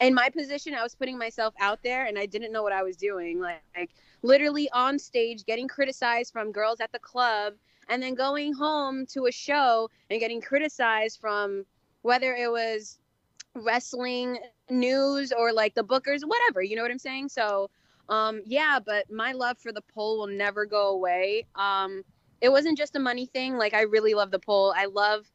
in 0.00 0.14
my 0.14 0.28
position, 0.30 0.74
I 0.74 0.82
was 0.82 0.94
putting 0.94 1.18
myself 1.18 1.54
out 1.60 1.80
there 1.84 2.06
and 2.06 2.18
I 2.18 2.26
didn't 2.26 2.50
know 2.50 2.62
what 2.62 2.72
I 2.72 2.82
was 2.82 2.96
doing. 2.96 3.40
Like, 3.40 3.62
like 3.76 3.90
literally 4.22 4.68
on 4.72 4.98
stage 4.98 5.44
getting 5.44 5.68
criticized 5.68 6.32
from 6.32 6.50
girls 6.50 6.80
at 6.80 6.90
the 6.92 6.98
club 6.98 7.54
and 7.88 8.02
then 8.02 8.14
going 8.14 8.52
home 8.52 9.06
to 9.06 9.26
a 9.26 9.32
show 9.32 9.90
and 10.10 10.18
getting 10.18 10.40
criticized 10.40 11.20
from 11.20 11.64
whether 12.02 12.34
it 12.34 12.50
was 12.50 12.98
wrestling 13.54 14.38
news 14.70 15.32
or 15.32 15.52
like 15.52 15.74
the 15.74 15.84
bookers 15.84 16.20
whatever 16.24 16.62
you 16.62 16.74
know 16.76 16.82
what 16.82 16.90
i'm 16.90 16.98
saying 16.98 17.28
so 17.28 17.68
um 18.08 18.40
yeah 18.46 18.78
but 18.84 19.10
my 19.10 19.32
love 19.32 19.58
for 19.58 19.72
the 19.72 19.82
pole 19.94 20.18
will 20.18 20.26
never 20.26 20.64
go 20.64 20.88
away 20.90 21.44
um 21.54 22.02
it 22.40 22.50
wasn't 22.50 22.76
just 22.76 22.96
a 22.96 22.98
money 22.98 23.26
thing 23.26 23.56
like 23.58 23.74
i 23.74 23.82
really 23.82 24.14
love 24.14 24.30
the 24.30 24.38
pole 24.38 24.72
i 24.76 24.86
love 24.86 25.30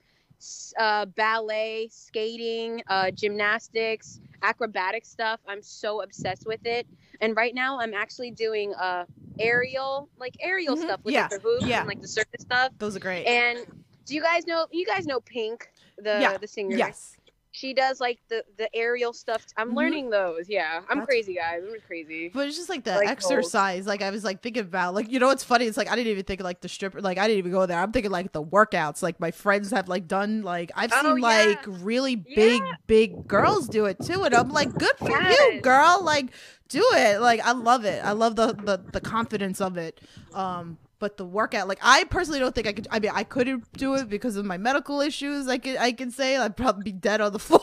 uh, 0.80 1.04
ballet 1.06 1.88
skating 1.92 2.82
uh, 2.88 3.10
gymnastics 3.12 4.20
acrobatic 4.44 5.04
stuff 5.04 5.40
i'm 5.48 5.62
so 5.64 6.02
obsessed 6.02 6.46
with 6.46 6.60
it 6.66 6.86
and 7.22 7.36
right 7.36 7.56
now 7.56 7.80
i'm 7.80 7.94
actually 7.94 8.30
doing 8.30 8.74
uh 8.76 9.04
aerial 9.40 10.08
like 10.20 10.36
aerial 10.40 10.76
Mhm. 10.76 10.82
stuff 10.84 11.00
with 11.04 11.14
Yeah. 11.14 11.22
like, 11.22 11.30
the 11.32 11.40
hoops 11.40 11.66
Yeah. 11.66 11.80
and 11.80 11.88
like 11.88 12.02
the 12.02 12.08
circus 12.08 12.42
stuff 12.42 12.72
Those 12.78 12.96
are 12.96 13.00
great. 13.00 13.26
and 13.26 13.66
do 14.06 14.14
you 14.16 14.22
guys 14.22 14.46
know 14.48 14.68
you 14.72 14.86
guys 14.86 15.06
know 15.08 15.20
Pink, 15.22 15.72
the 15.98 16.20
Yeah. 16.22 16.38
the 16.38 16.48
singer? 16.48 16.76
yes. 16.78 17.17
She 17.58 17.74
does 17.74 18.00
like 18.00 18.20
the 18.30 18.44
the 18.58 18.70
aerial 18.76 19.14
stuff. 19.14 19.44
I'm 19.58 19.72
Mhm. 19.72 19.76
learning 19.78 20.10
those. 20.12 20.48
Yeah. 20.48 20.78
I'm 20.90 21.00
That's- 21.00 21.06
crazy 21.08 21.34
guys. 21.34 21.64
I'm 21.68 21.80
crazy. 21.88 22.30
But 22.30 22.48
it's 22.48 22.56
just 22.56 22.70
like 22.70 22.84
the 22.84 22.92
Like 22.96 23.08
exercise. 23.08 23.88
Like 23.88 24.04
I 24.04 24.12
was 24.12 24.24
like 24.24 24.44
thinking 24.44 24.62
about 24.62 24.94
like 24.94 25.10
you 25.12 25.18
know 25.20 25.26
what's 25.28 25.44
funny? 25.44 25.66
It's 25.66 25.76
like 25.78 25.90
I 25.90 25.96
didn't 25.96 26.12
even 26.12 26.24
think 26.24 26.42
like 26.44 26.62
the 26.62 26.70
stripper 26.70 27.02
like 27.02 27.18
I 27.18 27.26
didn't 27.28 27.40
even 27.40 27.52
go 27.52 27.66
there. 27.66 27.80
I'm 27.80 27.92
thinking 27.92 28.12
like 28.12 28.32
the 28.32 28.44
workouts. 28.44 29.02
Like 29.02 29.20
my 29.20 29.32
friends 29.32 29.72
have 29.72 29.88
like 29.90 30.08
done 30.08 30.44
like 30.44 30.72
I've 30.76 30.92
Oh, 30.94 31.02
seen 31.16 31.20
like 31.22 31.60
really 31.68 32.16
big, 32.16 32.62
Yeah. 32.62 32.74
big 32.86 33.28
girls 33.28 33.68
do 33.68 33.86
it 33.86 33.98
too. 34.04 34.24
And 34.24 34.36
I'm 34.36 34.50
like, 34.50 34.72
good 34.76 34.96
for 35.00 35.10
you, 35.10 35.60
girl. 35.62 36.00
Like 36.04 36.28
do 36.70 36.86
it. 36.94 37.22
Like 37.22 37.40
I 37.44 37.54
love 37.54 37.86
it. 37.86 38.06
I 38.06 38.12
love 38.12 38.36
the 38.36 38.54
the, 38.54 38.80
the 38.94 39.02
confidence 39.02 39.62
of 39.62 39.78
it. 39.78 40.00
Um 40.34 40.78
but 41.00 41.18
the 41.18 41.26
workout, 41.26 41.68
like 41.68 41.80
I 41.82 42.04
personally 42.06 42.40
don't 42.40 42.54
think 42.56 42.68
I 42.68 42.74
could. 42.74 42.88
I 42.92 43.00
mean, 43.00 43.12
I 43.14 43.24
couldn't 43.24 43.72
do 43.74 43.96
it 43.96 44.10
because 44.10 44.36
of 44.36 44.46
my 44.46 44.58
medical 44.58 45.02
issues. 45.02 45.48
I 45.48 45.58
could, 45.58 45.78
I 45.78 45.92
can 45.92 46.12
say 46.12 46.38
I'd 46.38 46.58
probably 46.58 46.84
be 46.84 46.92
dead 46.92 47.22
on 47.22 47.34
the 47.34 47.40
floor. 47.48 47.62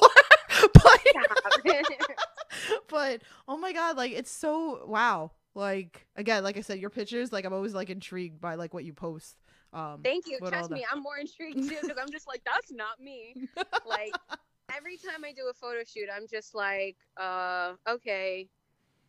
but 0.72 1.00
but 2.88 3.22
oh 3.48 3.56
my 3.56 3.72
god 3.72 3.96
like 3.96 4.12
it's 4.12 4.30
so 4.30 4.84
wow 4.86 5.30
like 5.54 6.06
again 6.16 6.44
like 6.44 6.56
i 6.56 6.60
said 6.60 6.78
your 6.78 6.90
pictures 6.90 7.32
like 7.32 7.44
i'm 7.44 7.52
always 7.52 7.74
like 7.74 7.90
intrigued 7.90 8.40
by 8.40 8.54
like 8.54 8.72
what 8.72 8.84
you 8.84 8.92
post 8.92 9.36
um 9.72 10.00
Thank 10.04 10.26
you. 10.28 10.38
Trust 10.38 10.70
me, 10.70 10.86
I'm 10.90 11.02
more 11.02 11.18
intrigued 11.18 11.68
too 11.68 11.76
because 11.82 11.98
I'm 12.00 12.10
just 12.12 12.28
like, 12.28 12.42
that's 12.46 12.70
not 12.70 13.00
me. 13.00 13.34
Like 13.86 14.14
every 14.74 14.96
time 14.96 15.24
I 15.24 15.32
do 15.32 15.48
a 15.50 15.54
photo 15.54 15.82
shoot, 15.84 16.08
I'm 16.14 16.26
just 16.30 16.54
like, 16.54 16.96
uh, 17.20 17.72
okay. 17.88 18.48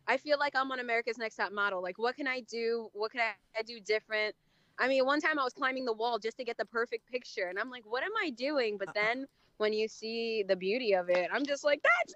I 0.08 0.16
feel 0.16 0.38
like 0.38 0.54
I'm 0.54 0.70
on 0.72 0.80
America's 0.80 1.18
Next 1.18 1.36
Top 1.36 1.52
Model. 1.52 1.82
Like, 1.82 1.98
what 1.98 2.16
can 2.16 2.26
I 2.26 2.40
do? 2.40 2.88
What 2.92 3.10
can 3.12 3.20
I, 3.20 3.32
I 3.58 3.62
do 3.62 3.80
different? 3.80 4.34
I 4.78 4.88
mean, 4.88 5.04
one 5.06 5.20
time 5.20 5.38
I 5.38 5.44
was 5.44 5.52
climbing 5.54 5.84
the 5.84 5.92
wall 5.92 6.18
just 6.18 6.36
to 6.38 6.44
get 6.44 6.56
the 6.58 6.66
perfect 6.66 7.10
picture, 7.10 7.46
and 7.48 7.58
I'm 7.58 7.70
like, 7.70 7.84
what 7.86 8.02
am 8.02 8.12
I 8.22 8.30
doing? 8.30 8.76
But 8.78 8.88
uh, 8.88 8.90
uh. 8.90 8.94
then 8.94 9.26
when 9.58 9.72
you 9.72 9.88
see 9.88 10.44
the 10.46 10.56
beauty 10.56 10.94
of 10.94 11.08
it, 11.08 11.30
I'm 11.32 11.46
just 11.46 11.64
like, 11.64 11.80
that's 11.82 12.14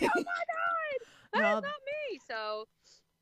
me. 0.00 0.08
Oh 0.14 0.22
my 0.24 0.44
god, 0.54 1.06
that's 1.32 1.42
No. 1.42 1.54
not 1.54 1.62
me. 1.62 2.20
So 2.28 2.68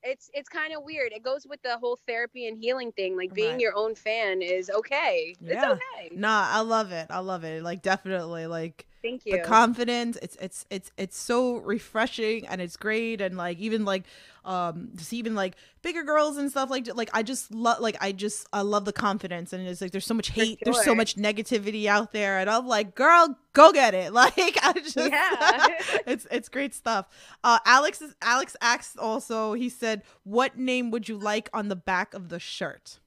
it's 0.02 0.30
it's 0.34 0.48
kind 0.48 0.74
of 0.74 0.82
weird. 0.84 1.12
It 1.12 1.22
goes 1.22 1.46
with 1.48 1.62
the 1.62 1.78
whole 1.78 1.98
therapy 2.06 2.48
and 2.48 2.58
healing 2.58 2.92
thing. 2.92 3.16
Like 3.16 3.34
being 3.34 3.52
Right. 3.52 3.60
your 3.60 3.74
own 3.76 3.94
fan 3.94 4.42
is 4.42 4.70
okay. 4.70 5.36
Yeah. 5.40 5.52
It's 5.54 5.64
okay. 5.64 6.16
nah 6.16 6.46
i 6.50 6.60
love 6.60 6.90
it 6.92 7.06
i 7.10 7.18
love 7.20 7.44
it 7.44 7.62
like 7.62 7.82
definitely 7.82 8.46
like 8.46 8.86
Thank 9.02 9.24
you. 9.24 9.32
the 9.32 9.42
confidence 9.42 10.18
it's 10.20 10.36
it's 10.36 10.66
it's 10.70 10.92
it's 10.96 11.16
so 11.16 11.56
refreshing 11.56 12.46
and 12.46 12.60
it's 12.60 12.76
great. 12.76 13.20
And 13.20 13.36
like 13.36 13.58
even 13.58 13.84
like 13.84 14.04
um 14.44 14.90
to 14.96 15.04
see 15.04 15.18
even 15.18 15.34
like 15.34 15.54
bigger 15.82 16.02
girls 16.02 16.38
and 16.38 16.50
stuff 16.50 16.70
like 16.70 16.88
like 16.94 17.10
i 17.12 17.22
just 17.22 17.52
love 17.52 17.78
like 17.80 17.96
i 18.00 18.10
just 18.10 18.46
i 18.52 18.60
love 18.60 18.84
the 18.84 18.92
confidence. 18.92 19.52
And 19.52 19.66
it's 19.66 19.80
like 19.80 19.90
there's 19.90 20.06
so 20.06 20.14
much 20.14 20.30
hate 20.30 20.58
there's 20.62 20.82
so 20.82 20.94
much 20.94 21.16
negativity 21.16 21.86
out 21.86 22.12
there. 22.12 22.38
And 22.38 22.50
i'm 22.50 22.66
like 22.66 22.94
girl 22.94 23.38
go 23.52 23.72
get 23.72 23.94
it. 23.94 24.12
Like 24.20 24.58
i 24.62 24.72
just 24.74 24.96
Yeah. 24.96 25.66
it's 26.06 26.26
it's 26.30 26.48
great 26.48 26.74
stuff. 26.74 27.06
Uh 27.42 27.58
alex 27.64 28.02
is 28.02 28.14
alex 28.20 28.56
asked 28.60 28.98
also 28.98 29.54
he 29.54 29.68
said 29.68 30.02
what 30.24 30.58
name 30.58 30.90
would 30.90 31.08
you 31.08 31.16
like 31.16 31.48
on 31.54 31.68
the 31.68 31.76
back 31.76 32.12
of 32.14 32.28
the 32.28 32.38
shirt? 32.38 33.00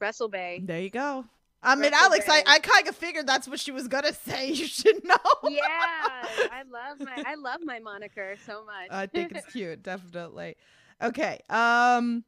Wrestle 0.00 0.28
Bay. 0.28 0.60
there 0.62 0.80
you 0.80 0.90
go 0.90 1.24
I 1.62 1.74
mean, 1.74 1.92
Alex, 1.92 2.26
I, 2.28 2.42
I 2.46 2.58
kind 2.60 2.86
of 2.86 2.94
figured 2.96 3.26
that's 3.26 3.48
what 3.48 3.58
she 3.58 3.72
was 3.72 3.88
gonna 3.88 4.12
say. 4.26 4.50
You 4.52 4.66
should 4.66 5.04
know. 5.04 5.16
Yeah, 5.48 5.60
I 5.66 6.62
love 6.70 7.00
my 7.00 7.24
I 7.26 7.34
love 7.34 7.60
my 7.64 7.78
moniker 7.80 8.36
so 8.46 8.64
much. 8.64 8.88
I 8.90 9.06
think 9.06 9.32
it's 9.32 9.46
cute, 9.52 9.82
definitely. 9.82 10.56
Okay. 11.02 11.40
Um 11.48 12.24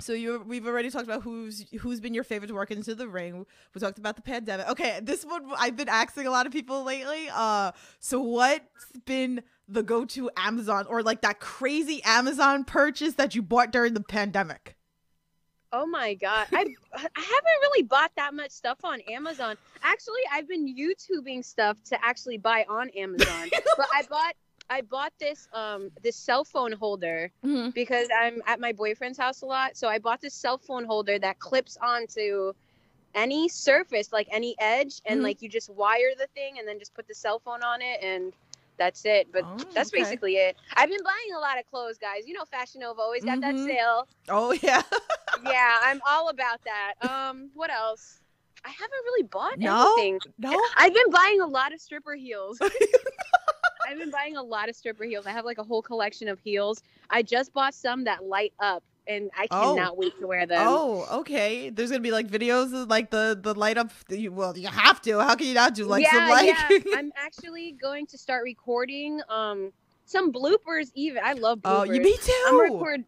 so 0.00 0.12
you 0.12 0.42
we've 0.44 0.66
already 0.66 0.90
talked 0.90 1.04
about 1.04 1.22
who's 1.22 1.64
who's 1.80 2.00
been 2.00 2.14
your 2.14 2.24
favorite 2.24 2.48
to 2.48 2.54
work 2.54 2.72
into 2.72 2.94
the 2.94 3.06
ring. 3.06 3.46
We 3.74 3.80
talked 3.80 3.98
about 3.98 4.16
the 4.16 4.22
pandemic. 4.22 4.68
Okay, 4.68 4.98
this 5.02 5.24
one 5.24 5.50
I've 5.56 5.76
been 5.76 5.88
asking 5.88 6.26
a 6.26 6.30
lot 6.30 6.46
of 6.46 6.52
people 6.52 6.82
lately. 6.82 7.28
Uh 7.32 7.70
so 8.00 8.20
what's 8.20 8.64
been 9.06 9.42
the 9.68 9.82
go-to 9.82 10.30
Amazon 10.36 10.86
or 10.88 11.02
like 11.02 11.22
that 11.22 11.38
crazy 11.38 12.02
Amazon 12.04 12.64
purchase 12.64 13.14
that 13.14 13.34
you 13.34 13.42
bought 13.42 13.70
during 13.70 13.94
the 13.94 14.02
pandemic? 14.02 14.76
Oh 15.76 15.86
my 15.86 16.14
god, 16.14 16.46
I 16.52 16.64
I 16.94 17.00
haven't 17.00 17.58
really 17.62 17.82
bought 17.82 18.12
that 18.16 18.32
much 18.32 18.52
stuff 18.52 18.78
on 18.84 19.00
Amazon. 19.02 19.56
Actually, 19.82 20.20
I've 20.32 20.46
been 20.48 20.72
YouTubing 20.72 21.44
stuff 21.44 21.76
to 21.90 21.98
actually 22.04 22.38
buy 22.38 22.64
on 22.68 22.90
Amazon. 22.90 23.50
but 23.76 23.88
I 23.92 24.04
bought 24.08 24.34
I 24.70 24.82
bought 24.82 25.12
this 25.18 25.48
um 25.52 25.90
this 26.02 26.16
cell 26.16 26.44
phone 26.44 26.72
holder 26.72 27.32
Mm-hmm. 27.44 27.70
because 27.70 28.06
I'm 28.16 28.40
at 28.46 28.60
my 28.60 28.72
boyfriend's 28.72 29.18
house 29.18 29.42
a 29.42 29.46
lot. 29.46 29.76
So 29.76 29.88
I 29.88 29.98
bought 29.98 30.20
this 30.20 30.34
cell 30.34 30.58
phone 30.58 30.84
holder 30.84 31.18
that 31.18 31.40
clips 31.40 31.76
onto 31.82 32.52
any 33.14 33.48
surface, 33.48 34.12
like 34.12 34.28
any 34.30 34.54
edge, 34.60 35.00
and 35.06 35.20
Mhm. 35.20 35.24
like 35.24 35.42
you 35.42 35.48
just 35.48 35.70
wire 35.70 36.14
the 36.16 36.28
thing 36.34 36.58
and 36.60 36.68
then 36.68 36.78
just 36.78 36.94
put 36.94 37.08
the 37.08 37.14
cell 37.14 37.40
phone 37.40 37.62
on 37.64 37.82
it 37.82 38.00
and 38.02 38.32
that's 38.78 39.04
it. 39.04 39.28
But 39.32 39.44
Oh, 39.46 39.64
that's 39.74 39.92
okay. 39.92 40.02
basically 40.02 40.36
it. 40.36 40.56
I've 40.76 40.88
been 40.88 41.02
buying 41.02 41.36
a 41.36 41.40
lot 41.40 41.58
of 41.58 41.66
clothes, 41.70 41.98
guys. 41.98 42.26
You 42.26 42.34
know 42.34 42.44
Fashion 42.44 42.80
Nova 42.80 43.00
always 43.00 43.24
got 43.24 43.38
Mhm. 43.38 43.40
that 43.42 43.58
sale. 43.58 44.08
Oh 44.28 44.52
yeah. 44.62 44.82
yeah, 45.44 45.78
I'm 45.82 46.00
all 46.08 46.28
about 46.28 46.60
that. 46.64 46.94
Um, 47.00 47.50
what 47.54 47.70
else? 47.70 48.20
I 48.64 48.70
haven't 48.70 48.90
really 49.04 49.24
bought 49.24 49.58
No? 49.58 49.92
anything. 49.96 50.20
no. 50.38 50.58
I've 50.78 50.94
been 50.94 51.10
buying 51.10 51.40
a 51.40 51.46
lot 51.46 51.74
of 51.74 51.80
stripper 51.80 52.14
heels. 52.14 52.58
I've 53.86 53.98
been 53.98 54.10
buying 54.10 54.36
a 54.36 54.42
lot 54.42 54.70
of 54.70 54.76
stripper 54.76 55.04
heels. 55.04 55.26
I 55.26 55.30
have 55.32 55.44
like 55.44 55.58
a 55.58 55.62
whole 55.62 55.82
collection 55.82 56.28
of 56.28 56.40
heels. 56.40 56.82
I 57.10 57.22
just 57.22 57.52
bought 57.52 57.74
some 57.74 58.04
that 58.04 58.24
light 58.24 58.54
up, 58.58 58.82
and 59.06 59.30
I 59.36 59.46
Oh. 59.50 59.74
cannot 59.74 59.96
wait 59.96 60.18
to 60.20 60.26
wear 60.26 60.46
them. 60.46 60.66
Oh, 60.66 61.06
okay. 61.20 61.70
There's 61.70 61.90
gonna 61.90 62.00
be 62.02 62.10
like 62.10 62.28
videos 62.28 62.72
of 62.72 62.88
like 62.88 63.10
the 63.10 63.38
the 63.40 63.54
light 63.54 63.76
up. 63.78 63.90
You, 64.08 64.32
well, 64.32 64.56
you 64.56 64.68
have 64.68 65.00
to. 65.02 65.18
How 65.20 65.34
can 65.34 65.46
you 65.46 65.54
not 65.54 65.74
do 65.74 65.84
like 65.84 66.02
yeah, 66.04 66.10
some 66.12 66.28
like? 66.30 66.46
yeah. 66.46 66.92
I'm 66.96 67.12
actually 67.16 67.72
going 67.72 68.06
to 68.06 68.18
start 68.18 68.44
recording 68.44 69.20
um 69.28 69.72
some 70.06 70.32
bloopers 70.32 70.90
even. 70.94 71.22
I 71.24 71.32
love 71.34 71.60
bloopers. 71.60 71.80
Oh, 71.80 71.92
you 71.92 72.00
me 72.00 72.16
too. 72.16 72.44
I'm 72.48 72.60
record. 72.60 73.04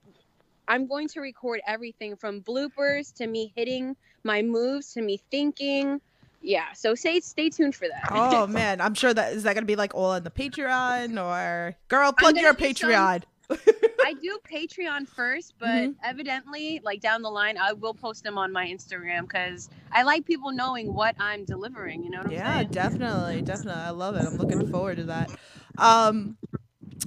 I'm 0.69 0.87
going 0.87 1.07
to 1.09 1.21
record 1.21 1.61
everything 1.67 2.17
from 2.17 2.41
bloopers 2.43 3.15
to 3.15 3.27
me 3.27 3.53
hitting 3.55 3.95
my 4.25 4.43
moves 4.43 4.93
to 4.95 5.03
me 5.03 5.21
thinking. 5.31 6.01
Yeah, 6.43 6.73
so 6.75 6.95
stay 6.95 7.21
stay 7.21 7.51
tuned 7.51 7.75
for 7.75 7.89
that. 7.89 8.09
oh 8.11 8.47
man, 8.61 8.81
I'm 8.81 8.95
sure 8.95 9.13
that 9.15 9.33
is 9.33 9.45
that 9.45 9.55
gonna 9.55 9.67
be 9.67 9.77
like 9.77 9.95
all 9.95 10.11
on 10.13 10.23
the 10.25 10.31
Patreon 10.31 11.21
or 11.23 11.75
girl 11.89 12.13
plug 12.13 12.37
your 12.37 12.53
gonna 12.53 12.75
some- 12.75 12.91
Patreon. 12.91 13.23
I 13.51 14.13
do 14.15 14.39
Patreon 14.51 15.09
first, 15.09 15.55
but 15.59 15.69
Mhm. 15.69 15.95
evidently, 16.05 16.81
like 16.85 17.01
down 17.01 17.23
the 17.23 17.31
line, 17.31 17.59
I 17.59 17.73
will 17.73 17.95
post 17.95 18.23
them 18.23 18.39
on 18.39 18.53
my 18.53 18.67
Instagram 18.67 19.23
because 19.23 19.69
I 19.91 20.03
like 20.03 20.25
people 20.25 20.53
knowing 20.53 20.95
what 20.95 21.17
I'm 21.19 21.45
delivering. 21.45 22.05
You 22.05 22.11
know 22.11 22.19
what 22.19 22.27
I'm 22.27 22.31
saying? 22.33 22.41
Yeah, 22.41 22.57
saying? 22.57 22.69
definitely, 22.71 23.43
definitely. 23.43 23.81
I 23.83 23.91
love 23.91 24.15
it. 24.15 24.25
I'm 24.27 24.37
looking 24.37 24.67
forward 24.69 24.97
to 24.99 25.05
that. 25.05 25.31
Um, 25.79 26.37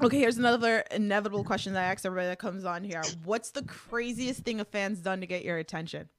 okay, 0.01 0.19
here's 0.19 0.37
another 0.37 0.79
inevitable 0.91 1.43
question 1.43 1.73
that 1.73 1.81
I 1.87 1.91
ask 1.91 2.05
everybody 2.05 2.27
that 2.27 2.39
comes 2.39 2.65
on 2.65 2.83
here. 2.83 3.01
What's 3.23 3.51
the 3.51 3.63
craziest 3.63 4.43
thing 4.43 4.59
a 4.59 4.65
fan's 4.65 4.99
done 4.99 5.21
to 5.21 5.27
get 5.27 5.43
your 5.45 5.57
attention? 5.57 6.09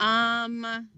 Um. 0.00 0.88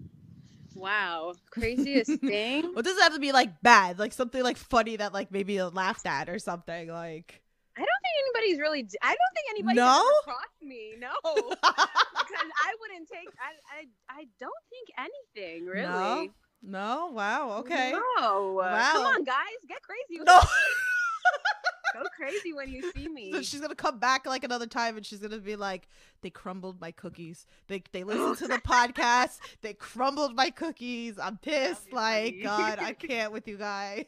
Wow, 0.75 1.33
craziest 1.51 2.19
thing. 2.21 2.63
Well, 2.63 2.79
it 2.79 2.85
doesn't 2.85 3.01
have 3.03 3.13
to 3.13 3.19
be 3.19 3.31
like 3.31 3.61
bad, 3.61 3.99
like 3.99 4.13
something 4.13 4.41
like 4.43 4.57
funny 4.57 4.95
that 4.97 5.13
like 5.13 5.31
maybe 5.31 5.61
laughed 5.61 6.05
at 6.05 6.29
or 6.29 6.39
something 6.39 6.89
like. 6.89 7.41
I 7.77 7.79
don't 7.79 7.87
think 7.87 8.15
anybody's 8.25 8.59
really. 8.59 8.87
I 9.01 9.09
don't 9.09 9.33
think 9.33 9.47
anybody 9.49 9.75
No? 9.77 10.03
crossed 10.23 10.61
me. 10.61 10.93
No, 10.99 11.09
because 11.23 11.49
I 11.63 12.73
wouldn't 12.79 13.07
take. 13.09 13.29
I, 13.39 13.79
I. 13.79 14.19
I 14.21 14.27
don't 14.39 14.51
think 14.69 14.89
anything 14.97 15.65
really. 15.65 15.83
No? 15.83 16.27
No, 16.63 17.11
wow, 17.13 17.57
okay. 17.59 17.91
No. 17.91 18.53
Wow. 18.53 18.91
Come 18.93 19.05
on, 19.05 19.23
guys, 19.23 19.35
get 19.67 19.81
crazy. 19.81 20.21
No. 20.23 20.39
Go 21.93 22.03
crazy 22.15 22.53
when 22.53 22.69
you 22.71 22.91
see 22.91 23.07
me. 23.13 23.31
So 23.33 23.41
she's 23.41 23.59
gonna 23.61 23.75
come 23.75 23.99
back 23.99 24.25
like 24.25 24.43
another 24.43 24.67
time 24.67 24.97
and 24.97 25.05
she's 25.05 25.19
gonna 25.19 25.37
be 25.39 25.55
like, 25.55 25.87
They 26.21 26.29
crumbled 26.29 26.79
my 26.79 26.91
cookies. 26.91 27.45
They 27.67 27.83
they 27.91 28.03
listened 28.03 28.37
to 28.39 28.47
the 28.47 28.61
podcast, 28.65 29.39
they 29.61 29.73
crumbled 29.73 30.35
my 30.35 30.49
cookies. 30.49 31.17
I'm 31.19 31.37
pissed. 31.37 31.91
Like, 31.91 32.33
funny. 32.33 32.43
God, 32.43 32.79
I 32.79 32.93
can't 33.07 33.31
with 33.31 33.47
you 33.47 33.57
guys. 33.57 34.05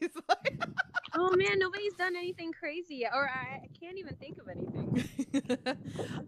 oh 1.16 1.36
man, 1.36 1.60
nobody's 1.60 1.94
done 1.94 2.16
anything 2.16 2.52
crazy 2.52 2.96
yet, 2.98 3.12
or 3.14 3.30
I, 3.30 3.62
I 3.64 3.68
can't 3.80 3.98
even 3.98 4.16
think 4.16 4.38
of 4.40 4.48
anything. 4.50 5.78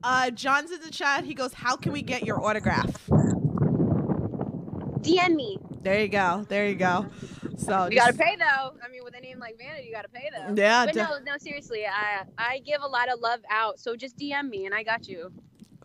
uh 0.04 0.32
John's 0.32 0.72
in 0.72 0.82
the 0.82 0.92
chat, 0.92 1.24
he 1.24 1.34
goes, 1.34 1.54
How 1.54 1.76
can 1.76 1.92
we 1.92 2.02
get 2.02 2.26
your 2.26 2.44
autograph? 2.44 3.10
DM 5.02 5.36
me. 5.36 5.60
There 5.84 6.02
you 6.02 6.08
go. 6.08 6.46
There 6.50 6.68
you 6.68 6.76
go. 6.76 7.06
So 7.58 7.88
You 7.90 7.96
gotta 7.98 8.14
pay 8.14 8.36
though. 8.38 8.74
I 8.84 8.90
mean, 8.92 9.04
with 9.04 9.16
a 9.18 9.22
name 9.22 9.40
like 9.40 9.58
Vanity, 9.58 9.88
you 9.88 9.94
gotta 9.94 10.10
pay 10.10 10.30
though. 10.36 10.54
Yeah, 10.62 10.86
But 10.86 10.94
de- 10.94 11.04
no, 11.04 11.20
no, 11.26 11.38
seriously, 11.38 11.86
I 11.86 12.24
I 12.38 12.60
give 12.60 12.82
a 12.82 12.88
lot 12.88 13.12
of 13.12 13.20
love 13.20 13.40
out. 13.50 13.80
So 13.80 13.96
just 13.96 14.18
DM 14.18 14.50
me 14.50 14.66
and 14.66 14.74
I 14.76 14.84
got 14.84 15.08
you. 15.08 15.32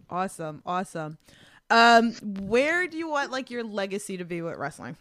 awesome, 0.09 0.63
awesome. 0.67 1.19
Um, 1.71 2.13
where 2.49 2.87
do 2.89 2.97
you 2.99 3.09
want 3.09 3.31
like 3.31 3.51
your 3.51 3.63
legacy 3.63 4.17
to 4.17 4.25
be 4.25 4.43
with 4.43 4.57
wrestling? 4.57 4.97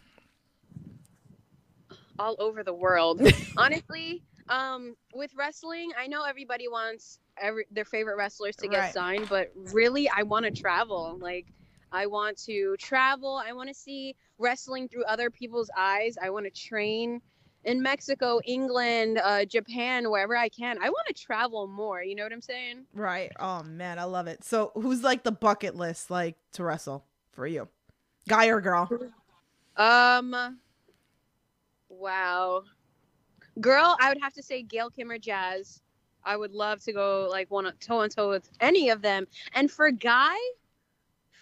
all 2.18 2.36
over 2.38 2.62
the 2.62 2.74
world. 2.74 3.20
Honestly, 3.56 4.22
um, 4.50 4.94
with 5.14 5.30
wrestling, 5.34 5.90
I 5.98 6.06
know 6.06 6.22
everybody 6.24 6.68
wants 6.68 7.18
every 7.40 7.64
their 7.70 7.84
favorite 7.86 8.16
wrestlers 8.16 8.56
to 8.56 8.68
get 8.68 8.78
Right. 8.78 8.92
signed, 8.92 9.26
but 9.30 9.50
really, 9.54 10.08
I 10.08 10.22
want 10.24 10.44
to 10.44 10.50
travel. 10.50 11.18
Like, 11.20 11.46
I 11.92 12.06
want 12.06 12.36
to 12.44 12.76
travel. 12.78 13.40
I 13.44 13.52
want 13.52 13.68
to 13.68 13.74
see 13.74 14.16
wrestling 14.38 14.88
through 14.88 15.04
other 15.04 15.30
people's 15.30 15.70
eyes. 15.76 16.16
I 16.22 16.30
want 16.30 16.46
to 16.46 16.50
train 16.50 17.20
in 17.64 17.82
Mexico, 17.82 18.40
England, 18.46 19.20
uh, 19.22 19.44
Japan, 19.44 20.10
wherever 20.10 20.36
I 20.36 20.48
can. 20.48 20.78
I 20.82 20.88
want 20.88 21.06
to 21.08 21.14
travel 21.14 21.66
more. 21.66 22.02
You 22.02 22.14
know 22.14 22.22
what 22.22 22.32
I'm 22.32 22.40
saying? 22.40 22.86
Right. 22.94 23.32
Oh 23.38 23.62
man, 23.62 23.98
I 23.98 24.04
love 24.04 24.26
it. 24.26 24.44
So 24.44 24.72
who's 24.74 25.02
like 25.02 25.24
the 25.24 25.32
bucket 25.32 25.76
list 25.76 26.10
like 26.10 26.36
to 26.52 26.64
wrestle 26.64 27.04
for 27.32 27.46
you? 27.46 27.68
Guy 28.28 28.46
or 28.46 28.60
girl? 28.60 28.88
Um. 29.76 30.58
Wow. 31.88 32.62
Girl, 33.60 33.96
I 34.00 34.08
would 34.08 34.22
have 34.22 34.32
to 34.34 34.42
say 34.42 34.62
Gail 34.62 34.90
Kim 34.90 35.10
or 35.10 35.18
Jazz. 35.18 35.82
I 36.24 36.36
would 36.36 36.52
love 36.52 36.82
to 36.84 36.92
go 36.92 37.28
like 37.30 37.50
one 37.50 37.70
toe 37.80 38.00
on 38.00 38.08
toe 38.08 38.28
with 38.28 38.48
any 38.60 38.90
of 38.90 39.02
them. 39.02 39.26
And 39.54 39.70
for 39.70 39.90
guy, 39.90 40.36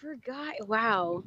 for 0.01 0.15
guy, 0.15 0.53
wow, 0.61 1.23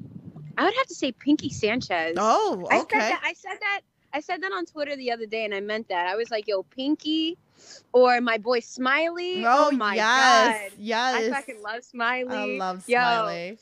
I 0.57 0.65
would 0.65 0.75
have 0.75 0.87
to 0.87 0.95
say 0.95 1.13
Pinkie 1.13 1.51
Sanchez. 1.51 2.17
Oh, 2.19 2.67
I 2.71 2.77
said 2.79 2.83
okay. 2.85 2.99
that. 2.99 3.23
I 3.25 3.33
said 3.35 3.59
that. 3.61 3.81
I 4.15 4.21
said 4.21 4.43
that 4.43 4.53
on 4.53 4.67
Twitter 4.67 4.95
the 4.97 5.11
other 5.13 5.27
day, 5.27 5.45
and 5.45 5.55
I 5.55 5.61
meant 5.61 5.89
that. 5.89 6.07
I 6.07 6.17
was 6.17 6.31
like, 6.31 6.47
"Yo, 6.49 6.63
Pinkie," 6.65 7.39
or 7.93 8.21
my 8.21 8.39
boy 8.39 8.61
Smiley. 8.61 9.45
Oh, 9.47 9.69
Oh, 9.69 9.71
my 9.73 9.95
yes. 9.95 10.61
god, 10.71 10.79
Yes. 10.79 11.15
I 11.15 11.31
fucking 11.31 11.63
love 11.63 11.83
Smiley. 11.85 12.37
I 12.37 12.59
love 12.59 12.85
Yo, 12.87 12.99
Smiley. 12.99 13.59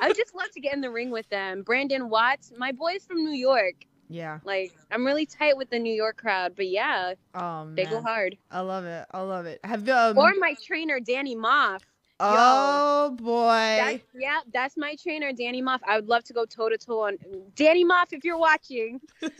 I 0.00 0.08
would 0.08 0.16
just 0.16 0.34
love 0.34 0.50
to 0.52 0.60
get 0.60 0.74
in 0.74 0.80
the 0.80 0.90
ring 0.90 1.10
with 1.10 1.28
them. 1.28 1.62
Brandon 1.62 2.08
Watts, 2.08 2.52
my 2.56 2.72
boy's 2.72 3.04
from 3.04 3.24
New 3.24 3.36
York. 3.36 3.74
Yeah. 4.08 4.38
Like 4.44 4.72
I'm 4.90 5.04
really 5.04 5.26
tight 5.26 5.56
with 5.56 5.70
the 5.70 5.78
New 5.78 5.92
York 5.92 6.16
crowd, 6.16 6.54
but 6.56 6.68
yeah, 6.68 7.14
Oh 7.34 7.68
they 7.74 7.84
go 7.86 8.00
hard. 8.02 8.36
I 8.50 8.60
love 8.60 8.84
it. 8.84 9.06
I 9.10 9.20
love 9.22 9.46
it. 9.46 9.60
Have 9.64 9.88
um 9.88 10.16
Or 10.16 10.32
my 10.38 10.54
trainer 10.64 11.00
Danny 11.00 11.34
Maff. 11.36 11.82
Oh 12.18 13.10
boy. 13.20 13.46
That, 13.46 14.00
yeah, 14.14 14.40
that's 14.52 14.76
my 14.76 14.96
trainer 14.96 15.32
Danny 15.32 15.62
Maff. 15.62 15.80
I 15.86 15.96
would 15.96 16.08
love 16.08 16.24
to 16.24 16.32
go 16.32 16.44
toe 16.44 16.68
to 16.68 16.78
toe 16.78 17.02
on 17.02 17.18
Danny 17.54 17.84
Maff 17.84 18.12
if 18.12 18.24
you're 18.24 18.38
watching. 18.38 19.00
we're 19.22 19.30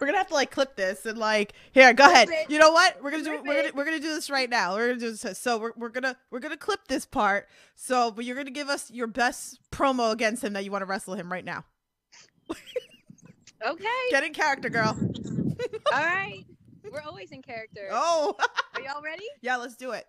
gonna 0.00 0.18
have 0.18 0.28
to 0.28 0.34
like 0.34 0.50
clip 0.50 0.76
this 0.76 1.06
and 1.06 1.16
like 1.18 1.54
here, 1.72 1.92
go 1.94 2.04
ahead. 2.04 2.28
it. 2.30 2.50
You 2.50 2.58
know 2.58 2.72
what? 2.72 3.02
We're 3.02 3.10
gonna 3.10 3.24
do 3.24 3.42
we're 3.44 3.62
gonna 3.62 3.74
we're 3.74 3.84
gonna 3.84 4.00
do 4.00 4.14
this 4.14 4.28
right 4.28 4.50
now. 4.50 4.74
We're 4.74 4.88
gonna 4.88 5.00
do 5.00 5.12
this. 5.12 5.38
So 5.38 5.58
we're 5.58 5.72
we're 5.76 5.88
gonna 5.88 6.16
we're 6.30 6.40
gonna 6.40 6.56
clip 6.56 6.88
this 6.88 7.06
part. 7.06 7.48
So 7.74 8.10
but 8.10 8.24
you're 8.24 8.36
gonna 8.36 8.50
give 8.50 8.68
us 8.68 8.90
your 8.90 9.06
best 9.06 9.58
promo 9.70 10.12
against 10.12 10.44
him 10.44 10.52
that 10.52 10.64
you 10.64 10.70
want 10.70 10.82
to 10.82 10.86
wrestle 10.86 11.14
him 11.14 11.32
right 11.32 11.44
now. 11.44 11.64
Okay. 13.66 13.84
Get 14.10 14.22
in 14.22 14.32
character, 14.32 14.68
girl. 14.68 14.96
All 15.92 16.04
right. 16.04 16.44
We're 16.92 17.00
always 17.02 17.32
in 17.32 17.42
character. 17.42 17.88
Oh 17.90 18.36
Are 18.74 18.80
y'all 18.80 19.02
ready? 19.02 19.24
yeah, 19.42 19.56
let's 19.56 19.76
do 19.76 19.90
it. 19.92 20.06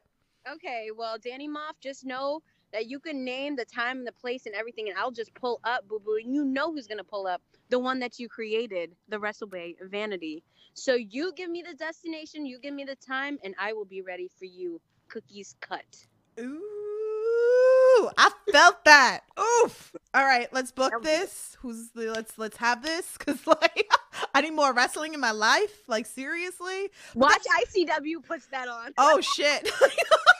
Okay. 0.53 0.89
Well, 0.95 1.17
Danny 1.17 1.47
Maff, 1.47 1.79
just 1.81 2.05
know 2.05 2.41
that 2.73 2.87
you 2.87 2.99
can 2.99 3.23
name 3.23 3.55
the 3.55 3.65
time 3.65 3.99
and 3.99 4.07
the 4.07 4.11
place 4.11 4.45
and 4.45 4.55
everything, 4.55 4.89
and 4.89 4.97
I'll 4.97 5.11
just 5.11 5.33
pull 5.33 5.59
up, 5.63 5.87
boo 5.87 5.99
boo. 6.03 6.17
And 6.23 6.33
you 6.33 6.43
know 6.43 6.71
who's 6.71 6.87
gonna 6.87 7.03
pull 7.03 7.27
up? 7.27 7.41
The 7.69 7.79
one 7.79 7.99
that 7.99 8.19
you 8.19 8.29
created, 8.29 8.95
the 9.09 9.19
Wrestle 9.19 9.47
Bay 9.47 9.75
Vanity. 9.81 10.43
So 10.73 10.95
you 10.95 11.33
give 11.35 11.49
me 11.49 11.63
the 11.67 11.73
destination, 11.73 12.45
you 12.45 12.59
give 12.59 12.73
me 12.73 12.83
the 12.83 12.95
time, 12.95 13.39
and 13.43 13.55
I 13.59 13.73
will 13.73 13.85
be 13.85 14.01
ready 14.01 14.29
for 14.37 14.45
you. 14.45 14.79
Cookies 15.07 15.55
cut. 15.59 16.05
Ooh, 16.39 18.09
I 18.17 18.29
felt 18.51 18.83
that. 18.85 19.21
Oof. 19.39 19.95
All 20.13 20.25
right, 20.25 20.51
let's 20.53 20.71
book 20.71 21.01
this. 21.01 21.57
Who's 21.61 21.89
the 21.91 22.11
let's 22.11 22.37
let's 22.37 22.57
have 22.57 22.83
this 22.83 23.17
cuz 23.17 23.47
like 23.47 23.89
I 24.33 24.41
need 24.41 24.53
more 24.53 24.73
wrestling 24.73 25.13
in 25.13 25.19
my 25.19 25.31
life. 25.31 25.87
Like 25.87 26.05
seriously? 26.05 26.89
Watch 27.15 27.43
ICW 27.61 28.23
puts 28.25 28.47
that 28.47 28.67
on. 28.67 28.93
Oh 28.97 29.21
shit. 29.21 29.69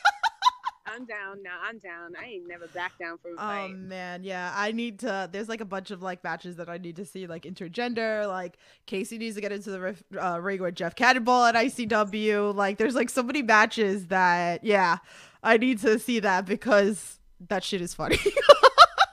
I'm 0.98 1.06
down 1.06 1.43
now. 1.43 1.60
I'm 1.64 1.78
down. 1.78 2.14
I 2.20 2.26
ain't 2.26 2.48
never 2.48 2.66
back 2.68 2.98
down 2.98 3.20
from 3.20 3.38
a 3.38 3.41
Oh 3.41 3.68
man, 3.68 4.24
yeah. 4.24 4.52
I 4.56 4.72
need 4.72 5.00
to. 5.00 5.30
There's 5.32 5.48
like 5.48 5.62
a 5.62 5.66
bunch 5.66 5.91
of 5.91 6.02
like 6.02 6.24
matches 6.24 6.56
that 6.56 6.70
I 6.70 6.80
need 6.80 6.95
to 6.95 7.06
see, 7.06 7.28
like 7.28 7.43
intergender. 7.43 8.28
Like 8.28 8.58
Casey 8.88 9.20
needs 9.20 9.36
to 9.36 9.41
get 9.41 9.52
into 9.52 9.70
the 9.70 9.95
uh, 10.20 10.39
ring 10.39 10.60
with 10.62 10.74
Jeff 10.74 10.95
Cannonball 10.95 11.45
at 11.45 11.56
ICW. 11.56 12.56
Like 12.56 12.80
there's 12.80 12.95
like 12.95 13.12
so 13.12 13.22
many 13.22 13.43
matches 13.43 14.08
that 14.08 14.64
yeah, 14.64 14.98
I 15.43 15.58
need 15.58 15.80
to 15.82 16.00
see 16.00 16.20
that 16.20 16.48
because 16.48 17.20
that 17.48 17.64
shit 17.64 17.82
is 17.82 17.93
funny. 17.93 18.18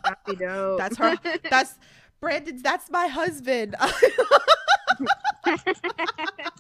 That'd 0.04 0.18
be 0.26 0.36
dope. 0.36 0.78
that's 0.78 0.96
her. 0.96 1.18
That's 1.50 1.74
Brandon's. 2.18 2.62
That's 2.62 2.90
my 2.90 3.08
husband. 3.08 3.76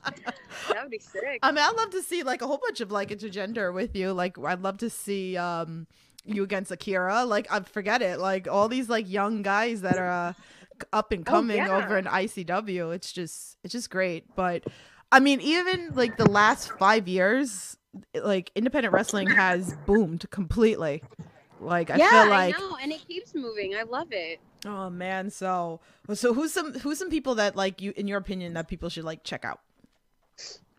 that 0.68 0.82
would 0.82 0.90
be 0.90 0.98
sick. 0.98 1.40
I 1.42 1.50
mean, 1.52 1.58
I'd 1.64 1.76
love 1.76 1.90
to 1.90 2.02
see 2.02 2.22
like 2.22 2.42
a 2.42 2.46
whole 2.46 2.58
bunch 2.58 2.80
of 2.80 2.90
like 2.90 3.10
intergender 3.10 3.72
with 3.72 3.94
you. 3.96 4.12
Like, 4.12 4.38
I'd 4.38 4.62
love 4.62 4.78
to 4.78 4.90
see 4.90 5.36
um 5.36 5.86
you 6.24 6.42
against 6.42 6.70
Akira. 6.70 7.24
Like, 7.24 7.46
I 7.52 7.60
forget 7.60 8.00
it. 8.02 8.18
Like 8.18 8.48
all 8.48 8.68
these 8.68 8.88
like 8.88 9.08
young 9.08 9.42
guys 9.42 9.82
that 9.82 9.98
are 9.98 10.10
uh, 10.10 10.32
up 10.92 11.12
and 11.12 11.22
Oh, 11.30 11.30
coming 11.30 11.56
yeah. 11.56 11.68
over 11.68 11.98
in 11.98 12.06
ICW. 12.06 12.94
It's 12.94 13.12
just 13.12 13.56
it's 13.62 13.72
just 13.72 13.90
great. 13.90 14.34
But 14.34 14.64
I 15.12 15.20
mean, 15.20 15.40
even 15.40 15.90
like 15.94 16.16
the 16.16 16.26
last 16.26 16.70
five 16.78 17.06
years, 17.08 17.76
like 18.14 18.50
independent 18.54 18.92
wrestling 18.92 19.30
has 19.30 19.72
boomed 19.72 20.28
completely. 20.30 21.04
Like 21.60 21.90
I 21.90 21.96
yeah, 21.96 22.10
feel 22.10 22.26
like 22.26 22.56
I 22.56 22.58
know, 22.58 22.76
and 22.82 22.92
it 22.92 23.06
keeps 23.06 23.34
moving. 23.34 23.74
I 23.76 23.82
love 23.84 24.08
it. 24.10 24.40
oh 24.64 24.90
man. 24.90 25.30
So 25.30 25.80
so 26.14 26.34
who's 26.34 26.52
some 26.52 26.72
who's 26.80 26.98
some 26.98 27.10
people 27.10 27.36
that 27.36 27.54
like 27.54 27.80
you 27.80 27.92
in 27.96 28.08
your 28.08 28.18
opinion 28.18 28.54
that 28.54 28.66
people 28.68 28.88
should 28.88 29.04
like 29.04 29.22
check 29.24 29.44
out? 29.44 29.60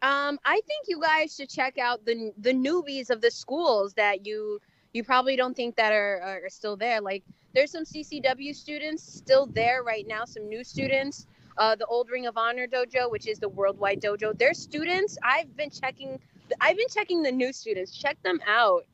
Um, 0.02 0.40
I 0.46 0.62
think 0.68 0.86
you 0.88 1.02
guys 1.02 1.36
should 1.36 1.50
check 1.50 1.78
out 1.78 2.06
the 2.06 2.32
the 2.38 2.54
newbies 2.54 3.10
of 3.10 3.22
the 3.22 3.32
schools 3.32 3.94
that 3.96 4.26
you 4.26 4.60
you 4.94 5.04
probably 5.04 5.36
don't 5.36 5.56
think 5.56 5.76
that 5.78 5.92
are 5.94 6.22
are 6.22 6.50
still 6.50 6.78
there. 6.78 7.02
Like 7.02 7.24
there's 7.54 7.72
some 7.72 7.84
CCW 7.86 8.56
students 8.56 9.04
still 9.04 9.48
there 9.48 9.84
right 9.84 10.06
now, 10.08 10.26
some 10.26 10.48
new 10.48 10.64
students. 10.64 11.26
uh, 11.58 11.76
the 11.76 11.86
Old 11.86 12.10
Ring 12.10 12.26
of 12.28 12.38
Honor 12.38 12.68
dojo, 12.68 13.10
which 13.10 13.28
is 13.28 13.40
the 13.40 13.50
worldwide 13.50 14.02
dojo. 14.02 14.38
Their 14.38 14.54
students, 14.54 15.18
I've 15.24 15.56
been 15.56 15.70
checking. 15.70 16.20
I've 16.62 16.78
been 16.78 16.90
checking 16.94 17.24
the 17.24 17.32
new 17.32 17.54
students. 17.54 17.96
Check 17.96 18.22
them 18.24 18.40
out, 18.48 18.86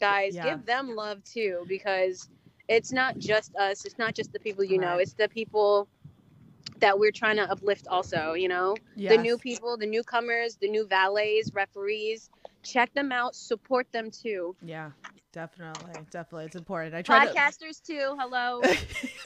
guys. 0.00 0.34
Yeah. 0.34 0.50
Give 0.50 0.66
them 0.66 0.94
love 0.96 1.22
too, 1.24 1.64
because 1.68 2.28
it's 2.68 2.92
not 2.92 3.18
just 3.18 3.54
us. 3.56 3.84
It's 3.84 3.98
not 3.98 4.14
just 4.14 4.32
the 4.32 4.40
people 4.40 4.64
you 4.64 4.78
know. 4.78 4.98
It's 4.98 5.14
the 5.14 5.28
people 5.28 5.88
that 6.80 6.98
we're 6.98 7.12
trying 7.12 7.36
to 7.36 7.50
uplift. 7.50 7.86
Also, 7.88 8.32
you 8.34 8.48
know, 8.48 8.76
Yes. 8.96 9.16
the 9.16 9.22
new 9.22 9.38
people, 9.38 9.76
the 9.76 9.86
newcomers, 9.86 10.56
the 10.56 10.68
new 10.68 10.86
valets, 10.86 11.52
referees. 11.52 12.30
Check 12.62 12.92
them 12.94 13.12
out. 13.12 13.34
Support 13.34 13.90
them 13.92 14.10
too. 14.10 14.54
Yeah, 14.62 14.90
definitely, 15.32 15.92
definitely. 16.10 16.46
It's 16.46 16.56
important. 16.56 16.94
I 16.94 17.02
try 17.02 17.26
to. 17.26 17.32
Podcasters 17.32 17.82
too. 17.82 18.16
Hello. 18.18 18.60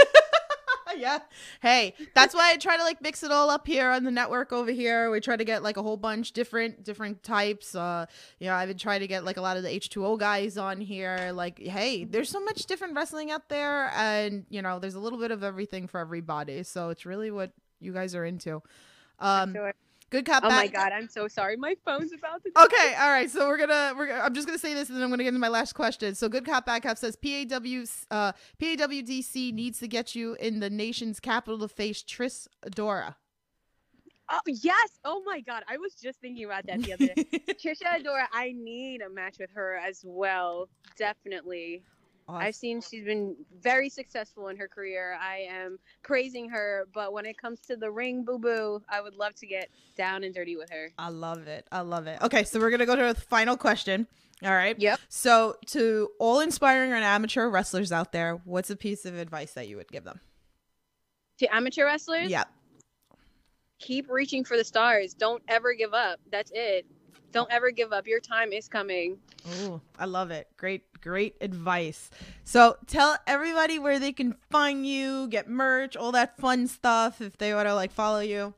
yeah. 0.97 1.21
Hey, 1.61 1.95
that's 2.15 2.35
why 2.35 2.53
I 2.53 2.57
try 2.57 2.77
to 2.77 2.83
like 2.83 3.01
mix 3.01 3.23
it 3.23 3.31
all 3.31 3.51
up 3.51 3.67
here 3.67 3.91
on 3.91 4.05
the 4.05 4.11
network 4.11 4.53
over 4.53 4.71
here. 4.71 5.11
We 5.11 5.21
try 5.21 5.37
to 5.37 5.45
get 5.45 5.63
like 5.63 5.77
a 5.77 5.83
whole 5.83 5.97
bunch 5.97 6.33
different 6.33 6.85
different 6.85 7.23
types. 7.23 7.75
Uh, 7.75 8.07
you 8.39 8.47
know, 8.47 8.55
I've 8.55 8.69
been 8.69 8.79
trying 8.79 9.01
to 9.01 9.07
get 9.07 9.25
like 9.25 9.37
a 9.37 9.41
lot 9.41 9.57
of 9.57 9.63
the 9.63 9.69
H2O 9.69 10.19
guys 10.19 10.57
on 10.59 10.81
here. 10.81 11.31
Like, 11.35 11.59
hey, 11.59 12.05
there's 12.05 12.29
so 12.29 12.41
much 12.41 12.67
different 12.67 12.95
wrestling 12.95 13.31
out 13.31 13.49
there 13.49 13.91
and 13.95 14.47
you 14.49 14.63
know, 14.63 14.79
there's 14.79 14.95
a 14.95 15.01
little 15.01 15.19
bit 15.19 15.31
of 15.31 15.43
everything 15.43 15.87
for 15.89 16.01
everybody. 16.01 16.63
So 16.63 16.91
it's 16.91 17.07
really 17.07 17.31
what 17.31 17.53
you 17.81 17.93
guys 17.93 18.15
are 18.15 18.25
into. 18.25 18.63
Um 19.19 19.55
Sure. 19.55 19.75
Good 20.13 20.27
cop 20.27 20.45
Oh 20.45 20.51
my 20.51 20.67
god, 20.67 20.93
I'm 20.93 21.09
so 21.09 21.27
sorry. 21.27 21.57
My 21.57 21.75
phone's 21.87 22.13
about 22.13 22.43
to. 22.43 22.51
Okay, 22.65 22.95
all 23.01 23.09
right. 23.09 23.31
So 23.31 23.49
we're 23.49 23.57
gonna 23.57 23.95
we're 23.97 24.13
I'm 24.13 24.35
just 24.35 24.47
gonna 24.47 24.59
say 24.59 24.75
this, 24.75 24.91
and 24.91 24.99
then 24.99 25.03
I'm 25.03 25.09
gonna 25.09 25.23
get 25.23 25.29
into 25.29 25.41
my 25.41 25.49
last 25.49 25.73
question. 25.73 26.15
So 26.15 26.29
good 26.29 26.45
cop 26.45 26.67
bad 26.67 26.83
cop 26.83 26.99
says 26.99 27.17
PAW 27.17 27.87
uh, 28.11 28.33
PAWDC 28.61 29.55
needs 29.55 29.79
to 29.79 29.89
get 29.89 30.15
you 30.15 30.35
in 30.35 30.61
the 30.61 30.69
nation's 30.69 31.19
capital 31.19 31.59
to 31.61 31.69
face 31.69 32.03
Trish 32.03 32.47
Adora. 32.63 33.15
Oh 34.31 34.41
yes. 34.47 34.99
Oh 35.03 35.23
my 35.25 35.41
god, 35.41 35.63
I 35.67 35.79
was 35.79 35.95
just 35.95 36.21
thinking 36.21 36.45
about 36.45 36.67
that 36.67 36.83
the 36.83 36.93
other 36.93 37.07
day. 37.07 37.25
Trish 37.65 37.81
Adora, 37.81 38.27
I 38.35 38.53
need 38.55 39.01
a 39.01 39.09
match 39.09 39.37
with 39.41 39.51
her 39.55 39.77
as 39.79 40.03
well. 40.05 40.69
Definitely. 40.99 41.85
I've 42.29 42.55
seen 42.55 42.81
she's 42.81 43.05
been 43.05 43.37
very 43.61 43.89
successful 43.89 44.49
in 44.49 44.57
her 44.57 44.69
career. 44.69 45.17
I 45.21 45.47
am 45.51 45.79
praising 46.03 46.49
her, 46.51 46.87
but 46.95 47.13
when 47.13 47.27
it 47.27 47.37
comes 47.37 47.61
to 47.63 47.77
the 47.77 47.91
ring, 47.91 48.25
boo 48.25 48.39
boo, 48.39 48.83
I 48.89 49.01
would 49.01 49.15
love 49.15 49.35
to 49.37 49.47
get 49.47 49.69
down 49.97 50.25
and 50.25 50.35
dirty 50.35 50.57
with 50.57 50.71
her. 50.71 50.91
I 50.99 51.09
love 51.11 51.47
it. 51.47 51.67
I 51.71 51.81
love 51.81 52.07
it. 52.07 52.21
Okay, 52.23 52.45
so 52.45 52.59
we're 52.59 52.71
gonna 52.71 52.87
go 52.87 52.97
to 52.97 53.13
the 53.15 53.21
final 53.21 53.57
question. 53.57 54.07
All 54.45 54.51
right. 54.51 54.77
Yep. 54.79 54.99
So 55.09 55.57
to 55.67 56.11
all 56.19 56.41
inspiring 56.41 56.93
and 56.93 57.05
amateur 57.05 57.49
wrestlers 57.49 57.93
out 57.93 58.13
there, 58.13 58.41
what's 58.45 58.71
a 58.71 58.77
piece 58.77 59.05
of 59.05 59.15
advice 59.17 59.53
that 59.53 59.69
you 59.69 59.77
would 59.77 59.89
give 59.89 60.05
them? 60.05 60.21
To 61.39 61.55
amateur 61.55 61.85
wrestlers, 61.85 62.31
Yep. 62.31 62.49
keep 63.79 64.09
reaching 64.11 64.45
for 64.45 64.57
the 64.57 64.65
stars. 64.65 65.15
Don't 65.15 65.43
ever 65.49 65.75
give 65.75 65.95
up. 65.95 66.19
That's 66.31 66.51
it. 66.55 66.87
Don't 67.33 67.51
ever 67.51 67.71
give 67.71 67.93
up. 67.93 68.07
Your 68.07 68.21
time 68.21 68.53
is 68.53 68.69
coming. 68.69 69.19
Oh, 69.63 69.81
I 69.99 70.05
love 70.05 70.31
it. 70.31 70.49
Great, 70.57 70.85
great 71.01 71.35
advice. 71.41 72.11
So 72.45 72.77
tell 72.87 73.17
everybody 73.27 73.79
where 73.79 73.99
they 73.99 74.13
can 74.13 74.37
find 74.51 74.87
you, 74.87 75.29
get 75.29 75.49
merch, 75.49 75.97
all 75.97 76.13
that 76.13 76.37
fun 76.37 76.67
stuff 76.67 77.21
if 77.21 77.39
they 77.39 77.55
want 77.55 77.67
to 77.69 77.75
like 77.75 77.91
follow 77.91 78.21
you. 78.21 78.55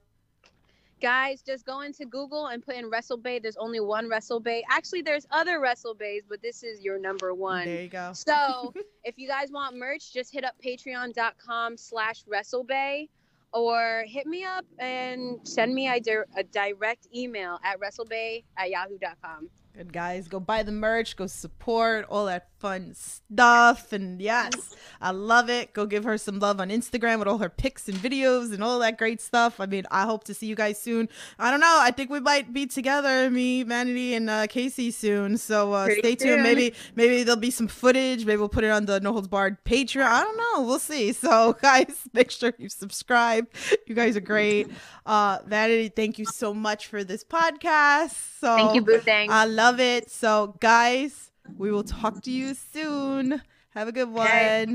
Guys, 1.00 1.42
just 1.42 1.66
go 1.66 1.82
into 1.82 2.06
Google 2.06 2.46
and 2.46 2.64
put 2.64 2.76
in 2.76 2.88
Wrestle 2.88 3.18
Bay. 3.18 3.38
There's 3.38 3.58
only 3.58 3.78
one 3.78 4.08
Wrestle 4.08 4.40
Bay. 4.40 4.64
Actually, 4.70 5.02
there's 5.02 5.26
other 5.30 5.60
Wrestle 5.60 5.94
Bays, 5.94 6.22
but 6.28 6.40
this 6.40 6.62
is 6.62 6.80
your 6.80 6.98
number 6.98 7.34
one. 7.34 7.66
There 7.66 7.82
you 7.82 7.88
go. 7.88 8.12
So 8.14 8.72
if 9.04 9.18
you 9.18 9.28
guys 9.28 9.50
want 9.50 9.76
merch, 9.76 10.12
just 10.12 10.32
hit 10.32 10.44
up 10.44 10.54
patreon.com 10.64 11.76
slash 11.76 12.24
WrestleBay 12.24 13.08
or 13.54 14.04
hit 14.06 14.26
me 14.26 14.44
up 14.44 14.66
and 14.80 15.38
send 15.46 15.74
me 15.74 15.88
a, 15.88 16.00
dir- 16.00 16.26
a 16.36 16.42
direct 16.42 17.06
email 17.14 17.58
at 17.64 17.80
WrestleBay 17.80 18.44
at 18.58 18.68
yahoo.com. 18.70 19.48
Good 19.76 19.92
guys, 19.92 20.28
go 20.28 20.38
buy 20.38 20.62
the 20.62 20.72
merch, 20.72 21.16
go 21.16 21.26
support 21.26 22.04
all 22.08 22.26
that 22.26 22.48
fun 22.64 22.94
stuff. 22.94 23.92
And 23.92 24.22
yes, 24.22 24.74
I 24.98 25.10
love 25.10 25.50
it. 25.50 25.74
Go 25.74 25.84
give 25.84 26.04
her 26.04 26.16
some 26.16 26.38
love 26.38 26.62
on 26.62 26.70
Instagram 26.70 27.18
with 27.18 27.28
all 27.28 27.36
her 27.36 27.50
pics 27.50 27.90
and 27.90 27.98
videos 27.98 28.54
and 28.54 28.64
all 28.64 28.78
that 28.78 28.96
great 28.96 29.20
stuff. 29.20 29.60
I 29.60 29.66
mean, 29.66 29.84
I 29.90 30.04
hope 30.04 30.24
to 30.24 30.32
see 30.32 30.46
you 30.46 30.54
guys 30.54 30.80
soon. 30.80 31.10
I 31.38 31.50
don't 31.50 31.60
know. 31.60 31.76
I 31.78 31.90
think 31.90 32.08
we 32.08 32.20
might 32.20 32.54
be 32.54 32.66
together, 32.66 33.28
me, 33.28 33.64
Vanity, 33.64 34.14
and 34.14 34.30
uh, 34.30 34.46
Casey 34.46 34.90
soon. 34.90 35.36
So 35.36 35.74
uh, 35.74 35.90
stay 35.90 36.14
tuned. 36.14 36.20
soon. 36.20 36.42
Maybe 36.42 36.72
maybe 36.94 37.22
there'll 37.22 37.38
be 37.38 37.50
some 37.50 37.68
footage. 37.68 38.24
Maybe 38.24 38.38
we'll 38.38 38.48
put 38.48 38.64
it 38.64 38.70
on 38.70 38.86
the 38.86 38.98
No 38.98 39.12
Holds 39.12 39.28
Barred 39.28 39.62
Patreon. 39.64 40.06
I 40.06 40.22
don't 40.22 40.38
know. 40.38 40.62
We'll 40.66 40.78
see. 40.78 41.12
So 41.12 41.52
guys, 41.60 42.08
make 42.14 42.30
sure 42.30 42.54
you 42.56 42.70
subscribe. 42.70 43.46
You 43.86 43.94
guys 43.94 44.16
are 44.16 44.20
great. 44.20 44.70
Uh, 45.04 45.40
Vanity, 45.46 45.90
thank 45.90 46.18
you 46.18 46.24
so 46.24 46.54
much 46.54 46.86
for 46.86 47.04
this 47.04 47.24
podcast. 47.24 48.14
So 48.40 48.56
Thank 48.56 48.74
you, 48.74 48.80
Boo 48.80 49.00
Thang. 49.00 49.30
I 49.30 49.44
love 49.44 49.80
it. 49.80 50.10
So, 50.10 50.56
guys, 50.60 51.30
we 51.56 51.70
will 51.70 51.84
talk 51.84 52.22
to 52.22 52.30
you 52.30 52.54
soon. 52.54 53.42
Have 53.70 53.88
a 53.88 53.92
good 53.92 54.08
one. 54.10 54.26
Okay. 54.26 54.66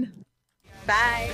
Bye. 0.86 1.32